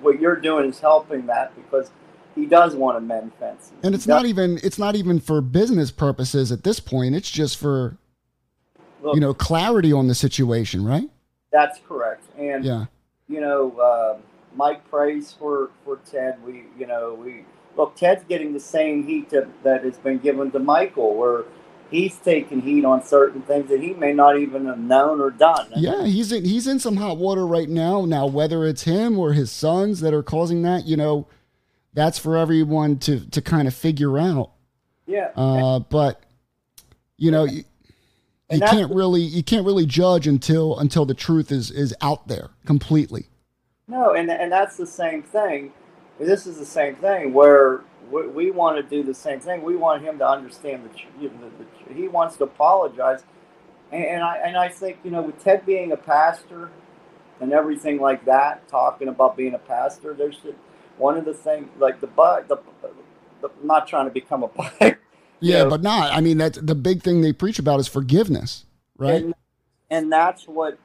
what 0.00 0.20
you're 0.20 0.36
doing 0.36 0.68
is 0.68 0.80
helping 0.80 1.26
that 1.26 1.54
because 1.54 1.90
he 2.34 2.46
does 2.46 2.74
want 2.74 2.96
to 2.96 3.00
mend 3.00 3.32
fences. 3.38 3.72
And 3.82 3.94
it's 3.94 4.06
not 4.06 4.26
even 4.26 4.58
it's 4.62 4.78
not 4.78 4.96
even 4.96 5.20
for 5.20 5.40
business 5.40 5.90
purposes 5.90 6.52
at 6.52 6.64
this 6.64 6.80
point. 6.80 7.14
It's 7.14 7.30
just 7.30 7.56
for 7.56 7.96
Look, 9.02 9.14
you 9.14 9.20
know 9.20 9.34
clarity 9.34 9.92
on 9.92 10.08
the 10.08 10.14
situation, 10.14 10.84
right? 10.84 11.08
That's 11.50 11.80
correct. 11.86 12.24
And 12.38 12.64
Yeah. 12.64 12.86
You 13.28 13.40
know, 13.40 13.78
uh, 13.78 14.18
Mike 14.54 14.88
prays 14.88 15.32
for 15.32 15.70
for 15.84 15.98
Ted. 16.10 16.36
We, 16.44 16.64
you 16.78 16.86
know, 16.86 17.14
we 17.14 17.44
look. 17.76 17.96
Ted's 17.96 18.24
getting 18.24 18.52
the 18.52 18.60
same 18.60 19.06
heat 19.06 19.30
to, 19.30 19.48
that 19.62 19.84
has 19.84 19.98
been 19.98 20.18
given 20.18 20.50
to 20.52 20.58
Michael, 20.58 21.14
where 21.14 21.44
he's 21.90 22.16
taking 22.16 22.60
heat 22.60 22.84
on 22.84 23.04
certain 23.04 23.42
things 23.42 23.68
that 23.68 23.80
he 23.80 23.94
may 23.94 24.12
not 24.12 24.38
even 24.38 24.66
have 24.66 24.78
known 24.78 25.20
or 25.20 25.30
done. 25.30 25.68
Yeah, 25.76 26.04
he's 26.04 26.32
in 26.32 26.44
he's 26.44 26.66
in 26.66 26.80
some 26.80 26.96
hot 26.96 27.18
water 27.18 27.46
right 27.46 27.68
now. 27.68 28.04
Now, 28.04 28.26
whether 28.26 28.64
it's 28.64 28.82
him 28.82 29.18
or 29.18 29.32
his 29.32 29.52
sons 29.52 30.00
that 30.00 30.12
are 30.12 30.22
causing 30.22 30.62
that, 30.62 30.86
you 30.86 30.96
know, 30.96 31.28
that's 31.94 32.18
for 32.18 32.36
everyone 32.36 32.98
to 33.00 33.20
to 33.30 33.40
kind 33.40 33.68
of 33.68 33.74
figure 33.74 34.18
out. 34.18 34.52
yeah. 35.06 35.30
Uh, 35.36 35.78
but 35.78 36.22
you 37.16 37.30
know, 37.30 37.46
you, 38.52 38.60
can't 38.60 38.94
really 38.94 39.22
you 39.22 39.42
can't 39.42 39.64
really 39.66 39.86
judge 39.86 40.26
until 40.26 40.78
until 40.78 41.04
the 41.04 41.14
truth 41.14 41.50
is 41.50 41.70
is 41.70 41.94
out 42.00 42.28
there 42.28 42.50
completely. 42.66 43.26
No, 43.88 44.14
and 44.14 44.30
and 44.30 44.50
that's 44.50 44.76
the 44.76 44.86
same 44.86 45.22
thing. 45.22 45.72
This 46.18 46.46
is 46.46 46.58
the 46.58 46.66
same 46.66 46.94
thing 46.96 47.32
where 47.32 47.82
we, 48.10 48.26
we 48.26 48.50
want 48.50 48.76
to 48.76 48.82
do 48.82 49.02
the 49.02 49.14
same 49.14 49.40
thing. 49.40 49.62
We 49.62 49.76
want 49.76 50.02
him 50.02 50.18
to 50.18 50.28
understand 50.28 50.84
that 50.84 50.92
the, 51.20 51.28
the, 51.28 51.64
the, 51.88 51.94
he 51.94 52.08
wants 52.08 52.36
to 52.36 52.44
apologize, 52.44 53.24
and, 53.90 54.04
and 54.04 54.22
I 54.22 54.36
and 54.38 54.56
I 54.56 54.68
think 54.68 54.98
you 55.04 55.10
know 55.10 55.22
with 55.22 55.42
Ted 55.42 55.66
being 55.66 55.92
a 55.92 55.96
pastor 55.96 56.70
and 57.40 57.52
everything 57.52 58.00
like 58.00 58.24
that, 58.26 58.68
talking 58.68 59.08
about 59.08 59.36
being 59.36 59.54
a 59.54 59.58
pastor, 59.58 60.14
there's 60.14 60.40
one 60.96 61.16
of 61.16 61.24
the 61.24 61.34
things 61.34 61.68
like 61.78 62.00
the 62.00 62.06
but 62.06 62.48
the, 62.48 62.56
the 62.80 62.90
I'm 63.42 63.66
not 63.66 63.88
trying 63.88 64.06
to 64.06 64.12
become 64.12 64.44
a 64.44 64.48
Yeah, 65.42 65.64
know, 65.64 65.70
but 65.70 65.82
not. 65.82 66.12
I 66.12 66.20
mean, 66.20 66.38
that's 66.38 66.58
the 66.58 66.74
big 66.74 67.02
thing 67.02 67.20
they 67.20 67.32
preach 67.32 67.58
about 67.58 67.80
is 67.80 67.88
forgiveness, 67.88 68.64
right? 68.96 69.22
And, 69.22 69.34
and 69.90 70.12
that's 70.12 70.44
what 70.44 70.78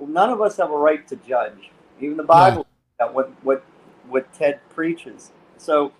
none 0.00 0.30
of 0.30 0.40
us 0.40 0.56
have 0.56 0.70
a 0.70 0.76
right 0.76 1.06
to 1.08 1.16
judge. 1.16 1.70
Even 2.00 2.16
the 2.16 2.22
Bible, 2.22 2.66
that 2.98 3.12
what 3.12 3.32
what 3.44 3.64
what 4.08 4.32
Ted 4.34 4.60
preaches. 4.70 5.32
So 5.56 5.92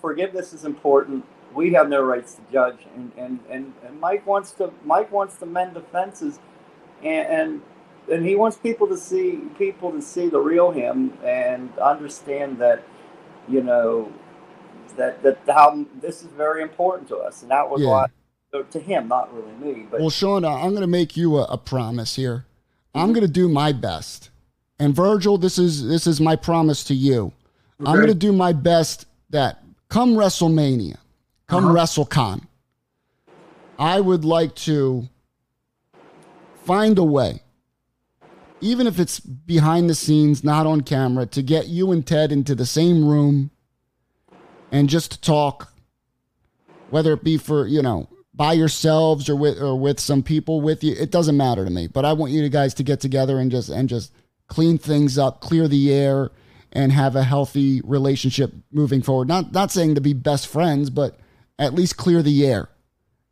forgiveness 0.00 0.52
is 0.52 0.64
important. 0.64 1.24
We 1.54 1.72
have 1.72 1.88
no 1.88 2.02
rights 2.02 2.34
to 2.34 2.42
judge, 2.52 2.80
and, 2.94 3.12
and, 3.16 3.40
and, 3.48 3.72
and 3.86 3.98
Mike 4.00 4.26
wants 4.26 4.50
to 4.52 4.72
Mike 4.84 5.10
wants 5.10 5.36
to 5.36 5.46
mend 5.46 5.76
offenses, 5.76 6.38
and, 7.02 7.28
and 7.28 7.62
and 8.12 8.26
he 8.26 8.36
wants 8.36 8.56
people 8.56 8.86
to 8.88 8.96
see 8.96 9.40
people 9.58 9.90
to 9.92 10.02
see 10.02 10.28
the 10.28 10.38
real 10.38 10.70
him 10.70 11.16
and 11.24 11.76
understand 11.78 12.58
that 12.58 12.82
you 13.48 13.62
know 13.62 14.12
that 14.96 15.22
that 15.22 15.38
how 15.46 15.84
this 16.00 16.22
is 16.22 16.28
very 16.36 16.62
important 16.62 17.08
to 17.08 17.16
us, 17.18 17.42
and 17.42 17.50
that 17.50 17.68
was 17.68 17.80
Yeah. 17.80 17.88
why 17.88 18.06
to 18.70 18.80
him, 18.80 19.08
not 19.08 19.32
really 19.34 19.52
me, 19.52 19.86
but 19.90 20.00
Well, 20.00 20.10
Sean, 20.10 20.44
uh, 20.44 20.50
I'm 20.50 20.70
going 20.70 20.80
to 20.80 20.86
make 20.86 21.16
you 21.16 21.36
a, 21.36 21.44
a 21.44 21.58
promise 21.58 22.16
here. 22.16 22.46
I'm 22.94 23.12
going 23.12 23.26
to 23.26 23.32
do 23.32 23.48
my 23.48 23.72
best. 23.72 24.30
And 24.78 24.94
Virgil, 24.94 25.36
this 25.38 25.58
is 25.58 25.86
this 25.86 26.06
is 26.06 26.20
my 26.20 26.36
promise 26.36 26.84
to 26.84 26.94
you. 26.94 27.32
I'm 27.84 27.96
going 27.96 28.08
to 28.08 28.14
do 28.14 28.32
my 28.32 28.52
best 28.52 29.06
that 29.30 29.62
come 29.88 30.14
WrestleMania, 30.14 30.96
come 31.46 31.66
Uh-huh. 31.66 31.74
WrestleCon, 31.74 32.46
I 33.78 34.00
would 34.00 34.24
like 34.24 34.54
to 34.56 35.08
find 36.64 36.98
a 36.98 37.04
way, 37.04 37.42
even 38.60 38.86
if 38.86 38.98
it's 38.98 39.20
behind 39.20 39.88
the 39.90 39.94
scenes, 39.94 40.42
not 40.42 40.66
on 40.66 40.80
camera, 40.82 41.26
to 41.26 41.42
get 41.42 41.68
you 41.68 41.92
and 41.92 42.06
Ted 42.06 42.32
into 42.32 42.54
the 42.54 42.66
same 42.66 43.06
room 43.06 43.50
and 44.72 44.88
just 44.88 45.12
to 45.12 45.20
talk, 45.20 45.72
whether 46.90 47.12
it 47.12 47.24
be 47.24 47.36
for, 47.36 47.66
you 47.66 47.82
know, 47.82 48.08
by 48.36 48.52
yourselves 48.52 49.28
or 49.28 49.36
with 49.36 49.60
or 49.60 49.78
with 49.78 49.98
some 49.98 50.22
people 50.22 50.60
with 50.60 50.84
you. 50.84 50.94
It 50.98 51.10
doesn't 51.10 51.36
matter 51.36 51.64
to 51.64 51.70
me. 51.70 51.86
But 51.86 52.04
I 52.04 52.12
want 52.12 52.32
you 52.32 52.46
guys 52.48 52.74
to 52.74 52.82
get 52.82 53.00
together 53.00 53.38
and 53.38 53.50
just 53.50 53.68
and 53.70 53.88
just 53.88 54.12
clean 54.46 54.78
things 54.78 55.18
up, 55.18 55.40
clear 55.40 55.66
the 55.66 55.92
air, 55.92 56.30
and 56.72 56.92
have 56.92 57.16
a 57.16 57.24
healthy 57.24 57.80
relationship 57.82 58.52
moving 58.70 59.02
forward. 59.02 59.28
Not 59.28 59.52
not 59.52 59.72
saying 59.72 59.94
to 59.94 60.00
be 60.00 60.12
best 60.12 60.46
friends, 60.46 60.90
but 60.90 61.18
at 61.58 61.74
least 61.74 61.96
clear 61.96 62.22
the 62.22 62.46
air. 62.46 62.68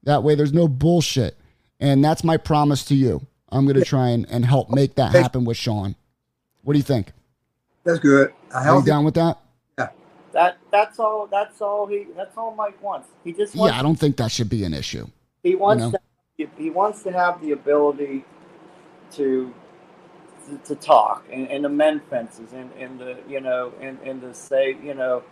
That 0.05 0.23
way 0.23 0.35
there's 0.35 0.53
no 0.53 0.69
bullshit. 0.69 1.37
And 1.81 2.03
that's 2.03 2.25
my 2.25 2.37
promise 2.37 2.85
to 2.87 2.95
you. 2.95 3.27
I'm 3.51 3.67
gonna 3.67 3.85
try 3.85 4.09
and, 4.09 4.27
and 4.31 4.45
help 4.45 4.71
make 4.71 4.95
that 4.95 5.13
happen 5.13 5.45
with 5.45 5.57
Sean. 5.57 5.97
What 6.63 6.73
do 6.73 6.79
you 6.79 6.85
think? 6.85 7.13
That's 7.85 7.99
good. 7.99 8.33
A 8.53 8.57
Are 8.57 8.79
you 8.79 8.85
down 8.85 9.05
with 9.05 9.15
that? 9.15 9.39
That 10.35 10.59
that's 10.73 11.01
all 11.01 11.29
that's 11.29 11.63
all 11.63 11.87
he 11.87 12.07
that's 12.17 12.37
all 12.39 12.55
Mike 12.55 12.83
wants. 12.83 13.09
He 13.25 13.33
just 13.33 13.57
wants 13.57 13.75
Yeah, 13.75 13.81
I 13.81 13.83
don't 13.83 13.97
think 13.97 14.19
that 14.19 14.33
should 14.33 14.51
be 14.51 14.65
an 14.65 14.75
issue. 14.75 15.07
he 15.45 15.57
wants 15.57 15.85
know. 15.85 15.93
to, 16.39 16.49
he 16.59 16.71
wants 16.71 17.03
to 17.05 17.13
have 17.13 17.41
the 17.43 17.53
ability 17.53 18.25
to 19.13 19.55
to, 20.47 20.59
to 20.59 20.75
talk 20.77 21.25
and, 21.33 21.49
and 21.49 21.67
amend 21.67 22.03
fences 22.11 22.53
and, 22.55 22.73
and 22.75 23.01
the 23.01 23.19
you 23.29 23.41
know 23.41 23.73
and, 23.81 23.99
and 24.05 24.21
to 24.23 24.35
say 24.35 24.77
you 24.85 24.95
know 24.95 25.23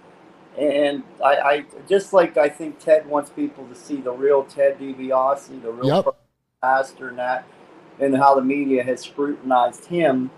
and 0.59 1.05
I, 1.25 1.37
I 1.37 1.65
just 1.89 2.13
like 2.13 2.37
I 2.37 2.49
think 2.49 2.79
Ted 2.81 3.07
wants 3.07 3.31
people 3.31 3.67
to 3.69 3.75
see 3.75 3.97
the 3.97 4.13
real 4.13 4.45
Ted 4.45 4.79
DiBiase, 4.79 5.63
the 5.63 5.73
real 5.73 5.89
Yep. 5.89 6.17
pastor 6.63 7.09
and 7.11 7.19
that 7.19 7.47
and 8.01 8.17
how 8.17 8.35
the 8.35 8.43
media 8.43 8.83
has 8.85 9.03
scrutinized 9.03 9.87
him. 9.87 10.31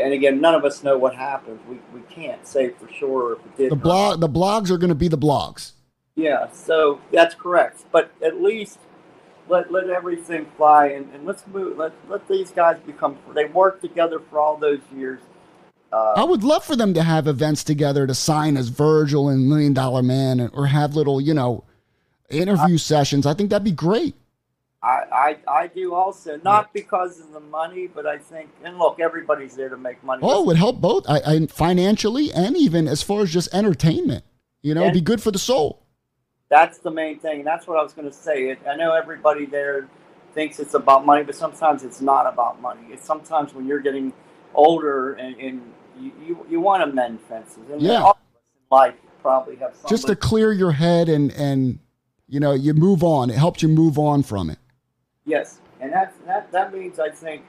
And 0.00 0.12
again, 0.12 0.40
none 0.40 0.54
of 0.54 0.64
us 0.64 0.82
know 0.82 0.98
what 0.98 1.14
happened. 1.14 1.60
We, 1.68 1.78
we 1.92 2.00
can't 2.08 2.46
say 2.46 2.70
for 2.70 2.88
sure 2.92 3.34
if 3.34 3.38
it 3.40 3.56
did. 3.56 3.72
The 3.72 3.76
blog 3.76 4.20
the 4.20 4.28
blogs 4.28 4.70
are 4.70 4.78
gonna 4.78 4.94
be 4.94 5.08
the 5.08 5.18
blogs. 5.18 5.72
Yeah, 6.16 6.50
so 6.52 7.00
that's 7.12 7.34
correct. 7.34 7.84
But 7.92 8.10
at 8.22 8.42
least 8.42 8.78
let 9.48 9.72
let 9.72 9.88
everything 9.90 10.46
fly 10.56 10.86
and, 10.86 11.12
and 11.14 11.26
let's 11.26 11.46
move. 11.46 11.76
Let 11.78 11.92
let 12.08 12.26
these 12.28 12.50
guys 12.50 12.78
become. 12.84 13.18
They 13.34 13.46
worked 13.46 13.82
together 13.82 14.20
for 14.30 14.38
all 14.38 14.56
those 14.56 14.80
years. 14.94 15.20
I 15.92 15.96
Uh, 15.96 16.26
would 16.26 16.44
love 16.44 16.64
for 16.64 16.76
them 16.76 16.94
to 16.94 17.02
have 17.02 17.26
events 17.26 17.64
together 17.64 18.06
to 18.06 18.14
sign 18.14 18.56
as 18.56 18.68
Virgil 18.68 19.28
and 19.28 19.48
Million 19.48 19.72
Dollar 19.72 20.02
Man 20.02 20.48
or 20.52 20.66
have 20.66 20.94
little, 20.94 21.20
you 21.20 21.34
know, 21.34 21.64
interview 22.28 22.78
sessions. 22.78 23.26
I 23.26 23.34
think 23.34 23.50
that'd 23.50 23.64
be 23.64 23.72
great. 23.72 24.14
I, 24.82 25.36
I 25.46 25.60
I 25.62 25.66
do 25.66 25.94
also 25.94 26.40
not 26.42 26.72
because 26.72 27.20
of 27.20 27.32
the 27.32 27.40
money, 27.40 27.86
but 27.86 28.06
I 28.06 28.16
think 28.16 28.48
and 28.64 28.78
look, 28.78 28.98
everybody's 28.98 29.54
there 29.54 29.68
to 29.68 29.76
make 29.76 30.02
money. 30.02 30.20
Oh, 30.24 30.42
it 30.42 30.46
would 30.46 30.56
help 30.56 30.80
both 30.80 31.04
I, 31.08 31.20
I 31.26 31.46
financially 31.46 32.32
and 32.32 32.56
even 32.56 32.88
as 32.88 33.02
far 33.02 33.22
as 33.22 33.30
just 33.30 33.54
entertainment. 33.54 34.24
You 34.62 34.74
know, 34.74 34.82
it'd 34.82 34.94
be 34.94 35.00
good 35.00 35.22
for 35.22 35.30
the 35.30 35.38
soul. 35.38 35.86
That's 36.48 36.78
the 36.78 36.90
main 36.90 37.18
thing. 37.18 37.44
That's 37.44 37.66
what 37.66 37.78
I 37.78 37.82
was 37.82 37.92
going 37.92 38.08
to 38.08 38.14
say. 38.14 38.50
It, 38.50 38.58
I 38.68 38.74
know 38.74 38.92
everybody 38.92 39.46
there 39.46 39.88
thinks 40.34 40.58
it's 40.58 40.74
about 40.74 41.06
money, 41.06 41.22
but 41.22 41.34
sometimes 41.34 41.84
it's 41.84 42.00
not 42.00 42.26
about 42.26 42.60
money. 42.60 42.88
It's 42.90 43.06
sometimes 43.06 43.54
when 43.54 43.66
you're 43.66 43.80
getting 43.80 44.12
older 44.54 45.14
and, 45.14 45.36
and 45.40 45.72
you, 45.98 46.12
you, 46.26 46.46
you 46.50 46.60
want 46.60 46.82
to 46.84 46.92
mend 46.92 47.20
fences. 47.22 47.70
And 47.70 47.80
Yeah. 47.80 48.02
all 48.02 48.10
of 48.10 48.16
us 48.16 48.42
in 48.54 48.62
life 48.70 48.94
probably 49.22 49.56
have 49.56 49.74
somebody. 49.74 49.90
Just 49.90 50.06
to 50.08 50.16
clear 50.16 50.52
your 50.52 50.72
head 50.72 51.08
and 51.08 51.30
and 51.32 51.78
you 52.26 52.38
know, 52.40 52.52
you 52.52 52.74
move 52.74 53.02
on. 53.02 53.28
It 53.28 53.36
helps 53.36 53.60
you 53.62 53.68
move 53.68 53.98
on 53.98 54.22
from 54.22 54.50
it. 54.50 54.58
Yes, 55.30 55.60
and 55.80 55.92
that 55.92 56.12
that 56.26 56.50
that 56.50 56.74
means 56.74 56.98
I 56.98 57.10
think 57.10 57.44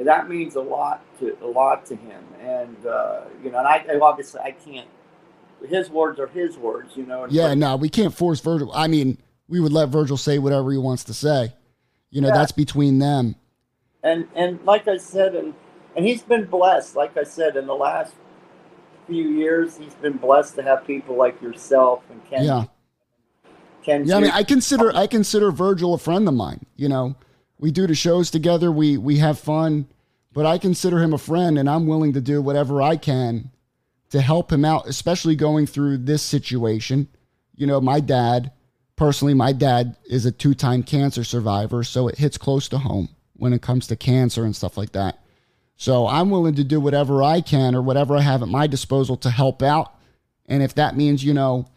that 0.00 0.28
means 0.28 0.56
a 0.56 0.60
lot 0.60 1.02
to 1.20 1.36
a 1.40 1.46
lot 1.46 1.86
to 1.86 1.94
him, 1.96 2.24
and 2.40 2.76
uh, 2.86 3.20
you 3.42 3.50
know, 3.52 3.58
and 3.58 3.68
I 3.68 3.84
I 3.88 3.98
obviously 4.00 4.40
I 4.40 4.50
can't. 4.52 4.88
His 5.68 5.88
words 5.88 6.18
are 6.18 6.26
his 6.26 6.58
words, 6.58 6.96
you 6.96 7.06
know. 7.06 7.24
Yeah, 7.30 7.54
no, 7.54 7.76
we 7.76 7.88
can't 7.88 8.12
force 8.12 8.40
Virgil. 8.40 8.72
I 8.74 8.88
mean, 8.88 9.18
we 9.48 9.60
would 9.60 9.72
let 9.72 9.90
Virgil 9.90 10.16
say 10.16 10.38
whatever 10.40 10.72
he 10.72 10.78
wants 10.78 11.04
to 11.04 11.14
say. 11.14 11.54
You 12.10 12.20
know, 12.20 12.28
Yeah. 12.28 12.34
that's 12.34 12.50
between 12.52 12.98
them. 12.98 13.36
and 14.02 14.26
and 14.34 14.58
like 14.64 14.88
I 14.88 14.96
said, 14.96 15.36
and 15.36 15.54
and 15.94 16.04
he's 16.04 16.22
been 16.24 16.46
blessed. 16.46 16.96
Like 16.96 17.16
I 17.16 17.22
said, 17.22 17.54
in 17.56 17.66
the 17.68 17.74
last 17.76 18.14
few 19.06 19.28
years, 19.28 19.76
he's 19.76 19.94
been 19.94 20.16
blessed 20.16 20.56
to 20.56 20.62
have 20.64 20.84
people 20.84 21.14
like 21.16 21.40
yourself 21.40 22.02
and 22.10 22.24
Ken. 22.28 22.44
Yeah. 22.44 22.64
Yeah, 23.86 24.16
I 24.16 24.20
mean, 24.20 24.30
I 24.30 24.42
consider 24.42 24.94
I 24.94 25.06
consider 25.06 25.50
Virgil 25.50 25.94
a 25.94 25.98
friend 25.98 26.26
of 26.28 26.34
mine. 26.34 26.66
You 26.76 26.88
know, 26.88 27.16
we 27.58 27.70
do 27.70 27.86
the 27.86 27.94
shows 27.94 28.30
together. 28.30 28.70
We 28.70 28.96
we 28.96 29.18
have 29.18 29.38
fun, 29.38 29.86
but 30.32 30.46
I 30.46 30.58
consider 30.58 31.00
him 31.00 31.12
a 31.12 31.18
friend, 31.18 31.58
and 31.58 31.68
I'm 31.68 31.86
willing 31.86 32.12
to 32.14 32.20
do 32.20 32.40
whatever 32.42 32.82
I 32.82 32.96
can 32.96 33.50
to 34.10 34.20
help 34.20 34.52
him 34.52 34.64
out, 34.64 34.86
especially 34.86 35.34
going 35.34 35.66
through 35.66 35.98
this 35.98 36.22
situation. 36.22 37.08
You 37.54 37.66
know, 37.66 37.80
my 37.80 37.98
dad, 38.00 38.52
personally, 38.94 39.34
my 39.34 39.52
dad 39.52 39.96
is 40.04 40.26
a 40.26 40.32
two 40.32 40.54
time 40.54 40.82
cancer 40.82 41.24
survivor, 41.24 41.82
so 41.82 42.08
it 42.08 42.18
hits 42.18 42.38
close 42.38 42.68
to 42.68 42.78
home 42.78 43.08
when 43.34 43.52
it 43.52 43.62
comes 43.62 43.86
to 43.88 43.96
cancer 43.96 44.44
and 44.44 44.54
stuff 44.54 44.76
like 44.76 44.92
that. 44.92 45.18
So 45.76 46.06
I'm 46.06 46.30
willing 46.30 46.54
to 46.54 46.64
do 46.64 46.78
whatever 46.78 47.22
I 47.22 47.40
can 47.40 47.74
or 47.74 47.82
whatever 47.82 48.16
I 48.16 48.20
have 48.20 48.42
at 48.42 48.48
my 48.48 48.66
disposal 48.66 49.16
to 49.16 49.30
help 49.30 49.62
out. 49.62 49.92
And 50.46 50.62
if 50.62 50.74
that 50.76 50.96
means, 50.96 51.24
you 51.24 51.34
know, 51.34 51.68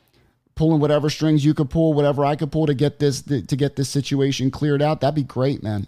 pulling 0.56 0.80
whatever 0.80 1.10
strings 1.10 1.46
you 1.46 1.54
could 1.54 1.70
pull, 1.70 1.94
whatever 1.94 2.26
I 2.26 2.36
could 2.36 2.52
pull 2.52 2.66
to 2.68 2.74
get 2.74 3.00
this 3.00 3.22
to 3.24 3.42
get 3.42 3.76
this 3.76 3.90
situation 3.90 4.52
cleared 4.52 4.82
out, 4.82 5.02
that'd 5.02 5.16
be 5.16 5.24
great, 5.24 5.62
man. 5.64 5.88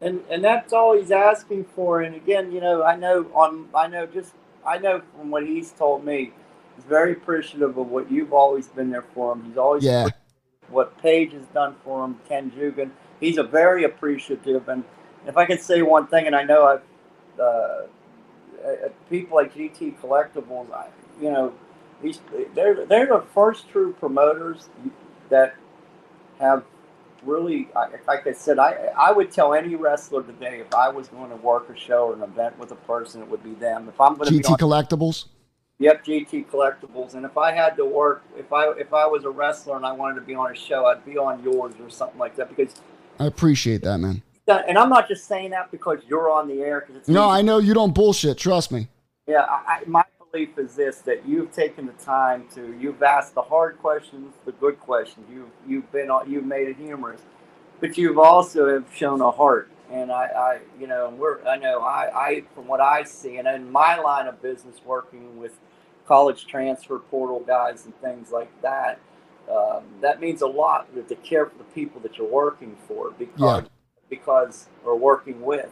and 0.00 0.22
and 0.30 0.42
that's 0.44 0.72
all 0.72 0.96
he's 0.98 1.10
asking 1.10 1.64
for. 1.76 2.02
And 2.02 2.14
again, 2.14 2.52
you 2.52 2.60
know, 2.60 2.82
I 2.82 2.96
know 2.96 3.26
on 3.34 3.68
I 3.74 3.86
know 3.88 4.06
just 4.06 4.32
I 4.66 4.78
know 4.78 5.02
from 5.18 5.30
what 5.30 5.46
he's 5.46 5.72
told 5.72 6.04
me, 6.04 6.32
he's 6.76 6.84
very 6.84 7.12
appreciative 7.12 7.76
of 7.78 7.88
what 7.88 8.10
you've 8.10 8.32
always 8.32 8.68
been 8.68 8.90
there 8.90 9.04
for 9.14 9.32
him. 9.34 9.44
He's 9.44 9.56
always 9.58 9.84
Yeah. 9.84 10.08
what 10.68 10.96
Paige 11.02 11.32
has 11.32 11.46
done 11.48 11.76
for 11.84 12.04
him, 12.04 12.20
Ken 12.28 12.50
Jugan. 12.52 12.90
He's 13.20 13.38
a 13.38 13.42
very 13.42 13.84
appreciative, 13.84 14.68
and 14.68 14.84
if 15.26 15.36
I 15.36 15.44
can 15.44 15.58
say 15.58 15.82
one 15.82 16.06
thing, 16.06 16.26
and 16.26 16.34
I 16.36 16.42
know 16.44 16.64
I've 16.66 16.82
uh, 17.40 17.42
uh, 18.66 18.88
people 19.10 19.36
like 19.36 19.54
GT 19.54 19.96
Collectibles, 20.00 20.72
I, 20.72 20.88
you 21.20 21.30
know, 21.30 21.52
these 22.02 22.20
they're 22.54 22.86
they're 22.86 23.06
the 23.06 23.24
first 23.34 23.68
true 23.68 23.92
promoters 23.94 24.68
that 25.28 25.54
have 26.38 26.64
really, 27.24 27.68
like 28.06 28.26
I 28.26 28.32
said, 28.32 28.58
I 28.58 28.90
I 28.98 29.12
would 29.12 29.30
tell 29.30 29.54
any 29.54 29.74
wrestler 29.74 30.22
today 30.22 30.60
if 30.60 30.74
I 30.74 30.88
was 30.88 31.08
going 31.08 31.30
to 31.30 31.36
work 31.36 31.68
a 31.70 31.76
show 31.76 32.08
or 32.08 32.14
an 32.14 32.22
event 32.22 32.58
with 32.58 32.72
a 32.72 32.76
person, 32.76 33.22
it 33.22 33.28
would 33.28 33.42
be 33.42 33.54
them. 33.54 33.88
If 33.88 34.00
I'm 34.00 34.16
going 34.16 34.28
to 34.28 34.34
GT 34.34 34.52
on, 34.52 34.58
Collectibles. 34.58 35.26
Yep, 35.78 36.04
GT 36.04 36.46
Collectibles. 36.46 37.14
And 37.14 37.24
if 37.24 37.38
I 37.38 37.52
had 37.52 37.76
to 37.76 37.84
work, 37.84 38.22
if 38.36 38.52
I 38.52 38.70
if 38.72 38.92
I 38.92 39.06
was 39.06 39.24
a 39.24 39.30
wrestler 39.30 39.76
and 39.76 39.86
I 39.86 39.92
wanted 39.92 40.16
to 40.16 40.20
be 40.22 40.34
on 40.34 40.50
a 40.50 40.54
show, 40.54 40.86
I'd 40.86 41.04
be 41.04 41.16
on 41.18 41.42
yours 41.42 41.74
or 41.80 41.90
something 41.90 42.18
like 42.18 42.36
that 42.36 42.48
because. 42.48 42.74
I 43.18 43.26
appreciate 43.26 43.82
that, 43.82 43.98
man. 43.98 44.22
And 44.48 44.76
I'm 44.78 44.88
not 44.88 45.06
just 45.06 45.26
saying 45.28 45.50
that 45.50 45.70
because 45.70 46.00
you're 46.08 46.30
on 46.30 46.48
the 46.48 46.62
air. 46.62 46.80
Cause 46.80 47.06
no, 47.06 47.30
easy. 47.30 47.38
I 47.38 47.42
know 47.42 47.58
you 47.58 47.74
don't 47.74 47.94
bullshit. 47.94 48.38
Trust 48.38 48.72
me. 48.72 48.88
Yeah, 49.26 49.44
I, 49.48 49.82
my 49.86 50.02
belief 50.32 50.58
is 50.58 50.76
this: 50.76 50.98
that 50.98 51.26
you've 51.26 51.52
taken 51.52 51.86
the 51.86 51.92
time 51.92 52.46
to, 52.54 52.76
you've 52.78 53.02
asked 53.02 53.34
the 53.34 53.42
hard 53.42 53.78
questions, 53.78 54.34
the 54.44 54.52
good 54.52 54.78
questions. 54.80 55.26
You've 55.32 55.50
you've 55.66 55.92
been, 55.92 56.10
you've 56.26 56.44
made 56.44 56.68
it 56.68 56.76
humorous, 56.76 57.20
but 57.80 57.96
you've 57.96 58.18
also 58.18 58.72
have 58.72 58.86
shown 58.94 59.20
a 59.20 59.30
heart. 59.30 59.70
And 59.90 60.12
I, 60.12 60.26
I 60.26 60.58
you 60.78 60.86
know, 60.86 61.12
we're, 61.18 61.44
I 61.44 61.56
know, 61.56 61.80
I, 61.80 62.10
I, 62.14 62.42
from 62.54 62.68
what 62.68 62.80
I 62.80 63.02
see, 63.02 63.38
and 63.38 63.48
in 63.48 63.72
my 63.72 63.98
line 63.98 64.28
of 64.28 64.40
business, 64.40 64.80
working 64.84 65.38
with 65.38 65.58
college 66.06 66.46
transfer 66.46 66.98
portal 66.98 67.40
guys 67.40 67.84
and 67.84 68.00
things 68.00 68.30
like 68.30 68.50
that, 68.62 69.00
um, 69.50 69.82
that 70.00 70.20
means 70.20 70.42
a 70.42 70.46
lot 70.46 70.86
to 71.08 71.14
care 71.16 71.46
for 71.46 71.58
the 71.58 71.64
people 71.64 72.00
that 72.02 72.18
you're 72.18 72.30
working 72.30 72.76
for 72.86 73.10
because, 73.10 73.62
yeah. 73.62 73.68
because 74.08 74.68
or 74.84 74.96
working 74.96 75.42
with 75.42 75.70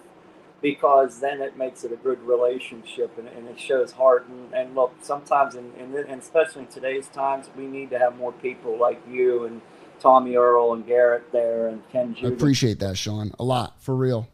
because 0.61 1.21
then 1.21 1.41
it 1.41 1.57
makes 1.57 1.85
it 1.85 1.93
a 1.93 1.97
good 1.97 2.21
relationship 2.23 3.17
and, 3.19 3.29
and 3.29 3.49
it 3.49 3.61
shows 3.61 3.93
heart. 3.93 4.27
And, 4.29 4.53
and 4.53 4.75
look, 4.75 4.93
sometimes, 5.01 5.55
in, 5.55 5.73
in, 5.79 5.95
and 5.95 6.21
especially 6.21 6.63
in 6.63 6.69
today's 6.69 7.09
times, 7.09 7.49
we 7.57 7.67
need 7.67 7.91
to 7.91 7.99
have 7.99 8.17
more 8.17 8.33
people 8.33 8.79
like 8.79 9.01
you 9.09 9.45
and 9.45 9.61
Tommy 10.01 10.37
Earl 10.37 10.75
and 10.75 10.87
Garrett 10.87 11.31
there 11.33 11.69
and 11.69 11.83
Ken. 11.91 12.17
I 12.23 12.29
appreciate 12.29 12.81
that, 12.81 12.97
Sean, 12.97 13.33
a 13.39 13.45
lot 13.45 13.81
for 13.81 13.95
real. 13.95 14.29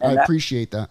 And 0.00 0.12
I 0.12 0.14
that, 0.16 0.24
appreciate 0.24 0.70
that. 0.72 0.90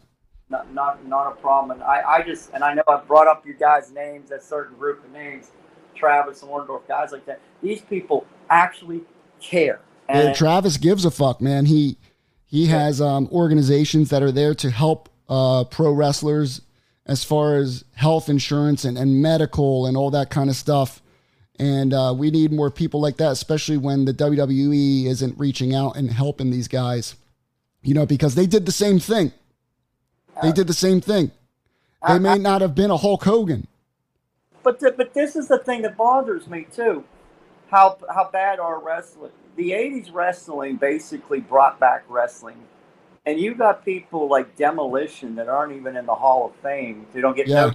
Not, 0.49 0.73
not, 0.73 1.05
not 1.05 1.33
a 1.33 1.35
problem. 1.35 1.79
And 1.79 1.83
I, 1.83 2.03
I 2.07 2.21
just, 2.21 2.51
and 2.53 2.63
I 2.63 2.73
know 2.73 2.83
I 2.87 2.97
brought 2.97 3.27
up 3.27 3.45
you 3.45 3.53
guys' 3.53 3.91
names, 3.91 4.29
that 4.29 4.43
certain 4.43 4.77
group 4.77 5.03
of 5.03 5.11
names, 5.11 5.51
Travis 5.95 6.41
and 6.41 6.51
Orndorff, 6.51 6.87
guys 6.87 7.11
like 7.11 7.25
that. 7.25 7.41
These 7.61 7.81
people 7.81 8.25
actually 8.49 9.01
care. 9.41 9.81
And 10.07 10.29
yeah, 10.29 10.33
Travis 10.33 10.77
gives 10.77 11.03
a 11.03 11.11
fuck, 11.11 11.41
man. 11.41 11.65
He 11.65 11.97
he 12.47 12.67
has 12.67 13.01
um, 13.01 13.27
organizations 13.31 14.09
that 14.09 14.23
are 14.23 14.31
there 14.31 14.55
to 14.55 14.71
help 14.71 15.09
uh, 15.29 15.65
pro 15.65 15.91
wrestlers 15.91 16.61
as 17.05 17.23
far 17.23 17.57
as 17.57 17.83
health 17.93 18.29
insurance 18.29 18.85
and, 18.85 18.97
and 18.97 19.21
medical 19.21 19.85
and 19.85 19.97
all 19.97 20.09
that 20.11 20.29
kind 20.29 20.49
of 20.49 20.55
stuff. 20.55 21.01
And 21.59 21.93
uh, 21.93 22.13
we 22.17 22.31
need 22.31 22.53
more 22.53 22.71
people 22.71 23.01
like 23.01 23.17
that, 23.17 23.31
especially 23.33 23.77
when 23.77 24.05
the 24.05 24.13
WWE 24.13 25.05
isn't 25.07 25.37
reaching 25.37 25.75
out 25.75 25.97
and 25.97 26.09
helping 26.09 26.49
these 26.49 26.67
guys, 26.67 27.15
you 27.81 27.93
know, 27.93 28.05
because 28.05 28.35
they 28.35 28.45
did 28.45 28.65
the 28.65 28.71
same 28.71 28.99
thing. 28.99 29.33
They 30.41 30.51
did 30.51 30.67
the 30.67 30.73
same 30.73 31.01
thing. 31.01 31.31
They 32.07 32.19
may 32.19 32.37
not 32.37 32.61
have 32.61 32.75
been 32.75 32.91
a 32.91 32.97
Hulk 32.97 33.23
Hogan. 33.23 33.67
But, 34.63 34.79
the, 34.79 34.91
but 34.91 35.13
this 35.13 35.35
is 35.35 35.47
the 35.47 35.57
thing 35.57 35.81
that 35.81 35.97
bothers 35.97 36.47
me 36.47 36.67
too. 36.71 37.03
How, 37.71 37.97
how 38.13 38.29
bad 38.31 38.59
our 38.59 38.79
wrestling 38.79 39.31
the 39.57 39.71
80s 39.71 40.13
wrestling 40.13 40.77
basically 40.77 41.41
brought 41.41 41.79
back 41.79 42.05
wrestling. 42.07 42.57
And 43.25 43.39
you 43.39 43.55
got 43.55 43.83
people 43.83 44.29
like 44.29 44.55
Demolition 44.55 45.35
that 45.35 45.49
aren't 45.49 45.73
even 45.73 45.97
in 45.97 46.05
the 46.05 46.15
Hall 46.15 46.45
of 46.45 46.55
Fame. 46.61 47.05
They 47.13 47.19
don't 47.19 47.35
get 47.35 47.47
yeah. 47.47 47.71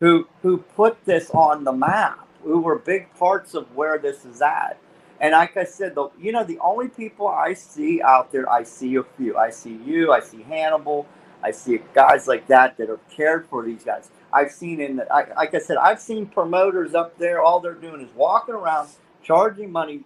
who 0.00 0.26
who 0.42 0.58
put 0.58 1.04
this 1.04 1.30
on 1.30 1.62
the 1.62 1.72
map, 1.72 2.26
who 2.42 2.58
were 2.58 2.80
big 2.80 3.14
parts 3.14 3.54
of 3.54 3.72
where 3.76 3.98
this 3.98 4.24
is 4.24 4.42
at. 4.42 4.78
And 5.20 5.30
like 5.30 5.56
I 5.56 5.64
said, 5.64 5.94
the 5.94 6.08
you 6.18 6.32
know 6.32 6.42
the 6.42 6.58
only 6.58 6.88
people 6.88 7.28
I 7.28 7.52
see 7.52 8.02
out 8.02 8.32
there, 8.32 8.50
I 8.50 8.64
see 8.64 8.96
a 8.96 9.04
few. 9.16 9.36
I 9.36 9.50
see 9.50 9.78
you, 9.84 10.10
I 10.10 10.18
see 10.18 10.42
Hannibal, 10.42 11.06
I 11.40 11.52
see 11.52 11.78
guys 11.92 12.26
like 12.26 12.48
that 12.48 12.76
that 12.78 12.88
have 12.88 13.06
cared 13.08 13.46
for 13.46 13.64
these 13.64 13.84
guys. 13.84 14.10
I've 14.32 14.50
seen 14.50 14.80
in 14.80 14.96
the, 14.96 15.12
I, 15.12 15.32
like 15.34 15.54
I 15.54 15.60
said, 15.60 15.76
I've 15.76 16.00
seen 16.00 16.26
promoters 16.26 16.94
up 16.94 17.16
there. 17.18 17.40
All 17.40 17.60
they're 17.60 17.74
doing 17.74 18.00
is 18.00 18.12
walking 18.16 18.56
around, 18.56 18.88
charging 19.22 19.70
money, 19.70 20.02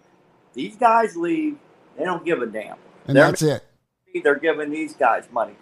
these 0.59 0.75
guys 0.77 1.15
leave, 1.15 1.57
they 1.97 2.05
don't 2.05 2.25
give 2.25 2.43
a 2.43 2.47
damn. 2.47 2.77
And 3.07 3.17
they're, 3.17 3.27
that's 3.27 3.43
it. 3.43 3.65
They're 4.25 4.41
giving 4.41 4.71
these 4.71 4.93
guys 4.93 5.29
money. 5.31 5.55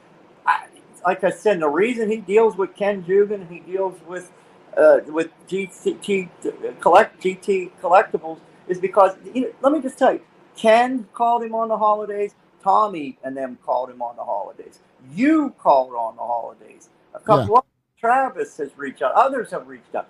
I, 0.46 0.68
like 1.04 1.22
I 1.22 1.30
said, 1.30 1.60
the 1.60 1.68
reason 1.68 2.10
he 2.10 2.16
deals 2.16 2.56
with 2.56 2.74
Ken 2.74 3.04
Jugan 3.04 3.42
and 3.42 3.50
he 3.50 3.60
deals 3.60 4.00
with 4.08 4.32
uh, 4.74 5.00
with 5.08 5.30
GT 5.48 6.30
collect 6.80 7.22
GT 7.22 7.72
collectibles 7.82 8.40
is 8.68 8.78
because 8.78 9.16
you 9.34 9.42
know, 9.42 9.52
let 9.60 9.72
me 9.72 9.80
just 9.82 9.98
tell 9.98 10.14
you, 10.14 10.22
Ken 10.56 11.06
called 11.12 11.44
him 11.44 11.54
on 11.54 11.68
the 11.68 11.76
holidays. 11.76 12.34
Tommy 12.64 13.18
and 13.22 13.36
them 13.36 13.58
called 13.64 13.90
him 13.90 14.00
on 14.00 14.16
the 14.16 14.24
holidays. 14.24 14.80
You 15.14 15.50
called 15.58 15.92
on 15.92 16.16
the 16.16 16.22
holidays. 16.22 16.88
A 17.14 17.20
couple 17.20 17.52
yeah. 17.52 17.58
of 17.58 17.64
Travis 18.00 18.56
has 18.56 18.70
reached 18.76 19.02
out. 19.02 19.12
Others 19.12 19.50
have 19.50 19.68
reached 19.68 19.94
out. 19.94 20.08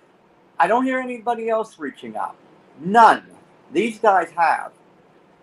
I 0.57 0.67
don't 0.67 0.85
hear 0.85 0.99
anybody 0.99 1.49
else 1.49 1.77
reaching 1.77 2.15
out. 2.15 2.37
None. 2.79 3.23
These 3.71 3.99
guys 3.99 4.31
have, 4.31 4.71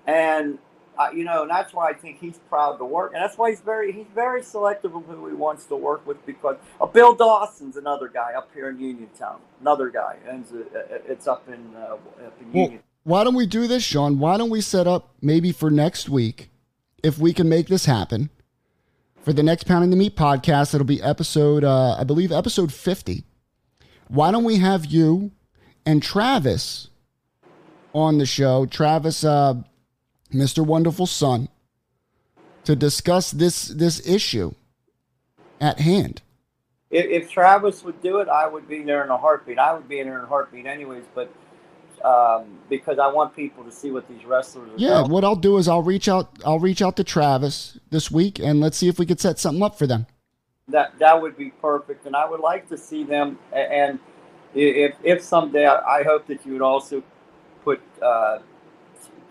and 0.06 0.58
uh, 0.96 1.10
you 1.12 1.24
know, 1.24 1.42
and 1.42 1.50
that's 1.50 1.72
why 1.72 1.90
I 1.90 1.92
think 1.92 2.20
he's 2.20 2.38
proud 2.48 2.76
to 2.76 2.84
work, 2.84 3.12
and 3.14 3.22
that's 3.22 3.36
why 3.36 3.50
he's 3.50 3.60
very 3.60 3.92
he's 3.92 4.06
very 4.14 4.42
selective 4.42 4.94
of 4.94 5.04
who 5.06 5.26
he 5.26 5.34
wants 5.34 5.64
to 5.66 5.76
work 5.76 6.06
with 6.06 6.24
because 6.24 6.56
uh, 6.80 6.86
Bill 6.86 7.14
Dawson's 7.14 7.76
another 7.76 8.08
guy 8.08 8.34
up 8.34 8.50
here 8.54 8.68
in 8.68 8.78
Uniontown, 8.78 9.40
another 9.60 9.90
guy, 9.90 10.16
and 10.28 10.44
it's 11.08 11.26
up 11.26 11.48
in, 11.48 11.74
uh, 11.74 11.94
up 11.94 12.40
in 12.40 12.52
well, 12.52 12.64
Union. 12.64 12.82
Why 13.02 13.24
don't 13.24 13.34
we 13.34 13.46
do 13.46 13.66
this, 13.66 13.82
Sean? 13.82 14.18
Why 14.18 14.36
don't 14.36 14.50
we 14.50 14.60
set 14.60 14.86
up 14.86 15.14
maybe 15.20 15.50
for 15.52 15.70
next 15.70 16.08
week, 16.08 16.48
if 17.02 17.18
we 17.18 17.32
can 17.32 17.48
make 17.48 17.66
this 17.66 17.86
happen, 17.86 18.30
for 19.20 19.32
the 19.32 19.42
next 19.42 19.64
Pounding 19.64 19.90
the 19.90 19.96
Meat 19.96 20.16
podcast? 20.16 20.74
It'll 20.74 20.86
be 20.86 21.02
episode, 21.02 21.64
uh, 21.64 21.96
I 21.98 22.04
believe, 22.04 22.30
episode 22.30 22.72
fifty. 22.72 23.24
Why 24.06 24.30
don't 24.30 24.44
we 24.44 24.58
have 24.58 24.86
you 24.86 25.32
and 25.84 26.02
Travis? 26.02 26.88
on 27.94 28.18
the 28.18 28.26
show, 28.26 28.66
Travis, 28.66 29.24
uh, 29.24 29.54
Mr. 30.32 30.64
Wonderful 30.64 31.06
Son, 31.06 31.48
to 32.64 32.74
discuss 32.74 33.30
this 33.30 33.66
this 33.66 34.06
issue 34.06 34.54
at 35.60 35.80
hand. 35.80 36.22
If, 36.90 37.24
if, 37.24 37.30
Travis 37.30 37.82
would 37.82 38.00
do 38.02 38.18
it, 38.18 38.28
I 38.28 38.46
would 38.46 38.68
be 38.68 38.82
there 38.82 39.02
in 39.02 39.10
a 39.10 39.16
heartbeat. 39.16 39.58
I 39.58 39.74
would 39.74 39.88
be 39.88 39.98
in 39.98 40.06
there 40.06 40.18
in 40.18 40.24
a 40.24 40.28
heartbeat, 40.28 40.66
anyways. 40.66 41.04
But 41.14 41.32
um, 42.04 42.58
because 42.68 42.98
I 42.98 43.08
want 43.08 43.34
people 43.34 43.64
to 43.64 43.72
see 43.72 43.90
what 43.90 44.06
these 44.08 44.24
wrestlers. 44.24 44.70
yeah, 44.76 45.00
doing. 45.00 45.10
what 45.10 45.24
I'll 45.24 45.36
do 45.36 45.56
is 45.56 45.68
I'll 45.68 45.82
reach 45.82 46.08
out. 46.08 46.38
I'll 46.44 46.60
reach 46.60 46.82
out 46.82 46.96
to 46.96 47.04
Travis 47.04 47.78
this 47.90 48.10
week, 48.10 48.38
and 48.38 48.60
let's 48.60 48.76
see 48.76 48.88
if 48.88 48.98
we 48.98 49.06
could 49.06 49.20
set 49.20 49.38
something 49.38 49.62
up 49.62 49.78
for 49.78 49.86
them. 49.86 50.06
That 50.68 50.98
that 50.98 51.20
would 51.20 51.36
be 51.36 51.50
perfect, 51.50 52.06
and 52.06 52.14
I 52.14 52.28
would 52.28 52.40
like 52.40 52.68
to 52.68 52.78
see 52.78 53.04
them. 53.04 53.38
And 53.52 53.98
if 54.54 54.94
if 55.02 55.22
someday, 55.22 55.66
I 55.66 56.02
hope 56.02 56.26
that 56.28 56.44
you 56.46 56.52
would 56.52 56.62
also 56.62 57.02
put 57.64 57.80
uh, 58.02 58.38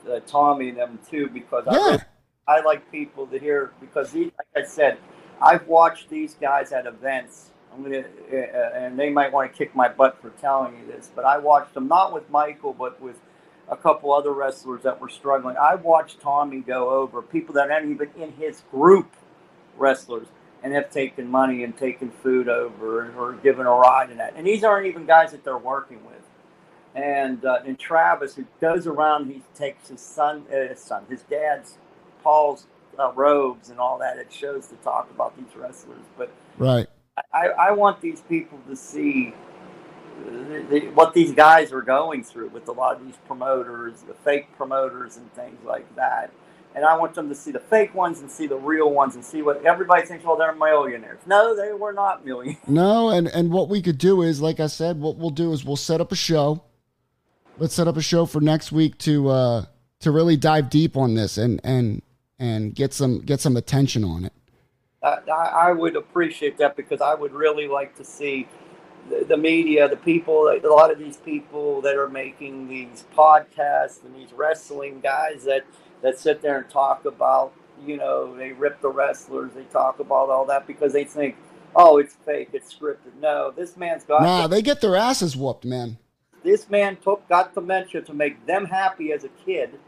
uh, 0.10 0.20
Tommy 0.28 0.70
in 0.70 0.76
them 0.76 1.00
too 1.10 1.30
because 1.30 1.64
yeah. 1.66 1.74
I, 1.74 1.86
really, 1.86 2.04
I 2.48 2.62
like 2.62 2.92
people 2.92 3.28
to 3.28 3.40
hear 3.40 3.72
because 3.80 4.14
like 4.14 4.34
I 4.56 4.64
said, 4.64 4.98
I've 5.42 5.68
watched 5.68 6.10
these 6.10 6.36
guys 6.36 6.72
at 6.72 6.86
events. 6.86 7.52
I'm 7.74 7.84
gonna, 7.84 8.04
uh, 8.32 8.36
uh, 8.36 8.72
and 8.76 9.00
they 9.00 9.10
might 9.10 9.32
want 9.32 9.52
to 9.52 9.58
kick 9.58 9.76
my 9.76 9.90
butt 9.90 10.22
for 10.22 10.30
telling 10.42 10.78
you 10.78 10.86
this, 10.86 11.10
but 11.16 11.26
I 11.26 11.38
watched 11.38 11.74
them 11.74 11.88
not 11.88 12.14
with 12.14 12.30
Michael, 12.30 12.74
but 12.74 13.02
with 13.02 13.20
a 13.70 13.78
couple 13.78 14.14
other 14.14 14.32
wrestlers 14.32 14.84
that 14.84 15.00
were 15.00 15.10
struggling. 15.10 15.56
I 15.58 15.76
watched 15.76 16.22
Tommy 16.22 16.60
go 16.60 16.90
over 16.90 17.22
people 17.22 17.56
that 17.56 17.72
aren't 17.72 17.90
even 17.90 18.10
in 18.22 18.34
his 18.34 18.62
group, 18.72 19.12
wrestlers, 19.78 20.28
and 20.62 20.74
have 20.74 20.92
taken 20.92 21.28
money 21.28 21.64
and 21.64 21.76
taken 21.76 22.12
food 22.12 22.48
over 22.48 23.12
or 23.18 23.34
given 23.34 23.66
a 23.66 23.72
ride 23.72 24.12
in 24.12 24.18
that. 24.18 24.34
And 24.36 24.46
these 24.46 24.64
aren't 24.64 24.88
even 24.88 25.06
guys 25.06 25.32
that 25.32 25.44
they're 25.44 25.58
working 25.58 26.06
with 26.06 26.23
and 26.96 27.44
uh, 27.44 27.60
and 27.66 27.78
Travis, 27.80 28.36
who 28.36 28.46
goes 28.62 28.88
around, 28.88 29.30
he 29.30 29.42
takes 29.56 29.90
his 29.90 30.02
son, 30.02 30.46
uh, 30.52 30.70
his 30.70 30.80
son, 30.80 31.06
his 31.10 31.24
dad's 31.24 31.78
Paul's 32.24 32.68
uh, 33.00 33.12
robes 33.14 33.70
and 33.70 33.80
all 33.80 33.98
that. 34.00 34.18
It 34.18 34.32
shows 34.32 34.68
to 34.68 34.76
talk 34.76 35.10
about 35.10 35.36
these 35.38 35.56
wrestlers, 35.56 36.04
but 36.18 36.32
right. 36.58 36.88
I, 37.34 37.48
I 37.48 37.72
want 37.72 38.02
these 38.02 38.22
people 38.22 38.60
to 38.68 38.76
see 38.76 39.34
the, 40.26 40.66
the, 40.70 40.80
what 40.90 41.14
these 41.14 41.32
guys 41.32 41.72
are 41.72 41.82
going 41.82 42.24
through 42.24 42.50
with 42.50 42.68
a 42.68 42.72
lot 42.72 42.96
of 42.96 43.06
these 43.06 43.18
promoters, 43.28 44.02
the 44.08 44.14
fake 44.14 44.56
promoters, 44.56 45.18
and 45.18 45.32
things 45.34 45.60
like 45.66 45.96
that. 45.96 46.32
And 46.76 46.86
I 46.86 46.98
want 46.98 47.14
them 47.14 47.30
to 47.30 47.36
see 47.36 47.52
the 47.52 47.60
fake 47.60 47.94
ones 47.94 48.22
and 48.22 48.32
see 48.32 48.48
the 48.48 48.56
real 48.56 48.90
ones 48.90 49.14
and 49.14 49.24
see 49.24 49.44
what 49.44 49.64
everybody 49.64 50.08
thinks. 50.08 50.26
Well, 50.26 50.38
they're 50.38 50.56
millionaires. 50.56 51.20
No, 51.28 51.56
they 51.56 51.72
were 51.72 51.94
not 51.94 52.26
millionaires. 52.26 52.68
No, 52.68 53.10
and 53.10 53.28
and 53.28 53.52
what 53.52 53.70
we 53.70 53.82
could 53.82 54.00
do 54.00 54.24
is, 54.24 54.42
like 54.42 54.60
I 54.60 54.68
said, 54.68 55.00
what 55.00 55.18
we'll 55.18 55.30
do 55.30 55.54
is 55.54 55.64
we'll 55.64 55.76
set 55.76 56.02
up 56.02 56.12
a 56.12 56.16
show 56.16 56.64
let's 57.58 57.74
set 57.74 57.88
up 57.88 57.98
a 57.98 58.02
show 58.02 58.26
for 58.26 58.42
next 58.42 58.72
week 58.72 58.98
to 58.98 59.30
uh 59.30 59.66
to 60.00 60.12
really 60.12 60.38
dive 60.38 60.70
deep 60.70 60.98
on 60.98 61.16
this 61.16 61.38
and 61.38 61.60
and 61.64 62.02
and 62.40 62.76
get 62.76 62.94
some 62.94 63.20
get 63.22 63.40
some 63.40 63.56
attention 63.58 64.04
on 64.04 64.26
it 64.26 64.34
I, 65.04 65.68
I 65.68 65.72
would 65.74 65.96
appreciate 65.96 66.58
that 66.60 66.76
because 66.76 67.02
I 67.02 67.14
would 67.14 67.34
really 67.34 67.68
like 67.68 67.96
to 67.98 68.06
see 68.06 68.48
the, 69.10 69.26
the 69.26 69.38
media, 69.38 69.88
the 69.90 69.98
people, 69.98 70.48
a 70.48 70.68
lot 70.68 70.92
of 70.92 70.98
these 71.00 71.18
people 71.18 71.82
that 71.82 71.96
are 71.96 72.10
making 72.10 72.68
these 72.68 73.06
podcasts 73.16 74.04
and 74.04 74.16
these 74.16 74.32
wrestling 74.34 75.02
guys 75.02 75.44
that 75.44 75.66
that 76.02 76.20
sit 76.20 76.42
there 76.42 76.60
and 76.60 76.70
talk 76.70 77.06
about, 77.06 77.54
you 77.86 77.96
know, 77.96 78.36
they 78.36 78.52
rip 78.52 78.82
the 78.82 78.90
wrestlers, 78.90 79.52
they 79.54 79.64
talk 79.64 80.00
about 80.00 80.30
all 80.30 80.46
that 80.46 80.68
because 80.68 80.92
they 80.92 81.06
think, 81.06 81.36
oh, 81.76 81.98
it's 81.98 82.16
fake, 82.26 82.50
it's 82.52 82.74
scripted. 82.74 83.16
No, 83.22 83.52
this 83.52 83.78
man's 83.78 84.04
got. 84.04 84.22
Nah, 84.22 84.48
they 84.48 84.62
get 84.62 84.82
their 84.82 84.96
asses 84.96 85.36
whooped, 85.36 85.66
man. 85.66 85.98
This 86.44 86.70
man 86.70 86.98
took 86.98 87.28
got 87.30 87.54
dementia 87.54 88.02
to 88.02 88.14
make 88.14 88.46
them 88.46 88.66
happy 88.66 89.12
as 89.12 89.24
a 89.24 89.30
kid. 89.46 89.80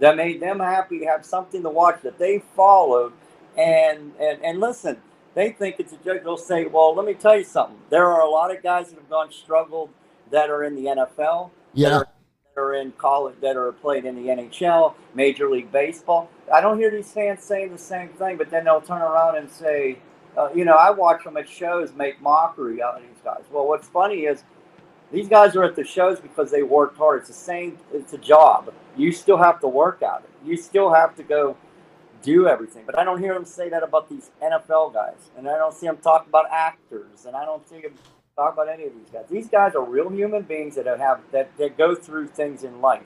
That 0.00 0.16
made 0.16 0.40
them 0.40 0.60
happy, 0.60 1.00
to 1.00 1.06
have 1.06 1.24
something 1.24 1.62
to 1.62 1.70
watch 1.70 2.02
that 2.02 2.18
they 2.18 2.42
followed, 2.54 3.12
and 3.56 4.12
and 4.20 4.42
and 4.44 4.60
listen, 4.60 4.98
they 5.34 5.50
think 5.50 5.76
it's 5.78 5.92
a 5.92 5.96
joke. 5.96 6.22
They'll 6.22 6.36
say, 6.36 6.66
"Well, 6.66 6.94
let 6.94 7.04
me 7.04 7.14
tell 7.14 7.36
you 7.36 7.44
something. 7.44 7.78
There 7.90 8.06
are 8.06 8.20
a 8.20 8.30
lot 8.30 8.54
of 8.54 8.62
guys 8.62 8.90
that 8.90 8.96
have 8.96 9.10
gone 9.10 9.32
struggled 9.32 9.90
that 10.30 10.50
are 10.50 10.64
in 10.64 10.74
the 10.74 10.86
NFL. 10.86 11.50
Yeah. 11.74 11.88
That 11.88 11.94
are, 11.94 12.08
that 12.54 12.60
are 12.60 12.74
in 12.74 12.92
college, 12.92 13.36
that 13.40 13.56
are 13.56 13.72
played 13.72 14.04
in 14.04 14.14
the 14.16 14.30
NHL, 14.30 14.94
Major 15.14 15.50
League 15.50 15.72
Baseball. 15.72 16.30
I 16.52 16.60
don't 16.60 16.78
hear 16.78 16.90
these 16.90 17.10
fans 17.10 17.42
saying 17.42 17.72
the 17.72 17.78
same 17.78 18.10
thing, 18.10 18.36
but 18.36 18.50
then 18.50 18.64
they'll 18.64 18.80
turn 18.80 19.02
around 19.02 19.36
and 19.36 19.50
say, 19.50 19.98
uh, 20.36 20.48
you 20.54 20.64
know, 20.64 20.74
I 20.74 20.90
watch 20.90 21.24
them 21.24 21.36
at 21.36 21.48
shows 21.48 21.92
make 21.94 22.20
mockery 22.20 22.82
out 22.82 22.96
of 22.96 23.02
these 23.02 23.20
guys. 23.24 23.42
Well, 23.50 23.66
what's 23.66 23.88
funny 23.88 24.20
is 24.20 24.44
these 25.12 25.28
guys 25.28 25.56
are 25.56 25.64
at 25.64 25.76
the 25.76 25.84
shows 25.84 26.20
because 26.20 26.50
they 26.50 26.62
worked 26.62 26.98
hard. 26.98 27.20
It's 27.20 27.28
the 27.28 27.34
same. 27.34 27.78
It's 27.92 28.12
a 28.12 28.18
job. 28.18 28.72
You 28.96 29.12
still 29.12 29.38
have 29.38 29.60
to 29.60 29.68
work 29.68 30.02
at 30.02 30.22
it. 30.22 30.30
You 30.46 30.56
still 30.56 30.92
have 30.92 31.16
to 31.16 31.22
go 31.22 31.56
do 32.22 32.48
everything. 32.48 32.84
But 32.86 32.98
I 32.98 33.04
don't 33.04 33.20
hear 33.20 33.34
them 33.34 33.44
say 33.44 33.68
that 33.70 33.82
about 33.82 34.08
these 34.08 34.30
NFL 34.42 34.94
guys, 34.94 35.30
and 35.36 35.48
I 35.48 35.56
don't 35.58 35.74
see 35.74 35.86
them 35.86 35.98
talk 35.98 36.26
about 36.26 36.46
actors, 36.50 37.26
and 37.26 37.36
I 37.36 37.44
don't 37.44 37.66
see 37.68 37.80
them 37.80 37.94
talk 38.36 38.54
about 38.54 38.68
any 38.68 38.84
of 38.84 38.92
these 38.94 39.10
guys. 39.12 39.24
These 39.30 39.48
guys 39.48 39.74
are 39.74 39.84
real 39.84 40.08
human 40.10 40.42
beings 40.42 40.74
that 40.76 40.86
have 40.86 41.20
that, 41.32 41.56
that 41.58 41.76
go 41.78 41.94
through 41.94 42.28
things 42.28 42.64
in 42.64 42.80
life. 42.80 43.02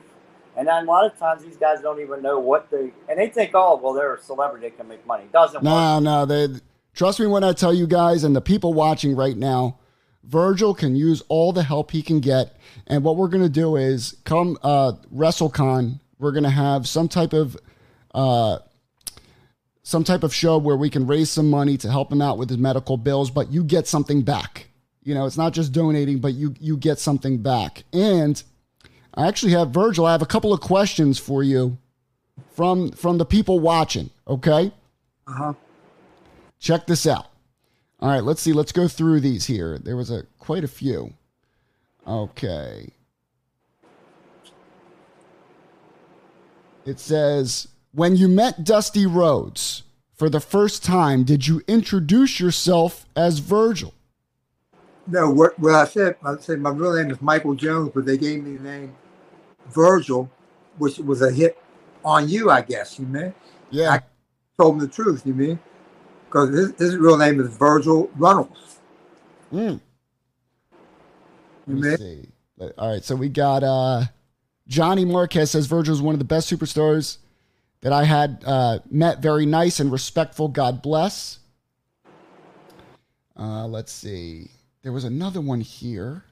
And 0.55 0.67
then 0.67 0.83
a 0.83 0.85
lot 0.85 1.05
of 1.05 1.17
times 1.17 1.43
these 1.43 1.57
guys 1.57 1.81
don't 1.81 1.99
even 1.99 2.21
know 2.21 2.37
what 2.39 2.69
they 2.69 2.91
and 3.09 3.17
they 3.19 3.29
think, 3.29 3.51
oh, 3.55 3.79
well, 3.81 3.93
they're 3.93 4.15
a 4.15 4.21
celebrity, 4.21 4.69
they 4.69 4.75
can 4.75 4.87
make 4.87 5.05
money. 5.07 5.25
Doesn't 5.33 5.63
No, 5.63 5.95
work. 5.95 6.03
no, 6.03 6.25
they 6.25 6.59
trust 6.93 7.19
me 7.19 7.27
when 7.27 7.43
I 7.43 7.53
tell 7.53 7.73
you 7.73 7.87
guys 7.87 8.23
and 8.23 8.35
the 8.35 8.41
people 8.41 8.73
watching 8.73 9.15
right 9.15 9.37
now, 9.37 9.77
Virgil 10.23 10.73
can 10.73 10.95
use 10.95 11.21
all 11.29 11.51
the 11.53 11.63
help 11.63 11.91
he 11.91 12.01
can 12.01 12.19
get. 12.19 12.55
And 12.87 13.03
what 13.03 13.17
we're 13.17 13.27
gonna 13.27 13.49
do 13.49 13.75
is 13.75 14.15
come 14.23 14.57
uh 14.63 14.93
WrestleCon, 15.13 15.99
we're 16.19 16.31
gonna 16.31 16.49
have 16.49 16.87
some 16.87 17.07
type 17.07 17.33
of 17.33 17.57
uh 18.13 18.59
some 19.83 20.03
type 20.03 20.23
of 20.23 20.33
show 20.33 20.57
where 20.57 20.77
we 20.77 20.89
can 20.89 21.05
raise 21.05 21.29
some 21.29 21.49
money 21.49 21.75
to 21.77 21.91
help 21.91 22.11
him 22.11 22.21
out 22.21 22.37
with 22.37 22.49
his 22.49 22.57
medical 22.57 22.95
bills, 22.95 23.29
but 23.29 23.51
you 23.51 23.63
get 23.63 23.85
something 23.87 24.21
back. 24.21 24.67
You 25.03 25.13
know, 25.13 25.25
it's 25.25 25.37
not 25.37 25.51
just 25.51 25.73
donating, 25.73 26.19
but 26.19 26.33
you 26.33 26.55
you 26.59 26.77
get 26.77 26.99
something 26.99 27.39
back. 27.39 27.83
And 27.91 28.41
I 29.15 29.27
actually 29.27 29.51
have 29.51 29.71
Virgil. 29.71 30.05
I 30.05 30.13
have 30.13 30.21
a 30.21 30.25
couple 30.27 30.53
of 30.53 30.61
questions 30.61 31.19
for 31.19 31.43
you 31.43 31.77
from 32.53 32.91
from 32.91 33.17
the 33.17 33.25
people 33.25 33.59
watching. 33.59 34.09
Okay, 34.25 34.71
Uh 35.27 35.31
huh. 35.33 35.53
check 36.59 36.87
this 36.87 37.05
out. 37.05 37.25
All 38.03 38.09
right, 38.09 38.21
let's 38.21 38.41
see. 38.41 38.51
Let's 38.51 38.73
go 38.73 38.89
through 38.89 39.21
these 39.21 39.45
here. 39.45 39.77
There 39.77 39.95
was 39.95 40.11
a 40.11 40.23
quite 40.37 40.65
a 40.65 40.67
few. 40.67 41.13
Okay. 42.05 42.91
It 46.85 46.99
says, 46.99 47.69
when 47.93 48.17
you 48.17 48.27
met 48.27 48.65
Dusty 48.65 49.05
Rhodes 49.05 49.83
for 50.13 50.29
the 50.29 50.41
first 50.41 50.83
time, 50.83 51.23
did 51.23 51.47
you 51.47 51.61
introduce 51.65 52.41
yourself 52.41 53.05
as 53.15 53.39
Virgil? 53.39 53.93
No, 55.07 55.29
what, 55.29 55.57
what 55.57 55.73
I 55.73 55.85
said, 55.85 56.17
I 56.25 56.35
said 56.41 56.59
my 56.59 56.71
real 56.71 56.93
name 56.97 57.09
is 57.09 57.21
Michael 57.21 57.55
Jones, 57.55 57.91
but 57.95 58.05
they 58.05 58.17
gave 58.17 58.43
me 58.43 58.57
the 58.57 58.63
name 58.63 58.93
Virgil, 59.69 60.29
which 60.77 60.97
was 60.97 61.21
a 61.21 61.31
hit 61.31 61.57
on 62.03 62.27
you, 62.27 62.49
I 62.49 62.63
guess. 62.63 62.99
You 62.99 63.05
mean? 63.05 63.33
Yeah. 63.71 63.91
I 63.91 64.01
told 64.61 64.73
him 64.73 64.81
the 64.81 64.89
truth. 64.89 65.25
You 65.25 65.33
mean? 65.33 65.59
Because 66.33 66.49
his, 66.49 66.71
his 66.79 66.97
real 66.97 67.15
name 67.15 67.39
is 67.39 67.55
Virgil 67.57 68.09
Runnels. 68.15 68.79
Mm. 69.53 69.79
You 71.67 71.75
Let 71.75 71.77
me 71.77 71.95
see. 71.97 72.27
All 72.75 72.89
right, 72.89 73.03
so 73.03 73.15
we 73.15 73.29
got 73.29 73.63
uh, 73.63 74.05
Johnny 74.67 75.05
Marquez 75.05 75.51
says 75.51 75.67
Virgil 75.67 75.93
is 75.93 76.01
one 76.01 76.15
of 76.15 76.19
the 76.19 76.25
best 76.25 76.51
superstars 76.51 77.17
that 77.81 77.93
I 77.93 78.05
had 78.05 78.43
uh, 78.47 78.79
met. 78.89 79.19
Very 79.19 79.45
nice 79.45 79.79
and 79.79 79.91
respectful. 79.91 80.47
God 80.47 80.81
bless. 80.81 81.37
Uh, 83.37 83.67
let's 83.67 83.91
see. 83.91 84.49
There 84.81 84.91
was 84.91 85.03
another 85.03 85.39
one 85.39 85.61
here. 85.61 86.23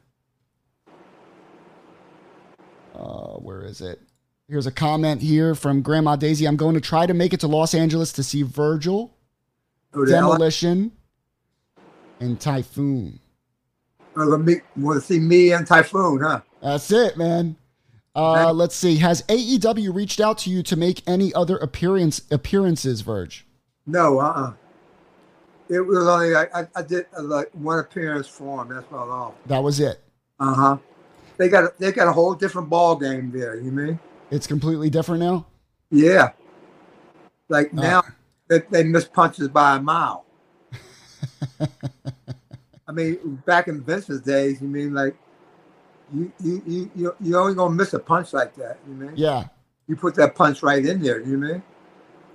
Uh, 2.96 3.36
where 3.38 3.64
is 3.64 3.82
it? 3.82 4.00
Here's 4.48 4.66
a 4.66 4.72
comment 4.72 5.22
here 5.22 5.54
from 5.54 5.84
Grandma 5.84 6.16
Daisy. 6.16 6.48
I'm 6.48 6.58
going 6.58 6.76
to 6.76 6.82
try 6.82 7.06
to 7.06 7.14
make 7.14 7.34
it 7.34 7.40
to 7.42 7.48
Los 7.48 7.76
Angeles 7.76 8.12
to 8.14 8.24
see 8.24 8.42
Virgil, 8.42 9.14
Demolition, 9.94 10.92
and 12.20 12.40
Typhoon. 12.40 13.20
Uh, 14.16 14.26
let 14.26 14.42
me 14.42 14.56
want 14.76 15.02
to 15.02 15.06
see 15.06 15.20
me 15.20 15.52
and 15.54 15.66
Typhoon, 15.66 16.22
huh? 16.22 16.42
That's 16.62 16.92
it, 16.92 17.18
man. 17.18 17.56
Uh, 18.14 18.52
let's 18.52 18.76
see. 18.76 18.98
Has 18.98 19.22
AEW 19.24 19.94
reached 19.94 20.20
out 20.20 20.38
to 20.40 20.50
you 20.50 20.64
to 20.64 20.76
make 20.76 21.02
any 21.08 21.34
other 21.34 21.58
appearance 21.58 22.22
appearances, 22.30 23.02
Verge? 23.02 23.46
No, 23.86 24.20
uh, 24.20 24.24
uh 24.24 24.54
It 25.70 25.80
was 25.80 26.06
only 26.08 26.36
I, 26.36 26.44
I, 26.54 26.68
I 26.76 26.82
did 26.82 27.06
uh, 27.18 27.24
like 27.24 27.50
one 27.54 27.80
appearance 27.80 28.28
for 28.28 28.62
him. 28.62 28.70
That's 28.74 28.88
about 28.90 29.10
all. 29.10 29.36
That 29.46 29.64
was 29.64 29.80
it. 29.80 30.02
Uh 30.40 30.54
huh. 30.54 30.78
They 31.38 31.48
got 31.48 31.64
a, 31.64 31.74
they 31.80 31.92
got 31.92 32.08
a 32.08 32.12
whole 32.12 32.34
different 32.34 32.70
ball 32.70 32.96
game 32.98 33.32
there. 33.32 33.56
You 33.56 33.72
mean? 33.72 34.00
It's 34.30 34.46
completely 34.46 34.90
different 34.90 35.22
now. 35.22 35.46
Yeah. 35.90 36.32
Like 37.48 37.72
Uh. 37.74 37.82
now, 37.82 38.04
they, 38.52 38.60
they 38.70 38.84
miss 38.84 39.06
punches 39.06 39.48
by 39.48 39.78
a 39.78 39.82
mile. 39.82 40.26
I 42.88 42.92
mean, 42.92 43.42
back 43.46 43.70
in 43.70 43.82
Vince's 43.82 44.20
days, 44.20 44.62
you 44.62 44.68
mean 44.68 44.94
like 44.94 45.16
you 46.14 46.32
you 46.42 46.62
you 46.68 46.92
you 46.94 47.16
you 47.22 47.38
only 47.38 47.56
gonna 47.56 47.74
miss 47.74 47.94
a 47.94 48.00
punch 48.00 48.34
like 48.34 48.54
that. 48.56 48.80
You 48.86 48.94
mean? 48.94 49.14
Yeah. 49.16 49.46
You 49.88 49.96
put 49.96 50.16
that 50.16 50.36
punch 50.36 50.62
right 50.64 50.86
in 50.86 51.02
there. 51.02 51.22
You 51.22 51.38
mean? 51.38 51.64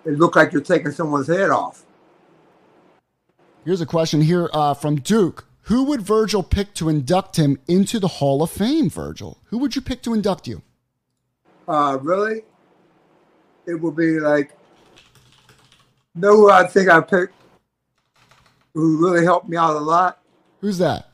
It 0.06 0.18
looked 0.18 0.36
like 0.36 0.52
you're 0.52 0.62
taking 0.62 0.90
someone's 0.90 1.28
head 1.28 1.50
off. 1.50 1.84
Here's 3.66 3.82
a 3.82 3.86
question 3.86 4.22
here 4.22 4.48
uh, 4.54 4.72
from 4.72 4.96
Duke. 4.96 5.46
Who 5.62 5.84
would 5.84 6.00
Virgil 6.00 6.42
pick 6.42 6.72
to 6.74 6.88
induct 6.88 7.36
him 7.36 7.58
into 7.68 7.98
the 7.98 8.08
Hall 8.08 8.42
of 8.42 8.50
Fame, 8.50 8.88
Virgil? 8.88 9.38
Who 9.46 9.58
would 9.58 9.76
you 9.76 9.82
pick 9.82 10.02
to 10.04 10.14
induct 10.14 10.46
you? 10.46 10.62
Uh, 11.66 11.98
really? 12.00 12.44
It 13.66 13.74
would 13.74 13.96
be 13.96 14.20
like, 14.20 14.55
know 16.16 16.36
who 16.36 16.50
I 16.50 16.66
think 16.66 16.88
I 16.88 17.00
picked 17.00 17.34
who 18.76 18.98
really 18.98 19.24
helped 19.24 19.48
me 19.48 19.56
out 19.56 19.74
a 19.74 19.80
lot? 19.80 20.18
Who's 20.60 20.76
that? 20.78 21.08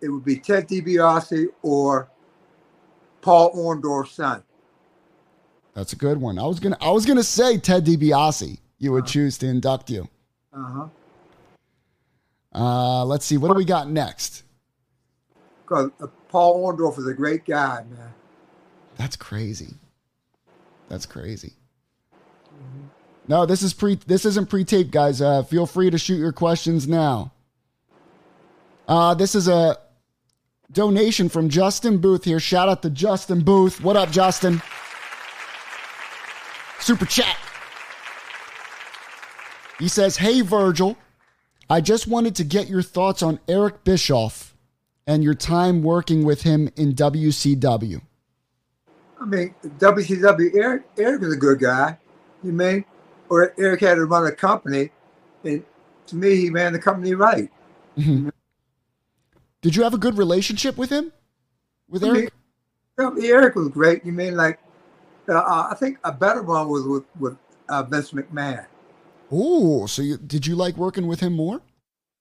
It 0.00 0.08
would 0.08 0.24
be 0.24 0.36
Ted 0.36 0.68
DiBiase 0.68 1.46
or 1.62 2.10
Paul 3.20 3.54
Orndorff's 3.54 4.10
son. 4.10 4.42
That's 5.72 5.92
a 5.92 5.96
good 5.96 6.20
one. 6.20 6.36
I 6.38 6.46
was 6.46 6.58
gonna 6.58 6.76
I 6.80 6.90
was 6.90 7.06
gonna 7.06 7.22
say 7.22 7.58
Ted 7.58 7.86
DiBiase. 7.86 8.58
You 8.78 8.92
would 8.92 9.06
choose 9.06 9.38
to 9.38 9.46
induct 9.46 9.88
you. 9.88 10.08
Uh-huh. 10.52 10.88
Uh, 12.52 13.04
let's 13.04 13.24
see. 13.24 13.36
What 13.36 13.48
do 13.48 13.54
we 13.54 13.64
got 13.64 13.88
next? 13.88 14.42
Because 15.62 15.90
uh, 16.02 16.08
Paul 16.28 16.66
Orndorff 16.66 16.98
is 16.98 17.06
a 17.06 17.14
great 17.14 17.44
guy, 17.44 17.84
man. 17.88 18.12
That's 18.96 19.16
crazy. 19.16 19.74
That's 20.88 21.06
crazy. 21.06 21.54
No, 23.26 23.46
this 23.46 23.62
is 23.62 23.72
pre. 23.72 23.94
This 24.06 24.24
isn't 24.24 24.50
pre-taped, 24.50 24.90
guys. 24.90 25.20
Uh, 25.20 25.42
feel 25.42 25.66
free 25.66 25.90
to 25.90 25.98
shoot 25.98 26.16
your 26.16 26.32
questions 26.32 26.86
now. 26.86 27.32
Uh, 28.86 29.14
this 29.14 29.34
is 29.34 29.48
a 29.48 29.78
donation 30.70 31.28
from 31.30 31.48
Justin 31.48 31.98
Booth 31.98 32.24
here. 32.24 32.38
Shout 32.38 32.68
out 32.68 32.82
to 32.82 32.90
Justin 32.90 33.42
Booth. 33.42 33.80
What 33.82 33.96
up, 33.96 34.10
Justin? 34.10 34.60
Super 36.80 37.06
chat. 37.06 37.36
He 39.78 39.88
says, 39.88 40.18
"Hey 40.18 40.42
Virgil, 40.42 40.96
I 41.70 41.80
just 41.80 42.06
wanted 42.06 42.34
to 42.36 42.44
get 42.44 42.68
your 42.68 42.82
thoughts 42.82 43.22
on 43.22 43.40
Eric 43.48 43.84
Bischoff 43.84 44.54
and 45.06 45.24
your 45.24 45.34
time 45.34 45.82
working 45.82 46.24
with 46.24 46.42
him 46.42 46.68
in 46.76 46.94
WCW." 46.94 48.02
I 49.18 49.24
mean, 49.24 49.54
WCW, 49.78 50.54
Eric, 50.54 50.82
Eric 50.98 51.22
is 51.22 51.32
a 51.32 51.36
good 51.38 51.58
guy. 51.58 51.98
You 52.42 52.52
mean? 52.52 52.84
Eric 53.36 53.80
had 53.80 53.96
to 53.96 54.04
run 54.04 54.26
a 54.26 54.32
company, 54.32 54.90
and 55.44 55.64
to 56.06 56.16
me, 56.16 56.36
he 56.36 56.50
ran 56.50 56.72
the 56.72 56.78
company 56.78 57.14
right. 57.14 57.50
Did 57.96 59.76
you 59.76 59.82
have 59.82 59.94
a 59.94 59.98
good 59.98 60.18
relationship 60.18 60.76
with 60.76 60.90
him? 60.90 61.12
With 61.88 62.04
I 62.04 62.10
mean, 62.10 62.28
Eric? 62.98 63.14
Eric 63.22 63.54
was 63.54 63.68
great. 63.68 64.04
You 64.04 64.12
mean 64.12 64.36
like, 64.36 64.58
uh, 65.28 65.34
uh, 65.34 65.68
I 65.70 65.74
think 65.74 65.98
a 66.04 66.12
better 66.12 66.42
one 66.42 66.68
was 66.68 66.84
with, 66.84 67.04
with 67.18 67.36
uh, 67.68 67.82
Vince 67.84 68.12
McMahon. 68.12 68.66
Oh, 69.32 69.86
so 69.86 70.02
you, 70.02 70.18
did 70.18 70.46
you 70.46 70.54
like 70.54 70.76
working 70.76 71.06
with 71.06 71.20
him 71.20 71.32
more? 71.32 71.60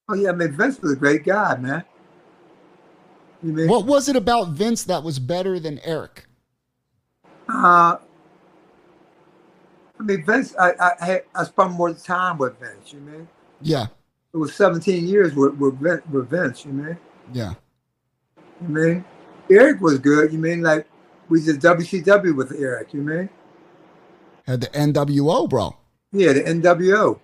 Oh 0.10 0.16
yeah, 0.16 0.30
I 0.30 0.34
mean 0.34 0.52
Vince 0.52 0.82
was 0.82 0.94
a 0.94 0.96
great 0.96 1.24
guy, 1.24 1.56
man. 1.58 1.84
You 3.42 3.54
mean? 3.54 3.68
What 3.68 3.86
was 3.86 4.08
it 4.08 4.16
about 4.16 4.50
Vince 4.50 4.84
that 4.86 5.04
was 5.04 5.20
better 5.20 5.60
than 5.60 5.80
Eric? 5.84 6.26
Uh, 7.50 7.98
I 10.04 10.06
mean 10.06 10.26
Vince. 10.26 10.54
I 10.60 10.74
I 10.80 11.06
had, 11.06 11.24
I 11.34 11.44
spent 11.46 11.72
more 11.72 11.94
time 11.94 12.38
with 12.38 12.60
Vince. 12.60 12.92
You 12.92 13.00
mean? 13.00 13.28
Yeah, 13.62 13.88
It 14.34 14.38
was 14.38 14.54
17 14.56 15.08
years 15.08 15.34
with 15.34 15.54
with, 15.56 15.80
Vin, 15.80 16.02
with 16.12 16.30
Vince. 16.30 16.66
You 16.66 16.74
mean? 16.74 16.98
yeah. 17.32 17.54
You 18.62 18.68
mean? 18.68 19.06
Eric 19.50 19.80
was 19.82 20.00
good. 20.00 20.34
You 20.34 20.40
mean 20.40 20.62
like 20.62 20.86
we 21.30 21.42
did 21.42 21.62
WCW 21.62 22.36
with 22.36 22.52
Eric? 22.52 22.94
You 22.94 23.02
mean? 23.02 23.30
Had 24.46 24.60
the 24.62 24.68
NWO, 24.68 25.50
bro, 25.50 25.74
Yeah, 26.12 26.34
the 26.34 26.42
NWO, 26.44 27.20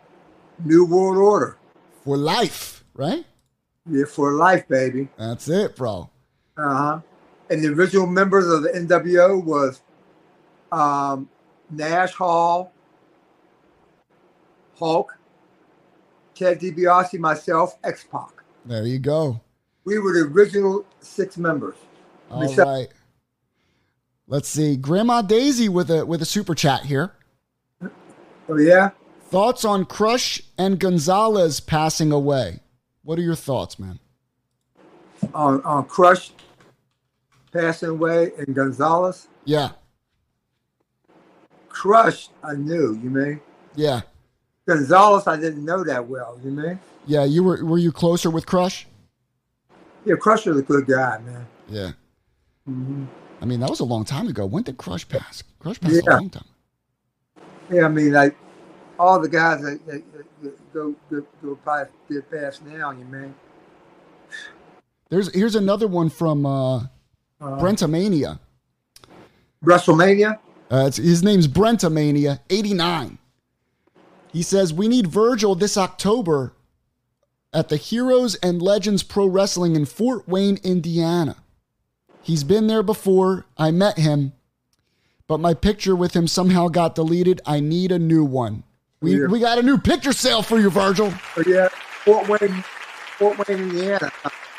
New 0.63 0.86
World 0.86 1.17
Order. 1.17 1.57
for 2.05 2.15
life, 2.15 2.86
right? 2.93 3.25
Yeah, 3.89 4.05
for 4.05 4.34
life, 4.34 4.65
baby. 4.69 5.09
That's 5.17 5.49
it, 5.49 5.75
bro. 5.75 6.09
Uh 6.57 6.75
huh. 6.77 6.99
And 7.49 7.61
the 7.61 7.73
original 7.73 8.07
members 8.07 8.47
of 8.47 8.63
the 8.63 8.69
NWO 8.69 9.43
was 9.43 9.82
um, 10.71 11.27
Nash 11.70 12.13
Hall, 12.13 12.74
Hulk, 14.78 15.17
Ted 16.36 16.59
DiBiase, 16.59 17.20
myself, 17.20 17.78
X 17.84 18.05
Pac. 18.11 18.43
There 18.65 18.86
you 18.86 18.99
go. 18.99 19.41
We 19.84 19.99
were 19.99 20.13
the 20.13 20.32
original 20.32 20.86
six 20.99 21.38
members. 21.38 21.76
All 22.30 22.55
right. 22.55 22.88
Let's 24.28 24.47
see. 24.47 24.78
Grandma 24.78 25.24
Daisy 25.24 25.70
with 25.70 25.89
a 25.89 26.05
with 26.05 26.22
a 26.22 26.26
super 26.26 26.53
chat 26.53 26.86
here. 26.86 27.13
Oh 28.47 28.57
yeah. 28.57 28.91
Thoughts 29.24 29.65
on 29.65 29.86
Crush 29.86 30.41
and 30.57 30.80
Gonzalez 30.80 31.59
passing 31.59 32.11
away? 32.11 32.59
What 33.03 33.17
are 33.20 33.24
your 33.24 33.36
thoughts, 33.36 33.80
man? 33.80 33.99
On 35.34 35.61
on 35.63 35.86
Crush, 35.86 36.32
passing 37.51 37.89
away, 37.89 38.32
and 38.38 38.55
Gonzalez. 38.55 39.28
Yeah, 39.45 39.72
Crush, 41.80 42.27
I 42.43 42.55
knew. 42.55 42.99
You 43.01 43.09
mean 43.09 43.41
yeah, 43.75 44.01
Gonzalez? 44.67 45.27
I 45.27 45.38
didn't 45.39 45.63
know 45.63 45.82
that 45.86 46.05
well. 46.05 46.38
You 46.43 46.51
mean? 46.51 46.77
yeah. 47.07 47.23
You 47.23 47.41
were 47.41 47.63
were 47.63 47.77
you 47.77 47.93
closer 47.93 48.30
with 48.30 48.45
Crush? 48.45 48.86
Yeah, 50.03 50.15
Crush 50.15 50.45
was 50.45 50.59
a 50.59 50.61
good 50.61 50.86
guy, 50.88 51.19
man. 51.19 51.47
Yeah. 51.69 51.91
Mm-hmm. 52.69 53.05
I 53.41 53.45
mean, 53.45 53.61
that 53.61 53.69
was 53.69 53.80
a 53.80 53.86
long 53.86 54.03
time 54.03 54.27
ago. 54.27 54.45
When 54.45 54.63
did 54.63 54.77
Crush 54.77 55.07
pass? 55.07 55.41
Crush 55.59 55.80
passed 55.80 56.01
Yeah. 56.05 56.13
a 56.13 56.19
long 56.19 56.30
time. 56.30 56.43
Yeah, 57.71 57.86
I 57.86 57.88
mean, 57.88 58.11
like 58.11 58.36
all 58.97 59.17
the 59.21 59.30
guys 59.30 59.61
that, 59.61 59.80
that, 59.88 60.03
that 60.41 60.73
go, 60.73 60.93
go 61.09 61.25
go 61.41 61.55
probably 61.63 61.88
get 62.09 62.30
past 62.30 62.65
now. 62.65 62.91
You 62.91 63.05
mean? 63.05 63.34
There's 65.07 65.34
here's 65.34 65.55
another 65.55 65.88
one 65.88 66.09
from 66.09 66.45
uh, 66.45 66.80
Uh, 66.80 66.88
Brentamania. 67.41 68.38
WrestleMania. 69.63 70.39
Uh, 70.72 70.86
it's, 70.88 70.97
his 70.97 71.24
name's 71.24 71.47
Brentamania, 71.47 72.39
89. 72.49 73.17
He 74.32 74.43
says, 74.43 74.74
We 74.74 74.88
need 74.88 75.07
Virgil 75.07 75.55
this 75.55 75.78
October 75.78 76.53
at 77.51 77.70
the 77.70 77.78
Heroes 77.78 78.36
and 78.36 78.61
Legends 78.61 79.01
Pro 79.01 79.26
Wrestling 79.26 79.76
in 79.76 79.86
Fort 79.86 80.28
Wayne, 80.28 80.59
Indiana. 80.63 81.38
He's 82.22 82.43
been 82.43 82.67
there 82.67 82.84
before. 82.84 83.45
I 83.57 83.72
met 83.72 83.97
him, 83.97 84.34
but 85.28 85.39
my 85.39 85.55
picture 85.55 85.95
with 85.95 86.15
him 86.15 86.28
somehow 86.28 86.67
got 86.67 86.93
deleted. 86.93 87.41
I 87.45 87.59
need 87.59 87.91
a 87.91 87.97
new 87.97 88.24
one. 88.24 88.63
We, 89.01 89.20
Yeah. 89.20 89.28
we 89.28 89.39
got 89.39 89.57
a 89.57 89.63
new 89.63 89.78
picture 89.80 90.13
sale 90.13 90.43
for 90.43 90.59
you, 90.59 90.70
Virgil. 90.70 91.11
Oh 91.38 91.43
yeah, 91.47 91.70
Fort 91.70 92.28
Wayne, 92.28 92.63
Fort 93.17 93.47
Wayne, 93.47 93.57
Indiana. 93.59 94.11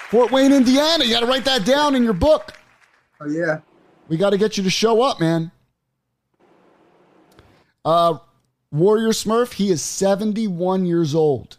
Fort 0.08 0.32
Wayne, 0.32 0.52
Indiana. 0.52 1.04
You 1.04 1.10
got 1.12 1.20
to 1.20 1.26
write 1.26 1.44
that 1.44 1.64
down 1.64 1.94
in 1.94 2.02
your 2.02 2.14
book. 2.14 2.54
Oh 3.20 3.28
yeah. 3.28 3.60
We 4.08 4.16
got 4.16 4.30
to 4.30 4.38
get 4.38 4.56
you 4.56 4.64
to 4.64 4.70
show 4.70 5.02
up, 5.02 5.20
man. 5.20 5.52
Uh, 7.84 8.18
Warrior 8.70 9.08
Smurf, 9.08 9.54
he 9.54 9.70
is 9.70 9.82
71 9.82 10.86
years 10.86 11.14
old. 11.14 11.58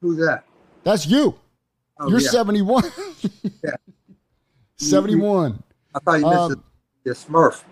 Who's 0.00 0.18
that? 0.18 0.44
That's 0.84 1.06
you. 1.06 1.34
Oh, 1.98 2.08
You're 2.08 2.20
yeah. 2.20 2.28
71. 2.30 2.84
Yeah. 3.62 3.70
71. 4.76 5.62
I 5.94 5.98
thought 6.00 6.20
you 6.20 6.26
Um, 6.26 6.50
the, 6.50 6.60
the 7.04 7.10
Smurf. 7.16 7.62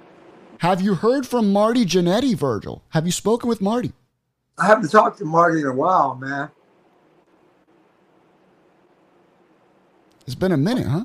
Have 0.58 0.80
you 0.80 0.94
heard 0.94 1.26
from 1.26 1.52
Marty 1.52 1.84
Jannetty, 1.84 2.36
Virgil? 2.36 2.82
Have 2.90 3.04
you 3.04 3.12
spoken 3.12 3.48
with 3.48 3.60
Marty? 3.60 3.92
I 4.58 4.66
haven't 4.66 4.90
talked 4.90 5.18
to 5.18 5.24
Marty 5.24 5.60
in 5.60 5.66
a 5.66 5.74
while, 5.74 6.14
man. 6.14 6.50
It's 10.24 10.36
been 10.36 10.52
a 10.52 10.56
minute, 10.56 10.86
huh? 10.86 11.04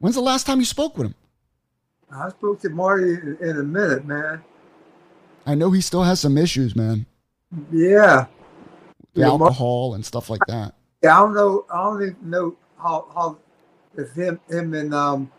When's 0.00 0.16
the 0.16 0.22
last 0.22 0.44
time 0.44 0.58
you 0.58 0.64
spoke 0.64 0.98
with 0.98 1.06
him? 1.08 1.14
I 2.10 2.28
spoke 2.30 2.60
to 2.62 2.68
Marty 2.68 3.14
in, 3.14 3.38
in 3.40 3.58
a 3.58 3.62
minute, 3.62 4.04
man. 4.04 4.42
I 5.46 5.54
know 5.54 5.70
he 5.70 5.80
still 5.80 6.02
has 6.02 6.20
some 6.20 6.36
issues, 6.36 6.74
man. 6.74 7.06
Yeah. 7.72 8.26
The 9.14 9.22
Yeah, 9.22 9.28
alcohol 9.28 9.94
and 9.94 10.04
stuff 10.04 10.28
like 10.28 10.44
that. 10.46 10.74
Yeah, 11.02 11.16
I 11.16 11.20
don't 11.20 11.34
know. 11.34 11.64
I 11.72 11.84
don't 11.84 12.02
even 12.02 12.16
know 12.30 12.56
how 12.78 13.06
how 13.14 13.38
if 13.96 14.12
him 14.12 14.40
him 14.48 14.74
and 14.74 14.92
um 14.92 15.30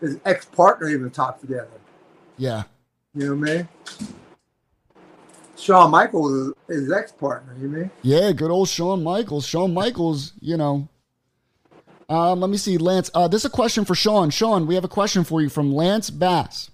his 0.00 0.18
ex 0.24 0.44
partner 0.44 0.88
even 0.88 1.10
talked 1.10 1.40
together. 1.40 1.68
Yeah. 2.36 2.64
You 3.14 3.34
know 3.34 3.36
what 3.36 3.50
I 3.50 3.54
mean? 3.54 3.68
Shawn 5.56 5.90
Michaels 5.90 6.32
is 6.32 6.52
his 6.68 6.92
ex 6.92 7.12
partner. 7.12 7.56
You 7.60 7.68
mean? 7.68 7.90
Yeah, 8.02 8.32
good 8.32 8.50
old 8.50 8.68
Shawn 8.68 9.02
Michaels. 9.02 9.46
Shawn 9.46 9.72
Michaels, 9.72 10.32
you 10.40 10.56
know. 10.56 10.88
Um, 12.08 12.40
let 12.40 12.50
me 12.50 12.56
see, 12.56 12.78
Lance. 12.78 13.10
Uh, 13.14 13.26
this 13.26 13.42
is 13.42 13.46
a 13.46 13.50
question 13.50 13.84
for 13.84 13.94
Sean. 13.94 14.30
Sean, 14.30 14.66
we 14.66 14.74
have 14.74 14.84
a 14.84 14.88
question 14.88 15.24
for 15.24 15.40
you 15.40 15.48
from 15.48 15.74
Lance 15.74 16.10
Bass. 16.10 16.70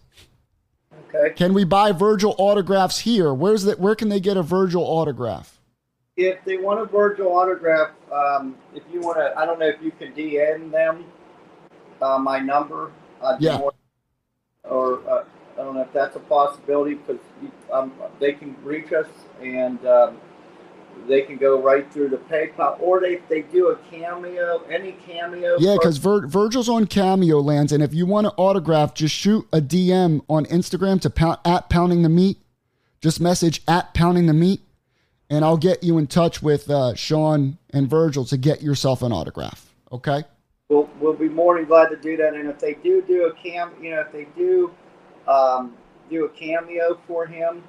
Okay. 1.15 1.35
Can 1.35 1.53
we 1.55 1.65
buy 1.65 1.93
Virgil 1.93 2.35
autographs 2.39 3.01
here? 3.01 3.35
Where's 3.35 3.65
that? 3.65 3.79
Where 3.79 3.95
can 3.95 4.09
they 4.09 4.21
get 4.21 4.37
a 4.37 4.43
Virgil 4.43 4.83
autograph? 4.83 5.59
If 6.17 6.45
they 6.45 6.57
want 6.59 6.81
a 6.81 6.85
Virgil 6.87 7.29
autograph, 7.29 7.91
um, 8.13 8.57
if 8.75 8.83
you 8.93 9.01
want 9.01 9.19
to, 9.19 9.39
I 9.39 9.47
don't 9.47 9.59
know 9.59 9.67
if 9.67 9.81
you 9.83 9.91
can 9.93 10.13
DM 10.13 10.71
them 10.71 11.05
uh, 12.01 12.19
my 12.19 12.39
number. 12.39 12.91
I'd 13.23 13.41
Yeah. 13.41 13.59
more- 13.59 13.73
Or 14.65 15.01
uh, 15.09 15.25
I 15.55 15.57
don't 15.57 15.75
know 15.75 15.83
if 15.83 15.93
that's 15.93 16.17
a 16.17 16.21
possibility 16.21 16.95
because 16.95 17.21
um, 17.73 17.93
they 18.19 18.33
can 18.33 18.57
reach 18.63 18.93
us 18.93 19.07
and 19.43 19.85
um, 19.87 20.19
they 21.09 21.23
can 21.23 21.37
go 21.37 21.61
right 21.61 21.91
through 21.93 22.09
the 22.11 22.17
PayPal, 22.17 22.81
or 22.81 23.01
they 23.01 23.17
they 23.29 23.43
do 23.43 23.69
a 23.69 23.77
cameo, 23.91 24.63
any 24.71 24.93
cameo. 25.07 25.57
Yeah, 25.59 25.75
because 25.75 25.99
Vir- 25.99 26.27
Virgil's 26.27 26.69
on 26.69 26.87
Cameo 26.87 27.41
Lands, 27.41 27.73
and 27.73 27.83
if 27.83 27.93
you 27.93 28.07
want 28.07 28.27
an 28.27 28.33
autograph, 28.37 28.95
just 28.95 29.15
shoot 29.15 29.47
a 29.53 29.61
DM 29.61 30.23
on 30.29 30.45
Instagram 30.47 31.01
to 31.03 31.11
pound, 31.11 31.39
at 31.45 31.69
Pounding 31.69 32.03
the 32.03 32.09
Meat. 32.09 32.39
Just 33.01 33.21
message 33.21 33.63
at 33.67 33.95
Pounding 33.95 34.27
the 34.27 34.35
Meat, 34.35 34.61
and 35.29 35.45
I'll 35.45 35.57
get 35.57 35.83
you 35.83 35.99
in 35.99 36.07
touch 36.07 36.43
with 36.43 36.71
uh, 36.71 36.95
Sean 36.95 37.59
and 37.71 37.91
Virgil 37.91 38.25
to 38.27 38.37
get 38.37 38.63
yourself 38.63 39.03
an 39.03 39.13
autograph. 39.13 39.75
Okay? 39.91 40.23
we'll, 40.73 40.89
we'll 41.01 41.13
be 41.13 41.29
more 41.29 41.57
than 41.57 41.67
glad 41.67 41.89
to 41.91 41.97
do 41.97 42.17
that. 42.17 42.35
And 42.35 42.49
if 42.49 42.59
they 42.59 42.75
do 42.75 43.03
do 43.03 43.27
a 43.27 43.35
cam, 43.35 43.73
you 43.81 43.91
know, 43.91 44.01
if 44.01 44.13
they 44.13 44.27
do 44.37 44.73
um, 45.29 45.75
do 46.11 46.25
a 46.25 46.29
cameo 46.31 46.99
for 47.07 47.27
him, 47.27 47.63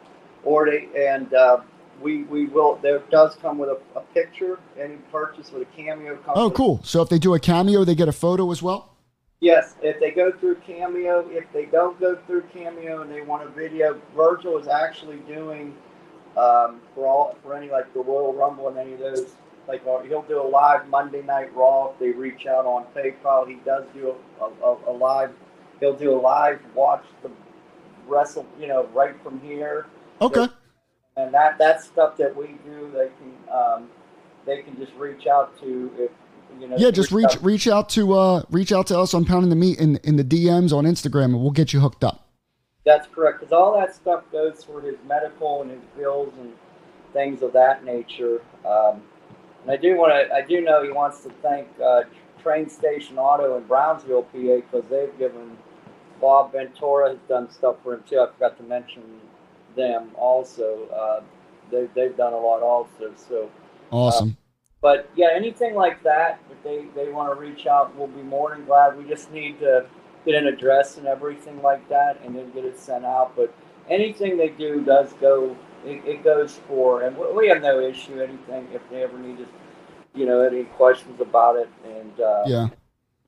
or 0.44 0.66
they 0.70 0.88
and 0.98 1.34
uh, 1.34 1.62
we 2.02 2.24
we 2.24 2.46
will. 2.46 2.76
There 2.82 3.00
does 3.10 3.36
come 3.36 3.58
with 3.58 3.70
a, 3.70 3.80
a 3.98 4.02
picture. 4.14 4.60
Any 4.80 4.96
purchase 5.12 5.52
with 5.52 5.64
a 5.64 5.66
cameo. 5.76 6.16
Comes 6.18 6.38
Oh, 6.38 6.52
cool. 6.52 6.82
So 6.84 7.02
if 7.02 7.10
they 7.10 7.20
do 7.20 7.34
a 7.34 7.40
cameo, 7.40 7.84
they 7.84 7.96
get 7.96 8.08
a 8.08 8.14
photo 8.14 8.52
as 8.52 8.62
well. 8.62 8.90
Yes, 9.40 9.76
if 9.82 10.00
they 10.00 10.12
go 10.12 10.32
through 10.32 10.56
Cameo, 10.66 11.28
if 11.30 11.52
they 11.52 11.66
don't 11.66 12.00
go 12.00 12.16
through 12.26 12.44
Cameo 12.54 13.02
and 13.02 13.12
they 13.12 13.20
want 13.20 13.44
a 13.44 13.50
video, 13.50 14.00
Virgil 14.16 14.58
is 14.58 14.70
actually 14.70 15.18
doing 15.28 15.76
um, 16.38 16.80
for 16.96 17.06
all 17.06 17.38
for 17.44 17.54
any 17.54 17.70
like 17.70 17.94
the 17.94 18.00
Royal 18.00 18.34
Rumble 18.34 18.70
and 18.70 18.78
any 18.78 18.94
of 18.94 19.00
those. 19.00 19.36
Like 19.68 19.82
uh, 19.86 20.00
he'll 20.04 20.22
do 20.22 20.42
a 20.42 20.48
live 20.48 20.88
Monday 20.88 21.24
Night 21.24 21.54
Raw 21.54 21.92
if 21.92 22.00
they 22.00 22.12
reach 22.12 22.46
out 22.46 22.66
on 22.66 22.86
PayPal. 22.96 23.46
He 23.46 23.56
does 23.66 23.84
do 23.94 24.16
a, 24.40 24.46
a, 24.46 24.78
a 24.88 24.94
live. 24.94 25.32
He'll 25.82 25.98
do 25.98 26.18
a 26.18 26.20
live 26.20 26.62
watch 26.74 27.04
the 27.22 27.30
wrestle. 28.08 28.46
You 28.58 28.68
know, 28.68 28.88
right 28.94 29.16
from 29.24 29.42
here 29.42 29.88
Okay. 30.24 30.48
And 31.18 31.34
that 31.34 31.58
that's 31.58 31.86
stuff 31.86 32.18
that 32.18 32.36
we 32.36 32.56
do. 32.66 32.92
They 32.94 33.10
can 33.20 33.54
um, 33.54 33.90
they 34.46 34.62
can 34.62 34.76
just 34.78 34.94
reach 34.94 35.28
out 35.28 35.60
to 35.62 35.92
if 35.98 36.12
you 36.60 36.68
know. 36.68 36.76
Yeah, 36.78 36.92
just 36.92 37.12
reach 37.12 37.26
out- 37.26 37.44
reach 37.44 37.68
out 37.68 37.90
to 37.90 38.14
uh 38.14 38.44
reach 38.50 38.72
out 38.72 38.88
to 38.88 39.00
us 39.00 39.14
on 39.14 39.26
Pounding 39.26 39.50
the 39.50 39.56
Meat 39.56 39.80
in 39.80 39.98
in 40.04 40.16
the 40.16 40.24
DMs 40.24 40.74
on 40.74 40.86
Instagram, 40.86 41.26
and 41.26 41.42
we'll 41.42 41.52
get 41.52 41.74
you 41.74 41.80
hooked 41.80 42.04
up. 42.04 42.28
That's 42.86 43.08
correct, 43.08 43.40
because 43.40 43.54
all 43.54 43.80
that 43.80 43.96
stuff 43.96 44.24
goes 44.32 44.64
for 44.64 44.82
his 44.82 44.96
medical 45.08 45.62
and 45.62 45.72
his 45.72 45.80
bills 45.98 46.34
and 46.40 46.52
things 47.14 47.42
of 47.42 47.54
that 47.54 47.86
nature. 47.86 48.42
Um, 48.66 49.04
and 49.62 49.72
I 49.72 49.78
do 49.78 49.96
want 49.96 50.12
to, 50.12 50.36
I 50.36 50.42
do 50.42 50.60
know 50.60 50.84
he 50.84 50.92
wants 50.92 51.22
to 51.22 51.30
thank 51.42 51.68
uh, 51.82 52.02
Train 52.42 52.70
Station 52.70 53.18
Auto 53.18 53.56
in 53.56 53.64
Brownsville, 53.64 54.24
PA, 54.24 54.32
because 54.34 54.84
they've 54.90 55.18
given 55.18 55.58
Bob 56.20 56.52
Ventura 56.52 57.12
has 57.12 57.20
done 57.30 57.50
stuff 57.50 57.78
for 57.84 57.94
him 57.94 58.04
too. 58.10 58.20
I 58.20 58.28
forgot 58.34 58.58
to 58.58 58.64
mention 58.64 59.04
them 59.76 60.12
also. 60.16 60.88
Uh, 60.88 61.22
they, 61.72 61.88
they've 61.96 62.16
done 62.16 62.34
a 62.34 62.38
lot 62.38 62.62
also. 62.62 63.14
So, 63.16 63.50
Awesome. 63.92 64.38
but 64.82 65.10
yeah, 65.16 65.30
anything 65.34 65.76
like 65.76 66.04
that, 66.04 66.40
if 66.52 66.62
they, 66.64 66.86
they 66.96 67.12
want 67.12 67.34
to 67.34 67.40
reach 67.40 67.68
out, 67.68 67.96
we'll 67.96 68.08
be 68.08 68.22
more 68.22 68.52
than 68.52 68.66
glad. 68.66 68.98
We 68.98 69.08
just 69.08 69.32
need 69.32 69.60
to 69.60 69.86
get 70.26 70.36
an 70.36 70.48
address 70.48 70.98
and 70.98 71.08
everything 71.08 71.62
like 71.62 71.88
that 71.90 72.20
and 72.24 72.36
then 72.36 72.52
get 72.52 72.66
it 72.66 72.80
sent 72.80 73.06
out. 73.06 73.36
But 73.36 73.54
anything 73.90 74.38
they 74.38 74.50
do 74.50 74.82
does 74.82 75.14
go, 75.14 75.56
it, 75.86 76.04
it 76.06 76.24
goes 76.24 76.60
for, 76.68 77.02
and 77.04 77.18
we- 77.18 77.48
have 77.50 77.62
no 77.62 77.80
issue, 77.80 78.22
anything, 78.22 78.68
if 78.74 78.82
they 78.90 79.04
ever 79.04 79.18
need 79.18 79.42
us, 79.42 79.48
you 80.16 80.26
know, 80.26 80.42
any 80.42 80.64
questions 80.64 81.20
about 81.20 81.56
it. 81.58 81.70
And, 81.86 82.20
uh, 82.20 82.44
yeah. 82.46 82.68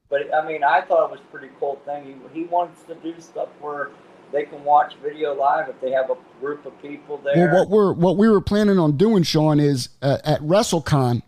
but 0.10 0.34
I 0.34 0.48
mean, 0.48 0.64
I 0.64 0.82
thought 0.82 1.06
it 1.06 1.12
was 1.12 1.20
pretty 1.32 1.50
cool 1.60 1.82
thing. 1.86 2.22
He, 2.34 2.42
he 2.42 2.46
wants 2.46 2.84
to 2.84 2.96
do 2.96 3.20
stuff 3.20 3.50
where 3.60 3.90
they 4.32 4.44
can 4.44 4.64
watch 4.64 4.94
video 5.02 5.34
live 5.34 5.70
if 5.70 5.80
they 5.82 5.92
have 5.92 6.10
a 6.10 6.18
group 6.40 6.66
of 6.66 6.80
people 6.82 7.20
there. 7.24 7.48
Well, 7.48 7.60
what 7.62 7.70
we're 7.70 7.94
what 7.94 8.18
we 8.18 8.30
were 8.30 8.42
planning 8.42 8.78
on 8.78 8.98
doing, 8.98 9.24
Sean, 9.24 9.60
is 9.60 9.90
uh, 10.02 10.18
at 10.24 10.42
WrestleCon, 10.42 11.22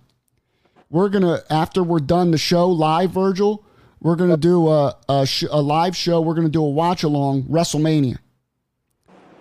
we're 0.90 1.10
gonna 1.10 1.42
after 1.50 1.84
we're 1.84 2.00
done 2.00 2.32
the 2.32 2.38
show 2.38 2.70
live, 2.70 3.12
Virgil, 3.12 3.64
we're 4.02 4.16
gonna 4.16 4.38
do 4.38 4.68
a 4.68 4.96
a, 5.08 5.26
sh- 5.26 5.46
a 5.50 5.62
live 5.62 5.96
show. 5.96 6.22
We're 6.22 6.36
gonna 6.36 6.50
do 6.50 6.64
a 6.64 6.70
watch 6.70 7.04
along 7.04 7.44
WrestleMania. 7.44 8.18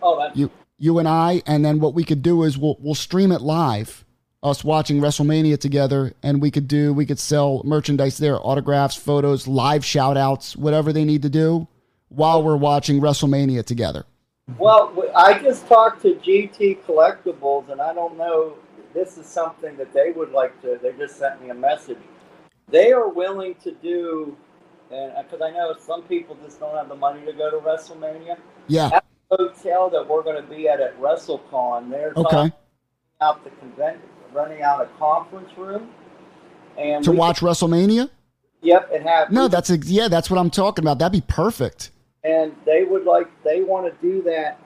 oh, 0.03 0.19
that's 0.19 0.37
You 0.37 0.51
you 0.79 0.99
and 0.99 1.09
I, 1.09 1.43
and 1.47 1.65
then 1.65 1.81
what 1.81 1.95
we 1.95 2.05
could 2.05 2.23
do 2.23 2.43
is 2.43 2.59
we'll 2.59 2.77
we'll 2.81 2.95
stream 2.95 3.33
it 3.33 3.41
live, 3.41 4.05
us 4.43 4.63
watching 4.63 5.01
WrestleMania 5.01 5.59
together, 5.59 6.13
and 6.23 6.41
we 6.41 6.51
could 6.51 6.69
do 6.69 6.93
we 6.93 7.07
could 7.07 7.19
sell 7.19 7.63
merchandise 7.65 8.19
there, 8.19 8.39
autographs, 8.45 8.97
photos, 8.97 9.49
live 9.49 9.85
shout 9.85 10.17
outs, 10.17 10.57
whatever 10.57 10.93
they 10.93 11.05
need 11.05 11.23
to 11.23 11.31
do 11.31 11.69
while 12.09 12.43
we're 12.43 12.57
watching 12.57 13.01
WrestleMania 13.01 13.65
together. 13.65 14.05
Well, 14.59 14.93
I 15.15 15.39
just 15.41 15.67
talked 15.67 16.03
to 16.03 16.15
GT 16.15 16.83
Collectibles, 16.85 17.69
and 17.71 17.81
I 17.81 17.93
don't 17.93 18.17
know. 18.17 18.55
This 18.95 19.19
is 19.19 19.27
something 19.27 19.77
that 19.77 19.93
they 19.93 20.13
would 20.13 20.31
like 20.33 20.61
to. 20.63 20.79
They 20.81 20.93
just 20.93 21.19
sent 21.19 21.43
me 21.43 21.51
a 21.51 21.55
message. 21.55 21.99
They 22.69 22.93
are 22.93 23.09
willing 23.09 23.57
to 23.57 23.73
do, 23.73 24.37
and 24.91 25.13
uh, 25.17 25.23
because 25.25 25.41
I 25.43 25.51
know 25.51 25.75
some 25.79 26.03
people 26.05 26.37
just 26.45 26.61
don't 26.61 26.75
have 26.77 26.89
the 26.89 26.95
money 26.95 27.25
to 27.27 27.33
go 27.33 27.51
to 27.51 27.59
WrestleMania. 27.59 28.39
Yeah. 28.69 29.01
Hotel 29.31 29.91
that 29.91 30.09
we're 30.09 30.23
going 30.23 30.41
to 30.41 30.49
be 30.49 30.69
at 30.69 30.81
at 30.81 30.99
WrestleCon, 31.01 31.91
they're 31.91 32.13
Okay. 32.17 32.53
out 33.21 33.43
the 33.43 33.51
convention, 33.51 34.03
running 34.33 34.63
out 34.63 34.81
a 34.81 34.87
conference 34.99 35.51
room, 35.59 35.91
and 36.79 37.05
To 37.05 37.11
watch 37.13 37.41
WrestleMania? 37.41 38.11
Yep, 38.63 38.91
and 38.95 39.05
have 39.05 39.33
No, 39.33 39.49
that's 39.49 39.71
ex- 39.71 39.89
yeah, 39.89 40.07
that's 40.09 40.31
what 40.31 40.39
I'm 40.39 40.51
talking 40.51 40.85
about. 40.85 40.99
That'd 41.01 41.13
be 41.21 41.27
perfect. 41.27 41.91
And 42.27 42.55
they 42.65 42.85
would 42.85 43.05
like 43.05 43.29
they 43.45 43.63
want 43.63 43.87
to 43.87 44.07
do 44.07 44.23
that 44.23 44.59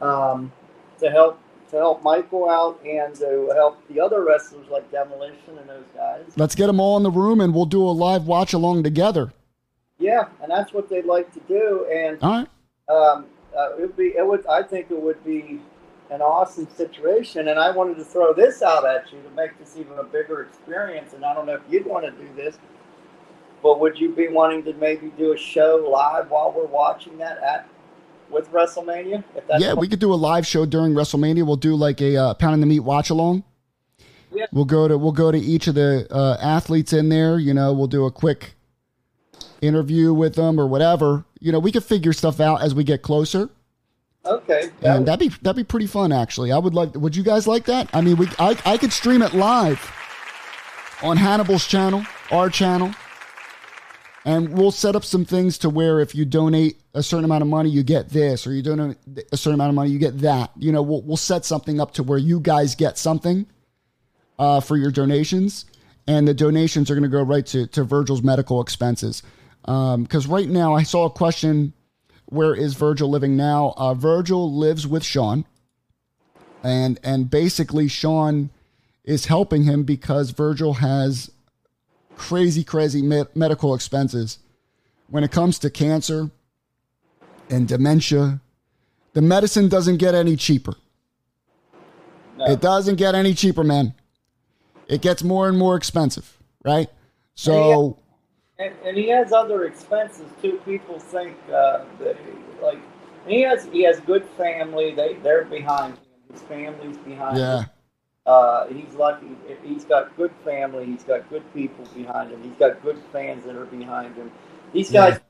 um, 0.00 0.52
to 0.98 1.10
help 1.10 1.40
to 1.70 1.76
help 1.76 2.02
Michael 2.02 2.48
out 2.48 2.80
and 2.84 3.14
to 3.16 3.52
help 3.54 3.86
the 3.88 4.00
other 4.00 4.24
wrestlers 4.24 4.68
like 4.68 4.90
Demolition 4.90 5.58
and 5.58 5.68
those 5.68 5.84
guys. 5.94 6.24
Let's 6.36 6.54
get 6.54 6.66
them 6.66 6.80
all 6.80 6.96
in 6.96 7.02
the 7.02 7.10
room 7.10 7.40
and 7.40 7.54
we'll 7.54 7.66
do 7.66 7.82
a 7.82 7.90
live 7.90 8.26
watch 8.26 8.52
along 8.52 8.82
together. 8.84 9.32
Yeah, 9.98 10.28
and 10.42 10.50
that's 10.50 10.72
what 10.72 10.88
they'd 10.88 11.04
like 11.04 11.32
to 11.34 11.40
do. 11.40 11.86
And 11.92 12.18
All 12.22 12.30
right. 12.30 12.48
um, 12.88 13.26
uh, 13.56 13.76
it 13.76 13.80
would 13.80 13.96
be 13.96 14.14
it 14.16 14.26
would 14.26 14.46
I 14.46 14.62
think 14.62 14.90
it 14.90 15.00
would 15.00 15.22
be 15.24 15.60
an 16.10 16.22
awesome 16.22 16.68
situation. 16.70 17.48
And 17.48 17.58
I 17.58 17.70
wanted 17.70 17.96
to 17.98 18.04
throw 18.04 18.32
this 18.32 18.62
out 18.62 18.86
at 18.86 19.12
you 19.12 19.20
to 19.22 19.30
make 19.30 19.58
this 19.58 19.76
even 19.76 19.98
a 19.98 20.04
bigger 20.04 20.42
experience. 20.42 21.12
And 21.12 21.24
I 21.24 21.34
don't 21.34 21.46
know 21.46 21.54
if 21.54 21.62
you'd 21.68 21.86
want 21.86 22.04
to 22.06 22.10
do 22.12 22.28
this. 22.34 22.58
But 23.62 23.80
would 23.80 23.98
you 23.98 24.14
be 24.14 24.28
wanting 24.28 24.64
to 24.64 24.72
maybe 24.74 25.12
do 25.18 25.32
a 25.32 25.36
show 25.36 25.88
live 25.90 26.30
while 26.30 26.52
we're 26.56 26.66
watching 26.66 27.18
that 27.18 27.38
at 27.42 27.68
with 28.30 28.50
WrestleMania? 28.52 29.24
Yeah, 29.58 29.74
we 29.74 29.88
could 29.88 29.98
do 29.98 30.12
a 30.12 30.16
live 30.16 30.46
show 30.46 30.64
during 30.64 30.92
WrestleMania. 30.94 31.44
We'll 31.46 31.56
do 31.56 31.74
like 31.74 32.00
a 32.00 32.16
uh, 32.16 32.34
pounding 32.34 32.60
the 32.60 32.66
meat 32.66 32.80
watch 32.80 33.10
along. 33.10 33.44
Yeah. 34.32 34.46
We'll 34.52 34.64
go 34.66 34.86
to 34.86 34.96
we'll 34.98 35.12
go 35.12 35.32
to 35.32 35.38
each 35.38 35.66
of 35.66 35.74
the 35.74 36.06
uh, 36.10 36.36
athletes 36.40 36.92
in 36.92 37.08
there. 37.08 37.38
You 37.38 37.54
know, 37.54 37.72
we'll 37.72 37.86
do 37.86 38.04
a 38.06 38.10
quick 38.12 38.54
interview 39.60 40.12
with 40.12 40.34
them 40.34 40.60
or 40.60 40.66
whatever. 40.66 41.24
You 41.40 41.50
know, 41.52 41.58
we 41.58 41.72
could 41.72 41.84
figure 41.84 42.12
stuff 42.12 42.38
out 42.40 42.62
as 42.62 42.74
we 42.74 42.84
get 42.84 43.02
closer, 43.02 43.48
Okay. 44.26 44.70
that 44.80 44.96
and 44.96 45.06
that'd 45.08 45.18
be 45.18 45.34
that'd 45.42 45.56
be 45.56 45.64
pretty 45.64 45.86
fun. 45.86 46.12
Actually, 46.12 46.52
I 46.52 46.58
would 46.58 46.74
like. 46.74 46.94
Would 46.94 47.16
you 47.16 47.22
guys 47.22 47.46
like 47.46 47.64
that? 47.64 47.88
I 47.94 48.00
mean, 48.02 48.16
we 48.16 48.28
I 48.38 48.56
I 48.66 48.76
could 48.76 48.92
stream 48.92 49.22
it 49.22 49.32
live 49.34 49.80
on 51.02 51.16
Hannibal's 51.16 51.66
channel, 51.66 52.04
our 52.30 52.50
channel, 52.50 52.92
and 54.28 54.58
we'll 54.58 54.70
set 54.70 54.94
up 54.94 55.06
some 55.06 55.24
things 55.24 55.56
to 55.56 55.70
where 55.70 56.00
if 56.00 56.14
you 56.14 56.26
donate 56.26 56.76
a 56.92 57.02
certain 57.02 57.24
amount 57.24 57.40
of 57.40 57.48
money, 57.48 57.70
you 57.70 57.82
get 57.82 58.10
this, 58.10 58.46
or 58.46 58.52
you 58.52 58.60
donate 58.60 58.98
a 59.32 59.38
certain 59.38 59.54
amount 59.54 59.70
of 59.70 59.74
money, 59.74 59.88
you 59.88 59.98
get 59.98 60.18
that. 60.18 60.50
You 60.58 60.70
know, 60.70 60.82
we'll 60.82 61.00
we'll 61.00 61.16
set 61.16 61.46
something 61.46 61.80
up 61.80 61.94
to 61.94 62.02
where 62.02 62.18
you 62.18 62.38
guys 62.38 62.74
get 62.74 62.98
something 62.98 63.46
uh, 64.38 64.60
for 64.60 64.76
your 64.76 64.90
donations, 64.90 65.64
and 66.06 66.28
the 66.28 66.34
donations 66.34 66.90
are 66.90 66.94
going 66.94 67.04
to 67.04 67.08
go 67.08 67.22
right 67.22 67.46
to 67.46 67.68
to 67.68 67.84
Virgil's 67.84 68.22
medical 68.22 68.60
expenses. 68.60 69.22
Because 69.62 70.26
right 70.26 70.48
now, 70.48 70.74
I 70.74 70.82
saw 70.82 71.06
a 71.06 71.10
question: 71.10 71.72
Where 72.26 72.54
is 72.54 72.74
Virgil 72.74 73.08
living 73.08 73.34
now? 73.34 73.72
Uh, 73.78 73.94
Virgil 73.94 74.54
lives 74.54 74.86
with 74.86 75.04
Sean, 75.04 75.46
and 76.62 77.00
and 77.02 77.30
basically 77.30 77.88
Sean 77.88 78.50
is 79.04 79.24
helping 79.24 79.62
him 79.62 79.84
because 79.84 80.32
Virgil 80.32 80.74
has 80.74 81.30
crazy, 82.18 82.64
crazy 82.64 83.00
med- 83.00 83.34
medical 83.34 83.74
expenses 83.74 84.38
when 85.08 85.24
it 85.24 85.30
comes 85.30 85.58
to 85.60 85.70
cancer 85.70 86.30
and 87.48 87.66
dementia. 87.66 88.40
The 89.14 89.22
medicine 89.22 89.68
doesn't 89.68 89.96
get 89.96 90.14
any 90.14 90.36
cheaper. 90.36 90.74
no. 92.36 92.44
It 92.44 92.60
doesn't 92.60 92.96
get 92.96 93.14
any 93.14 93.32
cheaper, 93.32 93.64
man. 93.64 93.94
It 94.86 95.00
gets 95.00 95.22
more 95.22 95.48
and 95.48 95.56
more 95.56 95.76
expensive, 95.76 96.36
right? 96.64 96.88
So, 97.34 97.98
and, 98.58 98.74
and 98.84 98.96
he 98.96 99.08
has 99.08 99.32
other 99.32 99.64
expenses 99.64 100.30
too. 100.42 100.60
People 100.64 100.98
think 100.98 101.36
uh, 101.48 101.84
that 102.00 102.16
like 102.62 102.78
he 103.26 103.42
has 103.42 103.66
he 103.66 103.84
has 103.84 104.00
good 104.00 104.24
family. 104.36 104.94
They 104.94 105.14
they're 105.22 105.44
behind 105.44 105.94
him. 105.94 106.04
His 106.32 106.42
family's 106.42 106.96
behind 106.98 107.38
yeah, 107.38 107.60
him. 107.62 107.70
Uh, 108.28 108.68
he's 108.68 108.94
lucky. 108.94 109.28
He's 109.64 109.86
got 109.86 110.16
good 110.18 110.32
family. 110.44 110.86
He's 110.86 111.04
got 111.04 111.30
good 111.30 111.44
people 111.54 111.86
behind 111.96 112.32
him. 112.32 112.42
He's 112.44 112.58
got 112.58 112.82
good 112.82 112.98
fans 113.12 113.46
that 113.46 113.56
are 113.56 113.66
behind 113.66 114.16
him. 114.16 114.32
These 114.74 114.92
Yeah. 114.92 115.12
guys, 115.12 115.20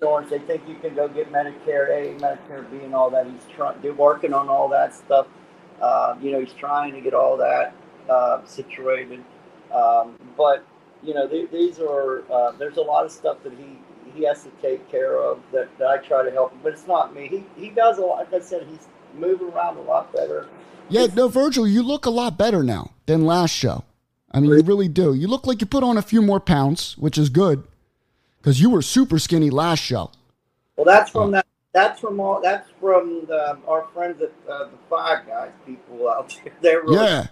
insurance, 0.00 0.30
they 0.30 0.40
think 0.40 0.68
you 0.68 0.76
can 0.76 0.94
go 0.96 1.08
get 1.08 1.32
Medicare 1.32 1.90
A, 1.90 2.14
Medicare 2.20 2.70
B, 2.70 2.80
and 2.84 2.94
all 2.94 3.10
that. 3.10 3.26
He's 3.26 3.46
trying. 3.56 3.80
They're 3.82 3.94
working 3.94 4.34
on 4.34 4.50
all 4.50 4.68
that 4.70 4.94
stuff. 4.94 5.28
Uh, 5.82 6.16
you 6.22 6.32
know, 6.32 6.40
he's 6.40 6.54
trying 6.54 6.94
to 6.94 7.02
get 7.02 7.14
all 7.14 7.38
that 7.38 7.74
uh, 8.10 8.44
situated. 8.46 9.24
Um, 9.74 10.18
but 10.38 10.64
you 11.02 11.14
know, 11.14 11.28
th- 11.28 11.50
these 11.52 11.80
are 11.80 12.24
uh, 12.32 12.52
there's 12.52 12.78
a 12.78 12.82
lot 12.82 13.06
of 13.06 13.12
stuff 13.12 13.42
that 13.44 13.54
he 13.54 13.78
he 14.16 14.24
has 14.24 14.44
to 14.44 14.50
take 14.62 14.90
care 14.90 15.18
of 15.20 15.40
that, 15.52 15.68
that 15.78 15.88
I 15.88 15.98
try 15.98 16.24
to 16.24 16.32
help 16.32 16.52
him. 16.52 16.60
But 16.62 16.74
it's 16.74 16.88
not 16.88 17.14
me. 17.14 17.28
He 17.28 17.62
he 17.62 17.70
does 17.70 17.98
a 17.98 18.02
lot. 18.02 18.18
Like 18.32 18.42
I 18.42 18.44
said, 18.44 18.66
he's 18.70 18.88
moving 19.18 19.48
around 19.48 19.76
a 19.78 19.82
lot 19.82 20.12
better. 20.12 20.46
yeah. 20.88 21.06
No, 21.14 21.28
Virgil, 21.28 21.66
you 21.66 21.82
look 21.82 22.06
a 22.06 22.10
lot 22.10 22.36
better 22.38 22.62
now 22.62 22.92
than 23.06 23.24
last 23.26 23.50
show. 23.52 23.84
I 24.32 24.40
mean, 24.40 24.50
you 24.50 24.62
really 24.62 24.88
do. 24.88 25.14
You 25.14 25.28
look 25.28 25.46
like 25.46 25.60
you 25.60 25.66
put 25.66 25.82
on 25.82 25.96
a 25.96 26.02
few 26.02 26.20
more 26.20 26.40
pounds, 26.40 26.96
which 26.98 27.16
is 27.16 27.28
good 27.30 27.64
because 28.38 28.60
you 28.60 28.68
were 28.70 28.82
super 28.82 29.18
skinny 29.18 29.48
last 29.50 29.80
show. 29.80 30.10
Well, 30.76 30.84
that's 30.84 31.10
from 31.10 31.30
that. 31.32 31.46
That's 31.72 32.00
from 32.00 32.20
all. 32.20 32.40
That's 32.42 32.68
from 32.80 33.24
the, 33.28 33.58
our 33.66 33.86
friends 33.94 34.20
at 34.22 34.32
uh, 34.50 34.64
the 34.64 34.78
Five 34.90 35.26
Guys 35.26 35.50
people 35.66 36.08
out 36.08 36.36
there. 36.44 36.52
They're 36.62 36.82
really, 36.82 36.96
Yeah. 36.96 37.26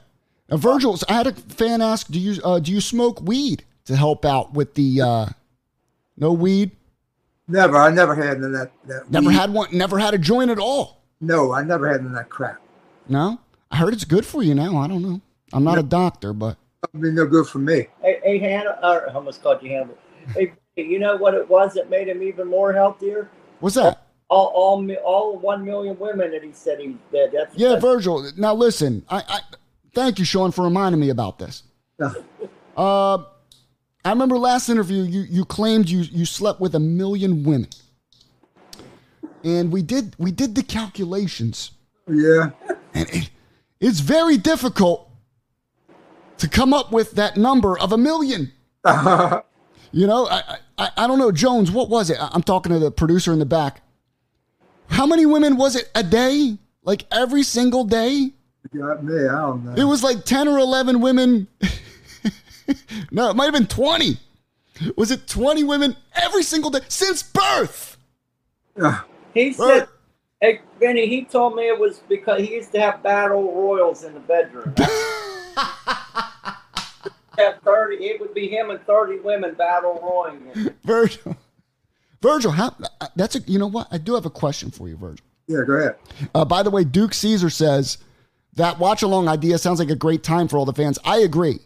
Now, 0.51 0.57
Virgil, 0.59 0.99
I 1.09 1.15
had 1.15 1.27
a 1.27 1.33
fan 1.33 1.81
ask, 1.83 2.09
do 2.09 2.19
you 2.21 2.41
uh, 2.43 2.59
do 2.59 2.71
you 2.73 2.81
smoke 2.81 3.21
weed 3.23 3.65
to 3.87 3.97
help 3.97 4.25
out 4.25 4.53
with 4.55 4.75
the 4.75 5.01
uh, 5.01 5.27
no 6.17 6.33
weed? 6.33 6.73
Never. 7.49 7.77
I 7.77 7.91
never 7.91 8.15
had 8.15 8.41
that. 8.41 8.71
that 8.87 9.11
Never 9.11 9.29
weed. 9.29 9.35
had 9.35 9.53
one. 9.53 9.69
Never 9.73 9.99
had 9.99 10.15
a 10.15 10.19
joint 10.19 10.51
at 10.51 10.59
all. 10.59 11.04
No, 11.25 11.53
I 11.53 11.63
never 11.63 11.91
had 11.91 12.03
none 12.03 12.13
of 12.13 12.17
that 12.17 12.29
crap. 12.29 12.61
No, 13.09 13.41
I 13.71 13.77
heard 13.77 13.95
it's 13.95 14.05
good 14.05 14.27
for 14.27 14.43
you 14.43 14.55
now. 14.55 14.77
I 14.77 14.87
don't 14.87 15.03
know. 15.03 15.21
I'm 15.53 15.65
not 15.65 15.79
a 15.79 15.83
doctor, 15.83 16.33
but 16.33 16.59
It'd 16.93 17.01
be 17.01 17.11
no 17.11 17.27
good 17.27 17.47
for 17.47 17.59
me. 17.59 17.87
Hey, 18.03 18.21
hey 18.23 18.39
Hannah, 18.39 18.79
or 18.83 19.09
I 19.09 19.15
almost 19.15 19.43
called 19.43 19.63
you 19.63 19.71
Hannibal. 19.71 19.97
Hey, 20.35 20.53
you 20.77 20.99
know 20.99 21.17
what 21.17 21.35
it 21.35 21.49
was 21.49 21.75
that 21.75 21.89
made 21.89 22.09
him 22.09 22.23
even 22.23 22.49
more 22.49 22.73
healthier? 22.73 23.31
what's 23.61 23.77
that? 23.77 24.03
All, 24.29 24.53
all, 24.55 24.83
mi- 24.83 24.97
all 24.97 25.39
one 25.39 25.65
million 25.65 25.99
women 25.99 26.31
that 26.33 26.43
he 26.43 26.53
said 26.53 26.81
he 26.81 26.97
dead. 27.13 27.31
That's 27.33 27.57
Yeah, 27.57 27.71
that's, 27.71 27.83
Virgil. 27.83 28.31
Now 28.37 28.55
listen, 28.55 29.05
I, 29.09 29.23
I 29.29 29.41
thank 29.95 30.19
you, 30.19 30.25
Sean, 30.25 30.51
for 30.51 30.65
reminding 30.65 31.01
me 31.01 31.11
about 31.11 31.39
this. 31.39 31.63
Uh, 32.77 33.19
I 34.05 34.11
remember 34.11 34.37
last 34.37 34.69
interview 34.69 35.03
you 35.03 35.21
you 35.21 35.45
claimed 35.45 35.89
you 35.89 36.01
you 36.01 36.25
slept 36.25 36.61
with 36.61 36.75
a 36.75 36.81
million 36.81 37.45
women, 37.45 37.69
and 39.45 39.71
we 39.73 39.83
did 39.83 40.15
we 40.19 40.33
did 40.33 40.55
the 40.55 40.63
calculations, 40.63 41.73
yeah. 42.09 42.51
and 42.95 43.09
it, 43.11 43.31
it's 43.81 44.01
very 44.01 44.37
difficult 44.37 45.11
to 46.39 46.49
come 46.49 46.75
up 46.75 46.91
with 46.91 47.13
that 47.13 47.37
number 47.37 47.79
of 47.79 47.93
a 47.93 47.99
million. 47.99 48.53
You 49.95 50.09
know, 50.09 50.27
I, 50.27 50.57
I 50.77 50.91
I 50.97 51.07
don't 51.07 51.21
know, 51.21 51.31
Jones. 51.31 51.71
What 51.71 51.89
was 51.89 52.11
it? 52.11 52.19
I'm 52.21 52.43
talking 52.43 52.73
to 52.73 52.81
the 52.81 52.91
producer 52.91 53.33
in 53.33 53.39
the 53.39 53.47
back. 53.47 53.81
How 54.89 55.07
many 55.07 55.25
women 55.25 55.57
was 55.57 55.77
it 55.77 55.89
a 55.95 56.03
day? 56.03 56.59
Like 56.83 57.05
every 57.13 57.45
single 57.45 57.85
day? 57.85 58.33
got 58.77 59.05
me. 59.05 59.15
I 59.15 59.33
don't 59.33 59.65
know. 59.65 59.75
It 59.77 59.85
was 59.85 60.03
like 60.03 60.25
10 60.25 60.49
or 60.49 60.59
11 60.59 61.01
women. 61.01 61.47
no, 63.13 63.31
it 63.31 63.37
might 63.37 63.45
have 63.45 63.55
been 63.55 63.69
20. 63.69 64.19
Was 64.97 65.13
it 65.13 65.29
20 65.29 65.63
women 65.63 65.97
every 66.15 66.43
single 66.43 66.71
day 66.71 66.81
since 66.89 67.23
birth? 67.23 67.97
Yeah. 68.77 69.03
He 69.35 69.53
said, 69.53 69.63
Right. 69.81 69.89
"Hey, 70.41 70.61
Benny." 70.81 71.07
He 71.09 71.25
told 71.25 71.55
me 71.57 71.69
it 71.69 71.79
was 71.79 71.99
because 72.09 72.41
he 72.41 72.55
used 72.55 72.73
to 72.73 72.81
have 72.81 73.03
battle 73.03 73.53
royals 73.53 74.05
in 74.05 74.15
the 74.15 74.21
bedroom. 74.21 74.75
Have 77.37 77.59
thirty. 77.65 77.97
It 77.97 78.21
would 78.21 78.33
be 78.33 78.49
him 78.49 78.71
and 78.71 78.81
thirty 78.87 79.19
women 79.19 79.55
battle 79.55 79.99
roying. 80.01 80.73
Virgil. 80.85 81.37
Virgil, 82.23 82.53
how, 82.53 82.75
that's 83.17 83.35
a, 83.37 83.41
you 83.41 83.59
know 83.59 83.67
what? 83.67 83.89
I 83.91 83.99
do 83.99 84.15
have 84.15 84.25
a 84.25 84.31
question 84.31 84.71
for 84.71 84.89
you, 84.89 84.97
Virgil. 84.97 85.27
Yeah, 85.47 85.63
go 85.67 85.75
ahead. 85.75 85.97
Uh, 86.35 86.45
by 86.45 86.63
the 86.63 86.71
way, 86.71 86.83
Duke 86.85 87.13
Caesar 87.13 87.51
says 87.51 87.99
that 88.55 88.79
watch 88.79 89.03
along 89.03 89.29
idea 89.29 89.59
sounds 89.59 89.79
like 89.79 89.91
a 89.91 89.97
great 89.97 90.23
time 90.23 90.49
for 90.49 90.57
all 90.57 90.65
the 90.65 90.73
fans. 90.73 90.99
I 91.05 91.19
agree. 91.19 91.59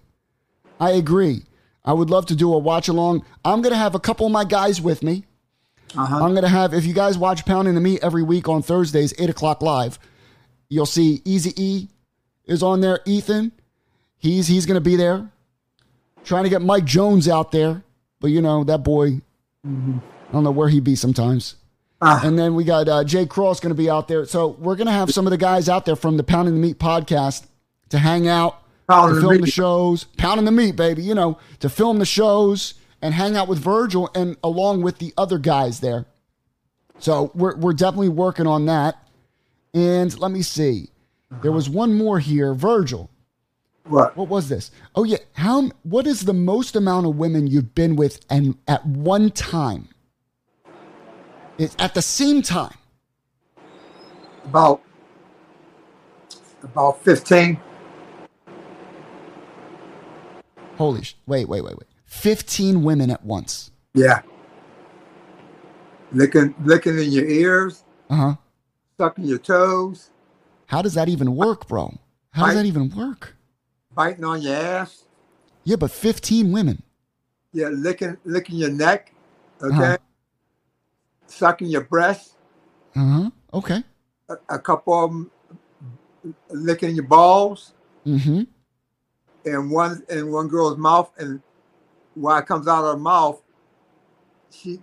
I 0.80 0.92
agree. 0.92 1.42
I 1.84 1.92
would 1.92 2.10
love 2.10 2.26
to 2.26 2.34
do 2.34 2.52
a 2.52 2.58
watch 2.58 2.88
along. 2.88 3.24
I'm 3.44 3.62
going 3.62 3.72
to 3.72 3.78
have 3.78 3.94
a 3.94 4.00
couple 4.00 4.26
of 4.26 4.32
my 4.32 4.44
guys 4.44 4.80
with 4.80 5.02
me. 5.02 5.24
Uh-huh. 5.96 6.24
I'm 6.24 6.32
going 6.32 6.42
to 6.42 6.48
have, 6.48 6.74
if 6.74 6.84
you 6.84 6.94
guys 6.94 7.16
watch 7.16 7.44
Pounding 7.44 7.74
the 7.74 7.80
Meat 7.80 8.00
every 8.02 8.22
week 8.22 8.48
on 8.48 8.62
Thursdays, 8.62 9.14
8 9.18 9.30
o'clock 9.30 9.62
live, 9.62 9.98
you'll 10.68 10.86
see 10.86 11.22
Easy 11.24 11.52
E 11.56 11.88
is 12.46 12.62
on 12.62 12.80
there. 12.80 13.00
Ethan, 13.06 13.52
he's, 14.18 14.48
he's 14.48 14.66
going 14.66 14.76
to 14.76 14.80
be 14.80 14.96
there. 14.96 15.30
Trying 16.24 16.44
to 16.44 16.50
get 16.50 16.62
Mike 16.62 16.84
Jones 16.84 17.28
out 17.28 17.52
there. 17.52 17.82
But, 18.20 18.28
you 18.28 18.42
know, 18.42 18.64
that 18.64 18.78
boy, 18.78 19.20
I 19.64 20.00
don't 20.32 20.44
know 20.44 20.50
where 20.50 20.68
he 20.68 20.80
be 20.80 20.94
sometimes. 20.94 21.54
Ah. 22.00 22.20
And 22.24 22.38
then 22.38 22.54
we 22.54 22.64
got 22.64 22.88
uh, 22.88 23.04
Jay 23.04 23.26
Cross 23.26 23.60
going 23.60 23.74
to 23.74 23.80
be 23.80 23.90
out 23.90 24.08
there. 24.08 24.24
So 24.24 24.48
we're 24.48 24.76
going 24.76 24.86
to 24.86 24.92
have 24.92 25.10
some 25.10 25.26
of 25.26 25.30
the 25.30 25.36
guys 25.36 25.68
out 25.68 25.84
there 25.84 25.96
from 25.96 26.16
the 26.16 26.22
Pounding 26.22 26.54
the 26.54 26.60
Meat 26.60 26.78
podcast 26.78 27.46
to 27.88 27.98
hang 27.98 28.28
out, 28.28 28.62
to 28.88 29.20
film 29.20 29.34
the 29.34 29.42
Meat. 29.42 29.52
shows, 29.52 30.04
Pounding 30.16 30.44
the 30.44 30.52
Meat, 30.52 30.76
baby, 30.76 31.02
you 31.02 31.14
know, 31.14 31.38
to 31.60 31.68
film 31.68 31.98
the 31.98 32.06
shows 32.06 32.74
and 33.02 33.14
hang 33.14 33.36
out 33.36 33.48
with 33.48 33.58
Virgil 33.58 34.10
and 34.14 34.36
along 34.42 34.82
with 34.82 34.98
the 34.98 35.12
other 35.16 35.38
guys 35.38 35.80
there. 35.80 36.06
So 36.98 37.30
we're, 37.34 37.56
we're 37.56 37.72
definitely 37.72 38.08
working 38.08 38.46
on 38.46 38.66
that. 38.66 38.96
And 39.74 40.18
let 40.18 40.30
me 40.30 40.42
see. 40.42 40.88
There 41.42 41.52
was 41.52 41.68
one 41.68 41.94
more 41.94 42.18
here. 42.18 42.54
Virgil, 42.54 43.10
What? 43.84 44.16
what 44.16 44.28
was 44.28 44.48
this? 44.48 44.70
Oh 44.94 45.04
yeah, 45.04 45.18
how 45.34 45.70
what 45.82 46.06
is 46.06 46.22
the 46.24 46.32
most 46.32 46.74
amount 46.74 47.06
of 47.06 47.16
women 47.16 47.46
you've 47.46 47.74
been 47.74 47.96
with 47.96 48.24
and 48.30 48.56
at 48.66 48.84
one 48.86 49.30
time? 49.30 49.88
It's 51.58 51.76
at 51.78 51.92
the 51.92 52.00
same 52.02 52.40
time. 52.40 52.74
About 54.46 54.80
about 56.62 57.02
fifteen. 57.02 57.60
Holy 60.78 61.02
sh- 61.02 61.16
wait, 61.26 61.46
wait, 61.46 61.62
wait, 61.62 61.76
wait. 61.76 61.87
15 62.08 62.82
women 62.82 63.10
at 63.10 63.24
once. 63.24 63.70
Yeah. 63.94 64.22
Licking 66.12 66.54
licking 66.64 66.98
in 66.98 67.12
your 67.12 67.26
ears, 67.26 67.84
Uh-huh. 68.10 68.34
sucking 68.98 69.24
your 69.26 69.38
toes, 69.38 70.10
How 70.66 70.80
does 70.82 70.94
that 70.94 71.08
even 71.08 71.36
work, 71.36 71.68
bro? 71.68 71.94
How 72.30 72.46
does 72.46 72.54
that 72.56 72.66
even 72.66 72.90
work? 72.96 73.36
biting 73.94 74.24
on 74.24 74.40
your 74.42 74.54
ass. 74.54 75.04
Yeah, 75.64 75.76
but 75.76 75.90
15 75.90 76.50
women. 76.52 76.82
Yeah, 77.52 77.68
licking 77.68 78.16
licking 78.24 78.56
your 78.56 78.70
neck. 78.70 79.12
Okay. 79.62 79.74
Uh-huh. 79.76 79.98
Sucking 81.26 81.68
your 81.68 81.82
breast. 81.84 82.34
Uh-huh. 82.96 83.30
Okay. 83.52 83.82
A, 84.30 84.36
a 84.50 84.58
couple 84.58 85.04
of 85.04 85.10
them 85.10 85.30
licking 86.50 86.94
your 86.94 87.04
balls. 87.06 87.74
Mm-hmm. 88.06 88.42
and 89.44 89.70
one 89.70 90.02
in 90.08 90.32
one 90.32 90.48
girl's 90.48 90.78
mouth, 90.78 91.10
and 91.18 91.42
while 92.20 92.38
it 92.38 92.46
comes 92.46 92.66
out 92.68 92.84
of 92.84 92.92
her 92.94 92.98
mouth, 93.00 93.40
she 94.50 94.80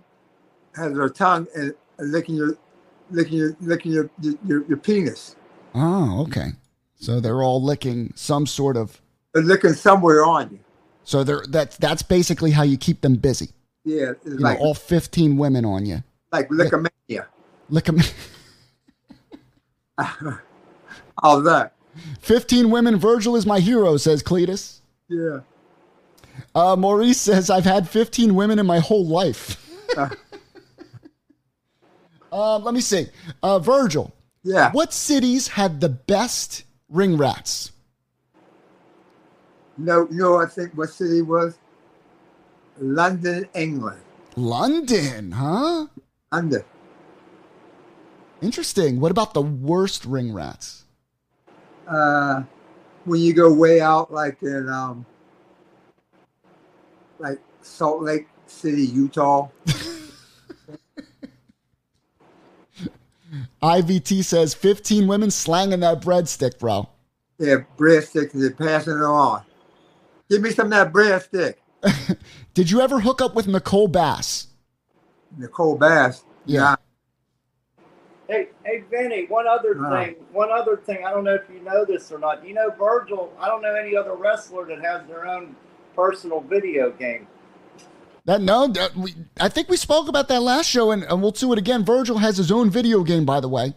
has 0.74 0.92
her 0.92 1.08
tongue 1.08 1.46
and 1.54 1.74
licking 1.98 2.34
your 2.36 2.56
licking 3.10 3.38
your 3.38 3.56
licking 3.60 3.92
your 3.92 4.10
your, 4.20 4.64
your 4.66 4.76
penis, 4.78 5.36
Oh, 5.74 6.22
okay. 6.22 6.48
So 6.96 7.20
they're 7.20 7.42
all 7.42 7.62
licking 7.62 8.12
some 8.16 8.46
sort 8.46 8.76
of 8.76 9.00
They're 9.32 9.42
licking 9.42 9.74
somewhere 9.74 10.24
on 10.24 10.50
you. 10.50 10.58
so 11.04 11.22
they're 11.24 11.44
that's 11.48 11.76
that's 11.76 12.02
basically 12.02 12.50
how 12.52 12.62
you 12.62 12.76
keep 12.78 13.00
them 13.02 13.16
busy. 13.16 13.50
Yeah, 13.84 14.10
it's 14.10 14.24
You 14.26 14.38
like 14.38 14.58
know, 14.58 14.64
all 14.66 14.74
15 14.74 15.36
women 15.36 15.64
on 15.64 15.86
you. 15.86 16.02
like 16.32 16.48
lickomania. 16.48 17.26
Lick 17.68 17.84
them. 17.84 17.98
All 21.22 21.40
that. 21.42 21.72
15 22.20 22.70
women. 22.70 22.96
Virgil 22.96 23.36
is 23.36 23.46
my 23.46 23.58
hero, 23.60 23.96
says 23.96 24.22
Cletus. 24.22 24.80
Yeah. 25.08 25.40
Uh, 26.54 26.76
Maurice 26.76 27.20
says, 27.20 27.50
I've 27.50 27.64
had 27.64 27.88
15 27.88 28.34
women 28.34 28.58
in 28.58 28.66
my 28.66 28.78
whole 28.78 29.06
life. 29.06 29.62
uh, 32.32 32.58
let 32.58 32.74
me 32.74 32.80
see. 32.80 33.06
Uh, 33.42 33.58
Virgil, 33.58 34.12
Yeah. 34.42 34.70
what 34.72 34.92
cities 34.92 35.48
had 35.48 35.80
the 35.80 35.88
best 35.88 36.64
ring 36.88 37.16
rats? 37.16 37.72
No, 39.78 40.08
you 40.10 40.16
know, 40.16 40.36
I 40.40 40.46
think 40.46 40.72
what 40.76 40.90
city 40.90 41.20
was 41.22 41.58
London, 42.78 43.46
England. 43.54 44.00
London, 44.36 45.32
huh? 45.32 45.86
Under. 46.32 46.64
Interesting. 48.42 49.00
What 49.00 49.10
about 49.10 49.34
the 49.34 49.42
worst 49.42 50.04
ring 50.04 50.32
rats? 50.32 50.84
Uh, 51.86 52.42
when 53.04 53.20
you 53.20 53.32
go 53.32 53.52
way 53.52 53.80
out, 53.80 54.12
like 54.12 54.42
in 54.42 54.68
um, 54.68 55.06
Salt 57.66 58.02
Lake 58.02 58.28
City, 58.46 58.82
Utah. 58.86 59.48
IVT 63.62 64.24
says 64.24 64.54
15 64.54 65.06
women 65.08 65.30
slanging 65.30 65.80
that 65.80 66.00
breadstick, 66.00 66.58
bro. 66.58 66.88
Yeah, 67.38 67.56
breadsticks 67.76 68.32
and 68.34 68.42
they're 68.42 68.50
passing 68.52 68.94
it 68.94 69.02
on. 69.02 69.42
Give 70.30 70.40
me 70.40 70.50
some 70.50 70.66
of 70.66 70.70
that 70.72 70.92
breadstick. 70.92 71.54
Did 72.54 72.70
you 72.70 72.80
ever 72.80 73.00
hook 73.00 73.20
up 73.20 73.34
with 73.34 73.46
Nicole 73.46 73.88
Bass? 73.88 74.46
Nicole 75.36 75.76
Bass. 75.76 76.24
Yeah. 76.46 76.76
Hey, 78.28 78.48
hey, 78.64 78.84
Vinny. 78.90 79.26
One 79.26 79.46
other 79.46 79.76
Ah. 79.84 79.90
thing. 80.04 80.16
One 80.32 80.50
other 80.50 80.76
thing. 80.78 81.04
I 81.06 81.10
don't 81.10 81.24
know 81.24 81.34
if 81.34 81.42
you 81.52 81.60
know 81.60 81.84
this 81.84 82.10
or 82.10 82.18
not. 82.18 82.44
You 82.46 82.54
know, 82.54 82.70
Virgil. 82.78 83.32
I 83.38 83.48
don't 83.48 83.62
know 83.62 83.74
any 83.74 83.94
other 83.96 84.14
wrestler 84.14 84.64
that 84.66 84.80
has 84.82 85.06
their 85.06 85.26
own 85.26 85.54
personal 85.94 86.40
video 86.40 86.90
game. 86.92 87.26
That 88.26 88.42
no, 88.42 88.66
that 88.66 88.96
we, 88.96 89.14
I 89.40 89.48
think 89.48 89.68
we 89.68 89.76
spoke 89.76 90.08
about 90.08 90.26
that 90.28 90.42
last 90.42 90.66
show, 90.68 90.90
and, 90.90 91.04
and 91.04 91.22
we'll 91.22 91.30
do 91.30 91.52
it 91.52 91.58
again. 91.58 91.84
Virgil 91.84 92.18
has 92.18 92.36
his 92.36 92.50
own 92.50 92.70
video 92.70 93.04
game, 93.04 93.24
by 93.24 93.38
the 93.38 93.48
way. 93.48 93.74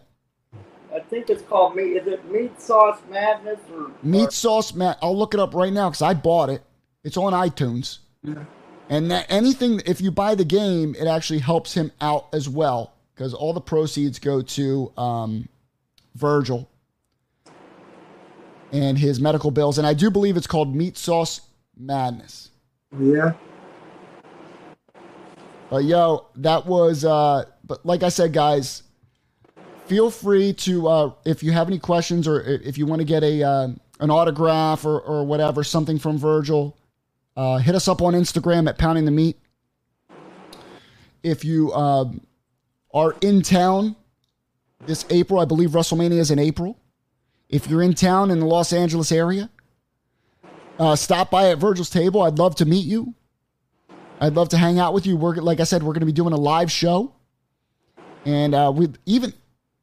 I 0.92 0.98
think 0.98 1.30
it's 1.30 1.42
called 1.42 1.76
meat. 1.76 1.96
Is 1.96 2.06
it 2.08 2.30
Meat 2.30 2.60
Sauce 2.60 2.98
Madness 3.08 3.60
or 3.72 3.92
Meat 4.02 4.32
Sauce 4.32 4.74
Matt. 4.74 4.98
I'll 5.00 5.16
look 5.16 5.34
it 5.34 5.40
up 5.40 5.54
right 5.54 5.72
now 5.72 5.88
because 5.88 6.02
I 6.02 6.14
bought 6.14 6.50
it. 6.50 6.62
It's 7.04 7.16
on 7.16 7.32
iTunes. 7.32 7.98
Yeah. 8.24 8.44
And 8.88 9.08
that 9.12 9.26
anything, 9.28 9.82
if 9.86 10.00
you 10.00 10.10
buy 10.10 10.34
the 10.34 10.44
game, 10.44 10.96
it 10.98 11.06
actually 11.06 11.38
helps 11.38 11.74
him 11.74 11.92
out 12.00 12.26
as 12.32 12.48
well 12.48 12.94
because 13.14 13.32
all 13.32 13.52
the 13.52 13.60
proceeds 13.60 14.18
go 14.18 14.42
to 14.42 14.92
um, 14.96 15.48
Virgil 16.16 16.68
and 18.72 18.98
his 18.98 19.20
medical 19.20 19.52
bills. 19.52 19.78
And 19.78 19.86
I 19.86 19.94
do 19.94 20.10
believe 20.10 20.36
it's 20.36 20.48
called 20.48 20.74
Meat 20.74 20.98
Sauce 20.98 21.40
Madness. 21.76 22.50
Yeah. 22.98 23.34
But 25.70 25.84
yo, 25.84 26.26
that 26.36 26.66
was. 26.66 27.04
Uh, 27.04 27.44
but 27.64 27.86
like 27.86 28.02
I 28.02 28.08
said, 28.08 28.32
guys, 28.32 28.82
feel 29.86 30.10
free 30.10 30.52
to 30.52 30.88
uh, 30.88 31.12
if 31.24 31.42
you 31.42 31.52
have 31.52 31.68
any 31.68 31.78
questions 31.78 32.26
or 32.26 32.40
if 32.42 32.76
you 32.76 32.86
want 32.86 33.00
to 33.00 33.04
get 33.04 33.22
a 33.22 33.42
uh, 33.42 33.68
an 34.00 34.10
autograph 34.10 34.84
or 34.84 35.00
or 35.00 35.24
whatever, 35.24 35.62
something 35.62 35.98
from 35.98 36.18
Virgil, 36.18 36.76
uh, 37.36 37.58
hit 37.58 37.76
us 37.76 37.86
up 37.86 38.02
on 38.02 38.14
Instagram 38.14 38.68
at 38.68 38.78
Pounding 38.78 39.04
the 39.04 39.12
Meat. 39.12 39.38
If 41.22 41.44
you 41.44 41.72
um, 41.72 42.26
are 42.92 43.14
in 43.20 43.42
town 43.42 43.94
this 44.86 45.06
April, 45.10 45.38
I 45.38 45.44
believe 45.44 45.70
WrestleMania 45.70 46.18
is 46.18 46.32
in 46.32 46.38
April. 46.38 46.76
If 47.48 47.68
you're 47.68 47.82
in 47.82 47.94
town 47.94 48.30
in 48.30 48.40
the 48.40 48.46
Los 48.46 48.72
Angeles 48.72 49.12
area, 49.12 49.50
uh, 50.78 50.96
stop 50.96 51.30
by 51.30 51.50
at 51.50 51.58
Virgil's 51.58 51.90
table. 51.90 52.22
I'd 52.22 52.38
love 52.38 52.56
to 52.56 52.64
meet 52.64 52.86
you. 52.86 53.14
I'd 54.20 54.34
love 54.34 54.50
to 54.50 54.58
hang 54.58 54.78
out 54.78 54.94
with 54.94 55.06
you. 55.06 55.16
We're 55.16 55.36
like 55.36 55.60
I 55.60 55.64
said, 55.64 55.82
we're 55.82 55.92
going 55.92 56.00
to 56.00 56.06
be 56.06 56.12
doing 56.12 56.32
a 56.32 56.38
live 56.38 56.70
show, 56.70 57.12
and 58.24 58.54
uh, 58.54 58.72
we 58.74 58.88
even 59.06 59.32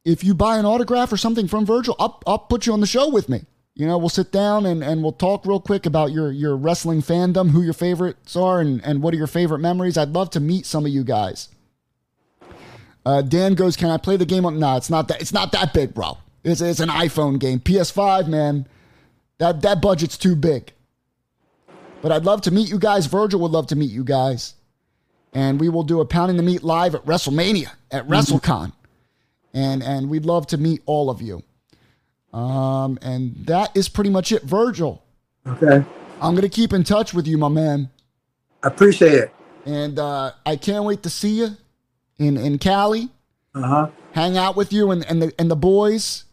if 0.04 0.22
you 0.22 0.34
buy 0.34 0.58
an 0.58 0.64
autograph 0.64 1.12
or 1.12 1.16
something 1.16 1.48
from 1.48 1.66
Virgil, 1.66 1.96
I'll, 1.98 2.20
I'll 2.26 2.38
put 2.38 2.66
you 2.66 2.72
on 2.72 2.80
the 2.80 2.86
show 2.86 3.08
with 3.10 3.28
me. 3.28 3.44
You 3.74 3.86
know, 3.86 3.98
we'll 3.98 4.08
sit 4.08 4.32
down 4.32 4.66
and, 4.66 4.82
and 4.82 5.02
we'll 5.02 5.12
talk 5.12 5.46
real 5.46 5.60
quick 5.60 5.86
about 5.86 6.12
your 6.12 6.32
your 6.32 6.56
wrestling 6.56 7.02
fandom, 7.02 7.50
who 7.50 7.62
your 7.62 7.74
favorites 7.74 8.36
are, 8.36 8.60
and 8.60 8.84
and 8.84 9.02
what 9.02 9.14
are 9.14 9.16
your 9.16 9.26
favorite 9.26 9.58
memories. 9.58 9.98
I'd 9.98 10.10
love 10.10 10.30
to 10.30 10.40
meet 10.40 10.66
some 10.66 10.86
of 10.86 10.92
you 10.92 11.04
guys. 11.04 11.48
Uh, 13.04 13.22
Dan 13.22 13.54
goes, 13.54 13.76
"Can 13.76 13.90
I 13.90 13.96
play 13.96 14.16
the 14.16 14.26
game 14.26 14.46
on?" 14.46 14.58
No, 14.58 14.76
it's 14.76 14.90
not 14.90 15.08
that. 15.08 15.20
It's 15.20 15.32
not 15.32 15.52
that 15.52 15.72
big, 15.72 15.94
bro. 15.94 16.18
It's, 16.44 16.60
it's 16.60 16.80
an 16.80 16.88
iPhone 16.88 17.38
game. 17.38 17.60
PS5, 17.60 18.28
man, 18.28 18.66
that, 19.38 19.62
that 19.62 19.82
budget's 19.82 20.16
too 20.16 20.36
big. 20.36 20.72
But 22.00 22.12
I'd 22.12 22.24
love 22.24 22.42
to 22.42 22.50
meet 22.50 22.68
you 22.68 22.78
guys. 22.78 23.06
Virgil 23.06 23.40
would 23.40 23.50
love 23.50 23.66
to 23.68 23.76
meet 23.76 23.90
you 23.90 24.04
guys. 24.04 24.54
And 25.34 25.60
we 25.60 25.68
will 25.68 25.82
do 25.82 26.00
a 26.00 26.04
Pounding 26.04 26.36
the 26.36 26.42
Meat 26.42 26.62
live 26.62 26.94
at 26.94 27.04
WrestleMania, 27.04 27.70
at 27.90 28.06
WrestleCon. 28.08 28.72
And, 29.52 29.82
and 29.82 30.08
we'd 30.08 30.24
love 30.24 30.46
to 30.48 30.56
meet 30.58 30.82
all 30.86 31.10
of 31.10 31.20
you. 31.20 31.42
Um, 32.32 32.98
and 33.02 33.34
that 33.46 33.76
is 33.76 33.88
pretty 33.88 34.10
much 34.10 34.32
it. 34.32 34.42
Virgil, 34.42 35.02
Okay. 35.46 35.84
I'm 36.20 36.34
going 36.34 36.42
to 36.42 36.48
keep 36.48 36.72
in 36.72 36.84
touch 36.84 37.14
with 37.14 37.26
you, 37.26 37.38
my 37.38 37.48
man. 37.48 37.90
I 38.62 38.68
appreciate 38.68 39.14
it. 39.14 39.34
And 39.64 39.98
uh, 39.98 40.32
I 40.44 40.56
can't 40.56 40.84
wait 40.84 41.02
to 41.04 41.10
see 41.10 41.38
you 41.38 41.56
in, 42.18 42.36
in 42.36 42.58
Cali, 42.58 43.08
Uh 43.54 43.62
huh. 43.62 43.88
hang 44.12 44.36
out 44.36 44.56
with 44.56 44.72
you 44.72 44.90
and, 44.90 45.04
and, 45.06 45.22
the, 45.22 45.32
and 45.38 45.50
the 45.50 45.56
boys. 45.56 46.24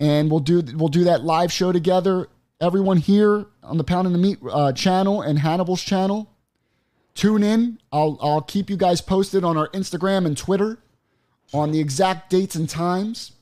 And 0.00 0.30
we'll 0.30 0.40
do, 0.40 0.62
we'll 0.76 0.88
do 0.88 1.04
that 1.04 1.24
live 1.24 1.50
show 1.52 1.72
together. 1.72 2.28
Everyone 2.60 2.96
here 2.96 3.46
on 3.62 3.78
the 3.78 3.84
Pounding 3.84 4.12
the 4.12 4.18
Meat 4.18 4.38
uh, 4.50 4.72
channel 4.72 5.22
and 5.22 5.38
Hannibal's 5.38 5.82
channel, 5.82 6.28
tune 7.14 7.44
in. 7.44 7.78
I'll, 7.92 8.18
I'll 8.20 8.42
keep 8.42 8.68
you 8.68 8.76
guys 8.76 9.00
posted 9.00 9.44
on 9.44 9.56
our 9.56 9.68
Instagram 9.68 10.26
and 10.26 10.36
Twitter 10.36 10.78
on 11.54 11.70
the 11.70 11.78
exact 11.78 12.30
dates 12.30 12.56
and 12.56 12.68
times. 12.68 13.32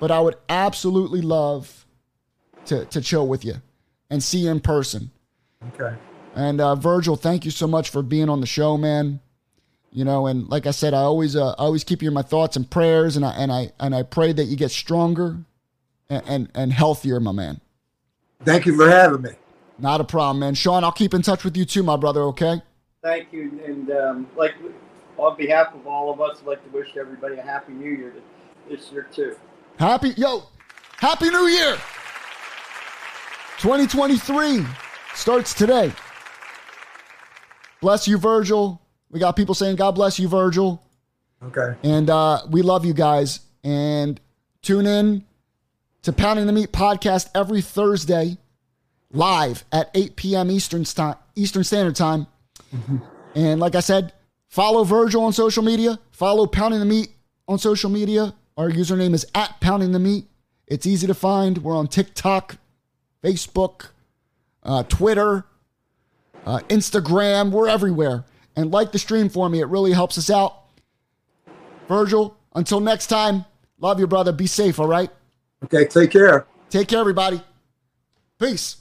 But 0.00 0.10
I 0.10 0.18
would 0.20 0.36
absolutely 0.48 1.20
love 1.20 1.86
to, 2.64 2.84
to 2.86 3.00
chill 3.00 3.28
with 3.28 3.44
you 3.44 3.54
and 4.10 4.22
see 4.22 4.40
you 4.40 4.50
in 4.50 4.60
person. 4.60 5.12
Okay. 5.74 5.96
And 6.34 6.60
uh, 6.60 6.74
Virgil, 6.74 7.14
thank 7.14 7.44
you 7.44 7.50
so 7.52 7.68
much 7.68 7.90
for 7.90 8.02
being 8.02 8.28
on 8.28 8.40
the 8.40 8.46
show, 8.46 8.76
man. 8.76 9.20
You 9.92 10.04
know, 10.04 10.26
and 10.26 10.48
like 10.48 10.66
I 10.66 10.70
said, 10.72 10.94
I 10.94 11.00
always, 11.00 11.36
uh, 11.36 11.50
I 11.50 11.64
always 11.64 11.84
keep 11.84 12.02
you 12.02 12.08
in 12.08 12.14
my 12.14 12.22
thoughts 12.22 12.56
and 12.56 12.68
prayers, 12.68 13.16
and 13.16 13.24
I 13.24 13.32
and 13.32 13.50
I 13.50 13.72
and 13.80 13.92
I 13.92 14.04
pray 14.04 14.32
that 14.32 14.44
you 14.44 14.56
get 14.56 14.70
stronger 14.70 15.38
and 16.08 16.22
and, 16.28 16.48
and 16.54 16.72
healthier, 16.72 17.18
my 17.18 17.32
man. 17.32 17.60
Thank 18.44 18.66
you 18.66 18.76
for 18.76 18.88
having 18.88 19.22
me. 19.22 19.30
Not 19.78 20.00
a 20.00 20.04
problem, 20.04 20.40
man. 20.40 20.54
Sean, 20.54 20.84
I'll 20.84 20.92
keep 20.92 21.14
in 21.14 21.22
touch 21.22 21.44
with 21.44 21.56
you 21.56 21.64
too, 21.64 21.82
my 21.82 21.96
brother. 21.96 22.22
Okay. 22.24 22.60
Thank 23.02 23.32
you, 23.32 23.60
and 23.64 23.90
um, 23.90 24.26
like 24.36 24.54
on 25.16 25.36
behalf 25.36 25.74
of 25.74 25.86
all 25.86 26.12
of 26.12 26.20
us, 26.20 26.38
I'd 26.40 26.46
like 26.46 26.64
to 26.64 26.70
wish 26.70 26.96
everybody 26.98 27.36
a 27.36 27.42
happy 27.42 27.72
New 27.72 27.90
Year 27.90 28.14
this 28.68 28.92
year 28.92 29.06
too. 29.10 29.36
Happy 29.78 30.10
yo, 30.16 30.42
happy 30.98 31.30
New 31.30 31.46
Year. 31.46 31.78
2023 33.58 34.64
starts 35.14 35.54
today. 35.54 35.92
Bless 37.80 38.06
you, 38.06 38.18
Virgil. 38.18 38.80
We 39.10 39.20
got 39.20 39.36
people 39.36 39.54
saying, 39.54 39.76
God 39.76 39.92
bless 39.92 40.18
you, 40.18 40.28
Virgil. 40.28 40.82
Okay. 41.42 41.74
And 41.82 42.08
uh, 42.08 42.42
we 42.50 42.62
love 42.62 42.84
you 42.84 42.94
guys. 42.94 43.40
And 43.64 44.20
tune 44.62 44.86
in 44.86 45.24
to 46.02 46.12
Pounding 46.12 46.46
the 46.46 46.52
Meat 46.52 46.72
podcast 46.72 47.28
every 47.34 47.60
Thursday 47.60 48.38
live 49.12 49.64
at 49.72 49.90
8 49.94 50.16
p.m. 50.16 50.50
Eastern, 50.50 50.84
sti- 50.84 51.16
Eastern 51.34 51.64
Standard 51.64 51.96
Time. 51.96 52.26
And 53.34 53.60
like 53.60 53.74
I 53.74 53.80
said, 53.80 54.12
follow 54.48 54.84
Virgil 54.84 55.24
on 55.24 55.32
social 55.32 55.62
media, 55.62 55.98
follow 56.12 56.46
Pounding 56.46 56.80
the 56.80 56.86
Meat 56.86 57.10
on 57.48 57.58
social 57.58 57.90
media. 57.90 58.34
Our 58.56 58.70
username 58.70 59.14
is 59.14 59.26
at 59.34 59.60
Pounding 59.60 59.92
the 59.92 59.98
Meat. 59.98 60.26
It's 60.66 60.86
easy 60.86 61.06
to 61.06 61.14
find. 61.14 61.58
We're 61.58 61.76
on 61.76 61.88
TikTok, 61.88 62.56
Facebook, 63.22 63.88
uh, 64.62 64.84
Twitter, 64.84 65.44
uh, 66.46 66.60
Instagram. 66.68 67.50
We're 67.50 67.68
everywhere. 67.68 68.24
And 68.56 68.70
like 68.70 68.92
the 68.92 68.98
stream 68.98 69.28
for 69.28 69.48
me, 69.48 69.60
it 69.60 69.66
really 69.66 69.92
helps 69.92 70.18
us 70.18 70.30
out. 70.30 70.56
Virgil, 71.88 72.36
until 72.54 72.80
next 72.80 73.08
time, 73.08 73.44
love 73.80 73.98
you, 73.98 74.06
brother. 74.06 74.32
Be 74.32 74.46
safe, 74.46 74.78
all 74.78 74.86
right? 74.86 75.10
Okay. 75.64 75.84
Take 75.86 76.10
care. 76.10 76.46
Take 76.70 76.88
care, 76.88 77.00
everybody. 77.00 77.42
Peace. 78.38 78.79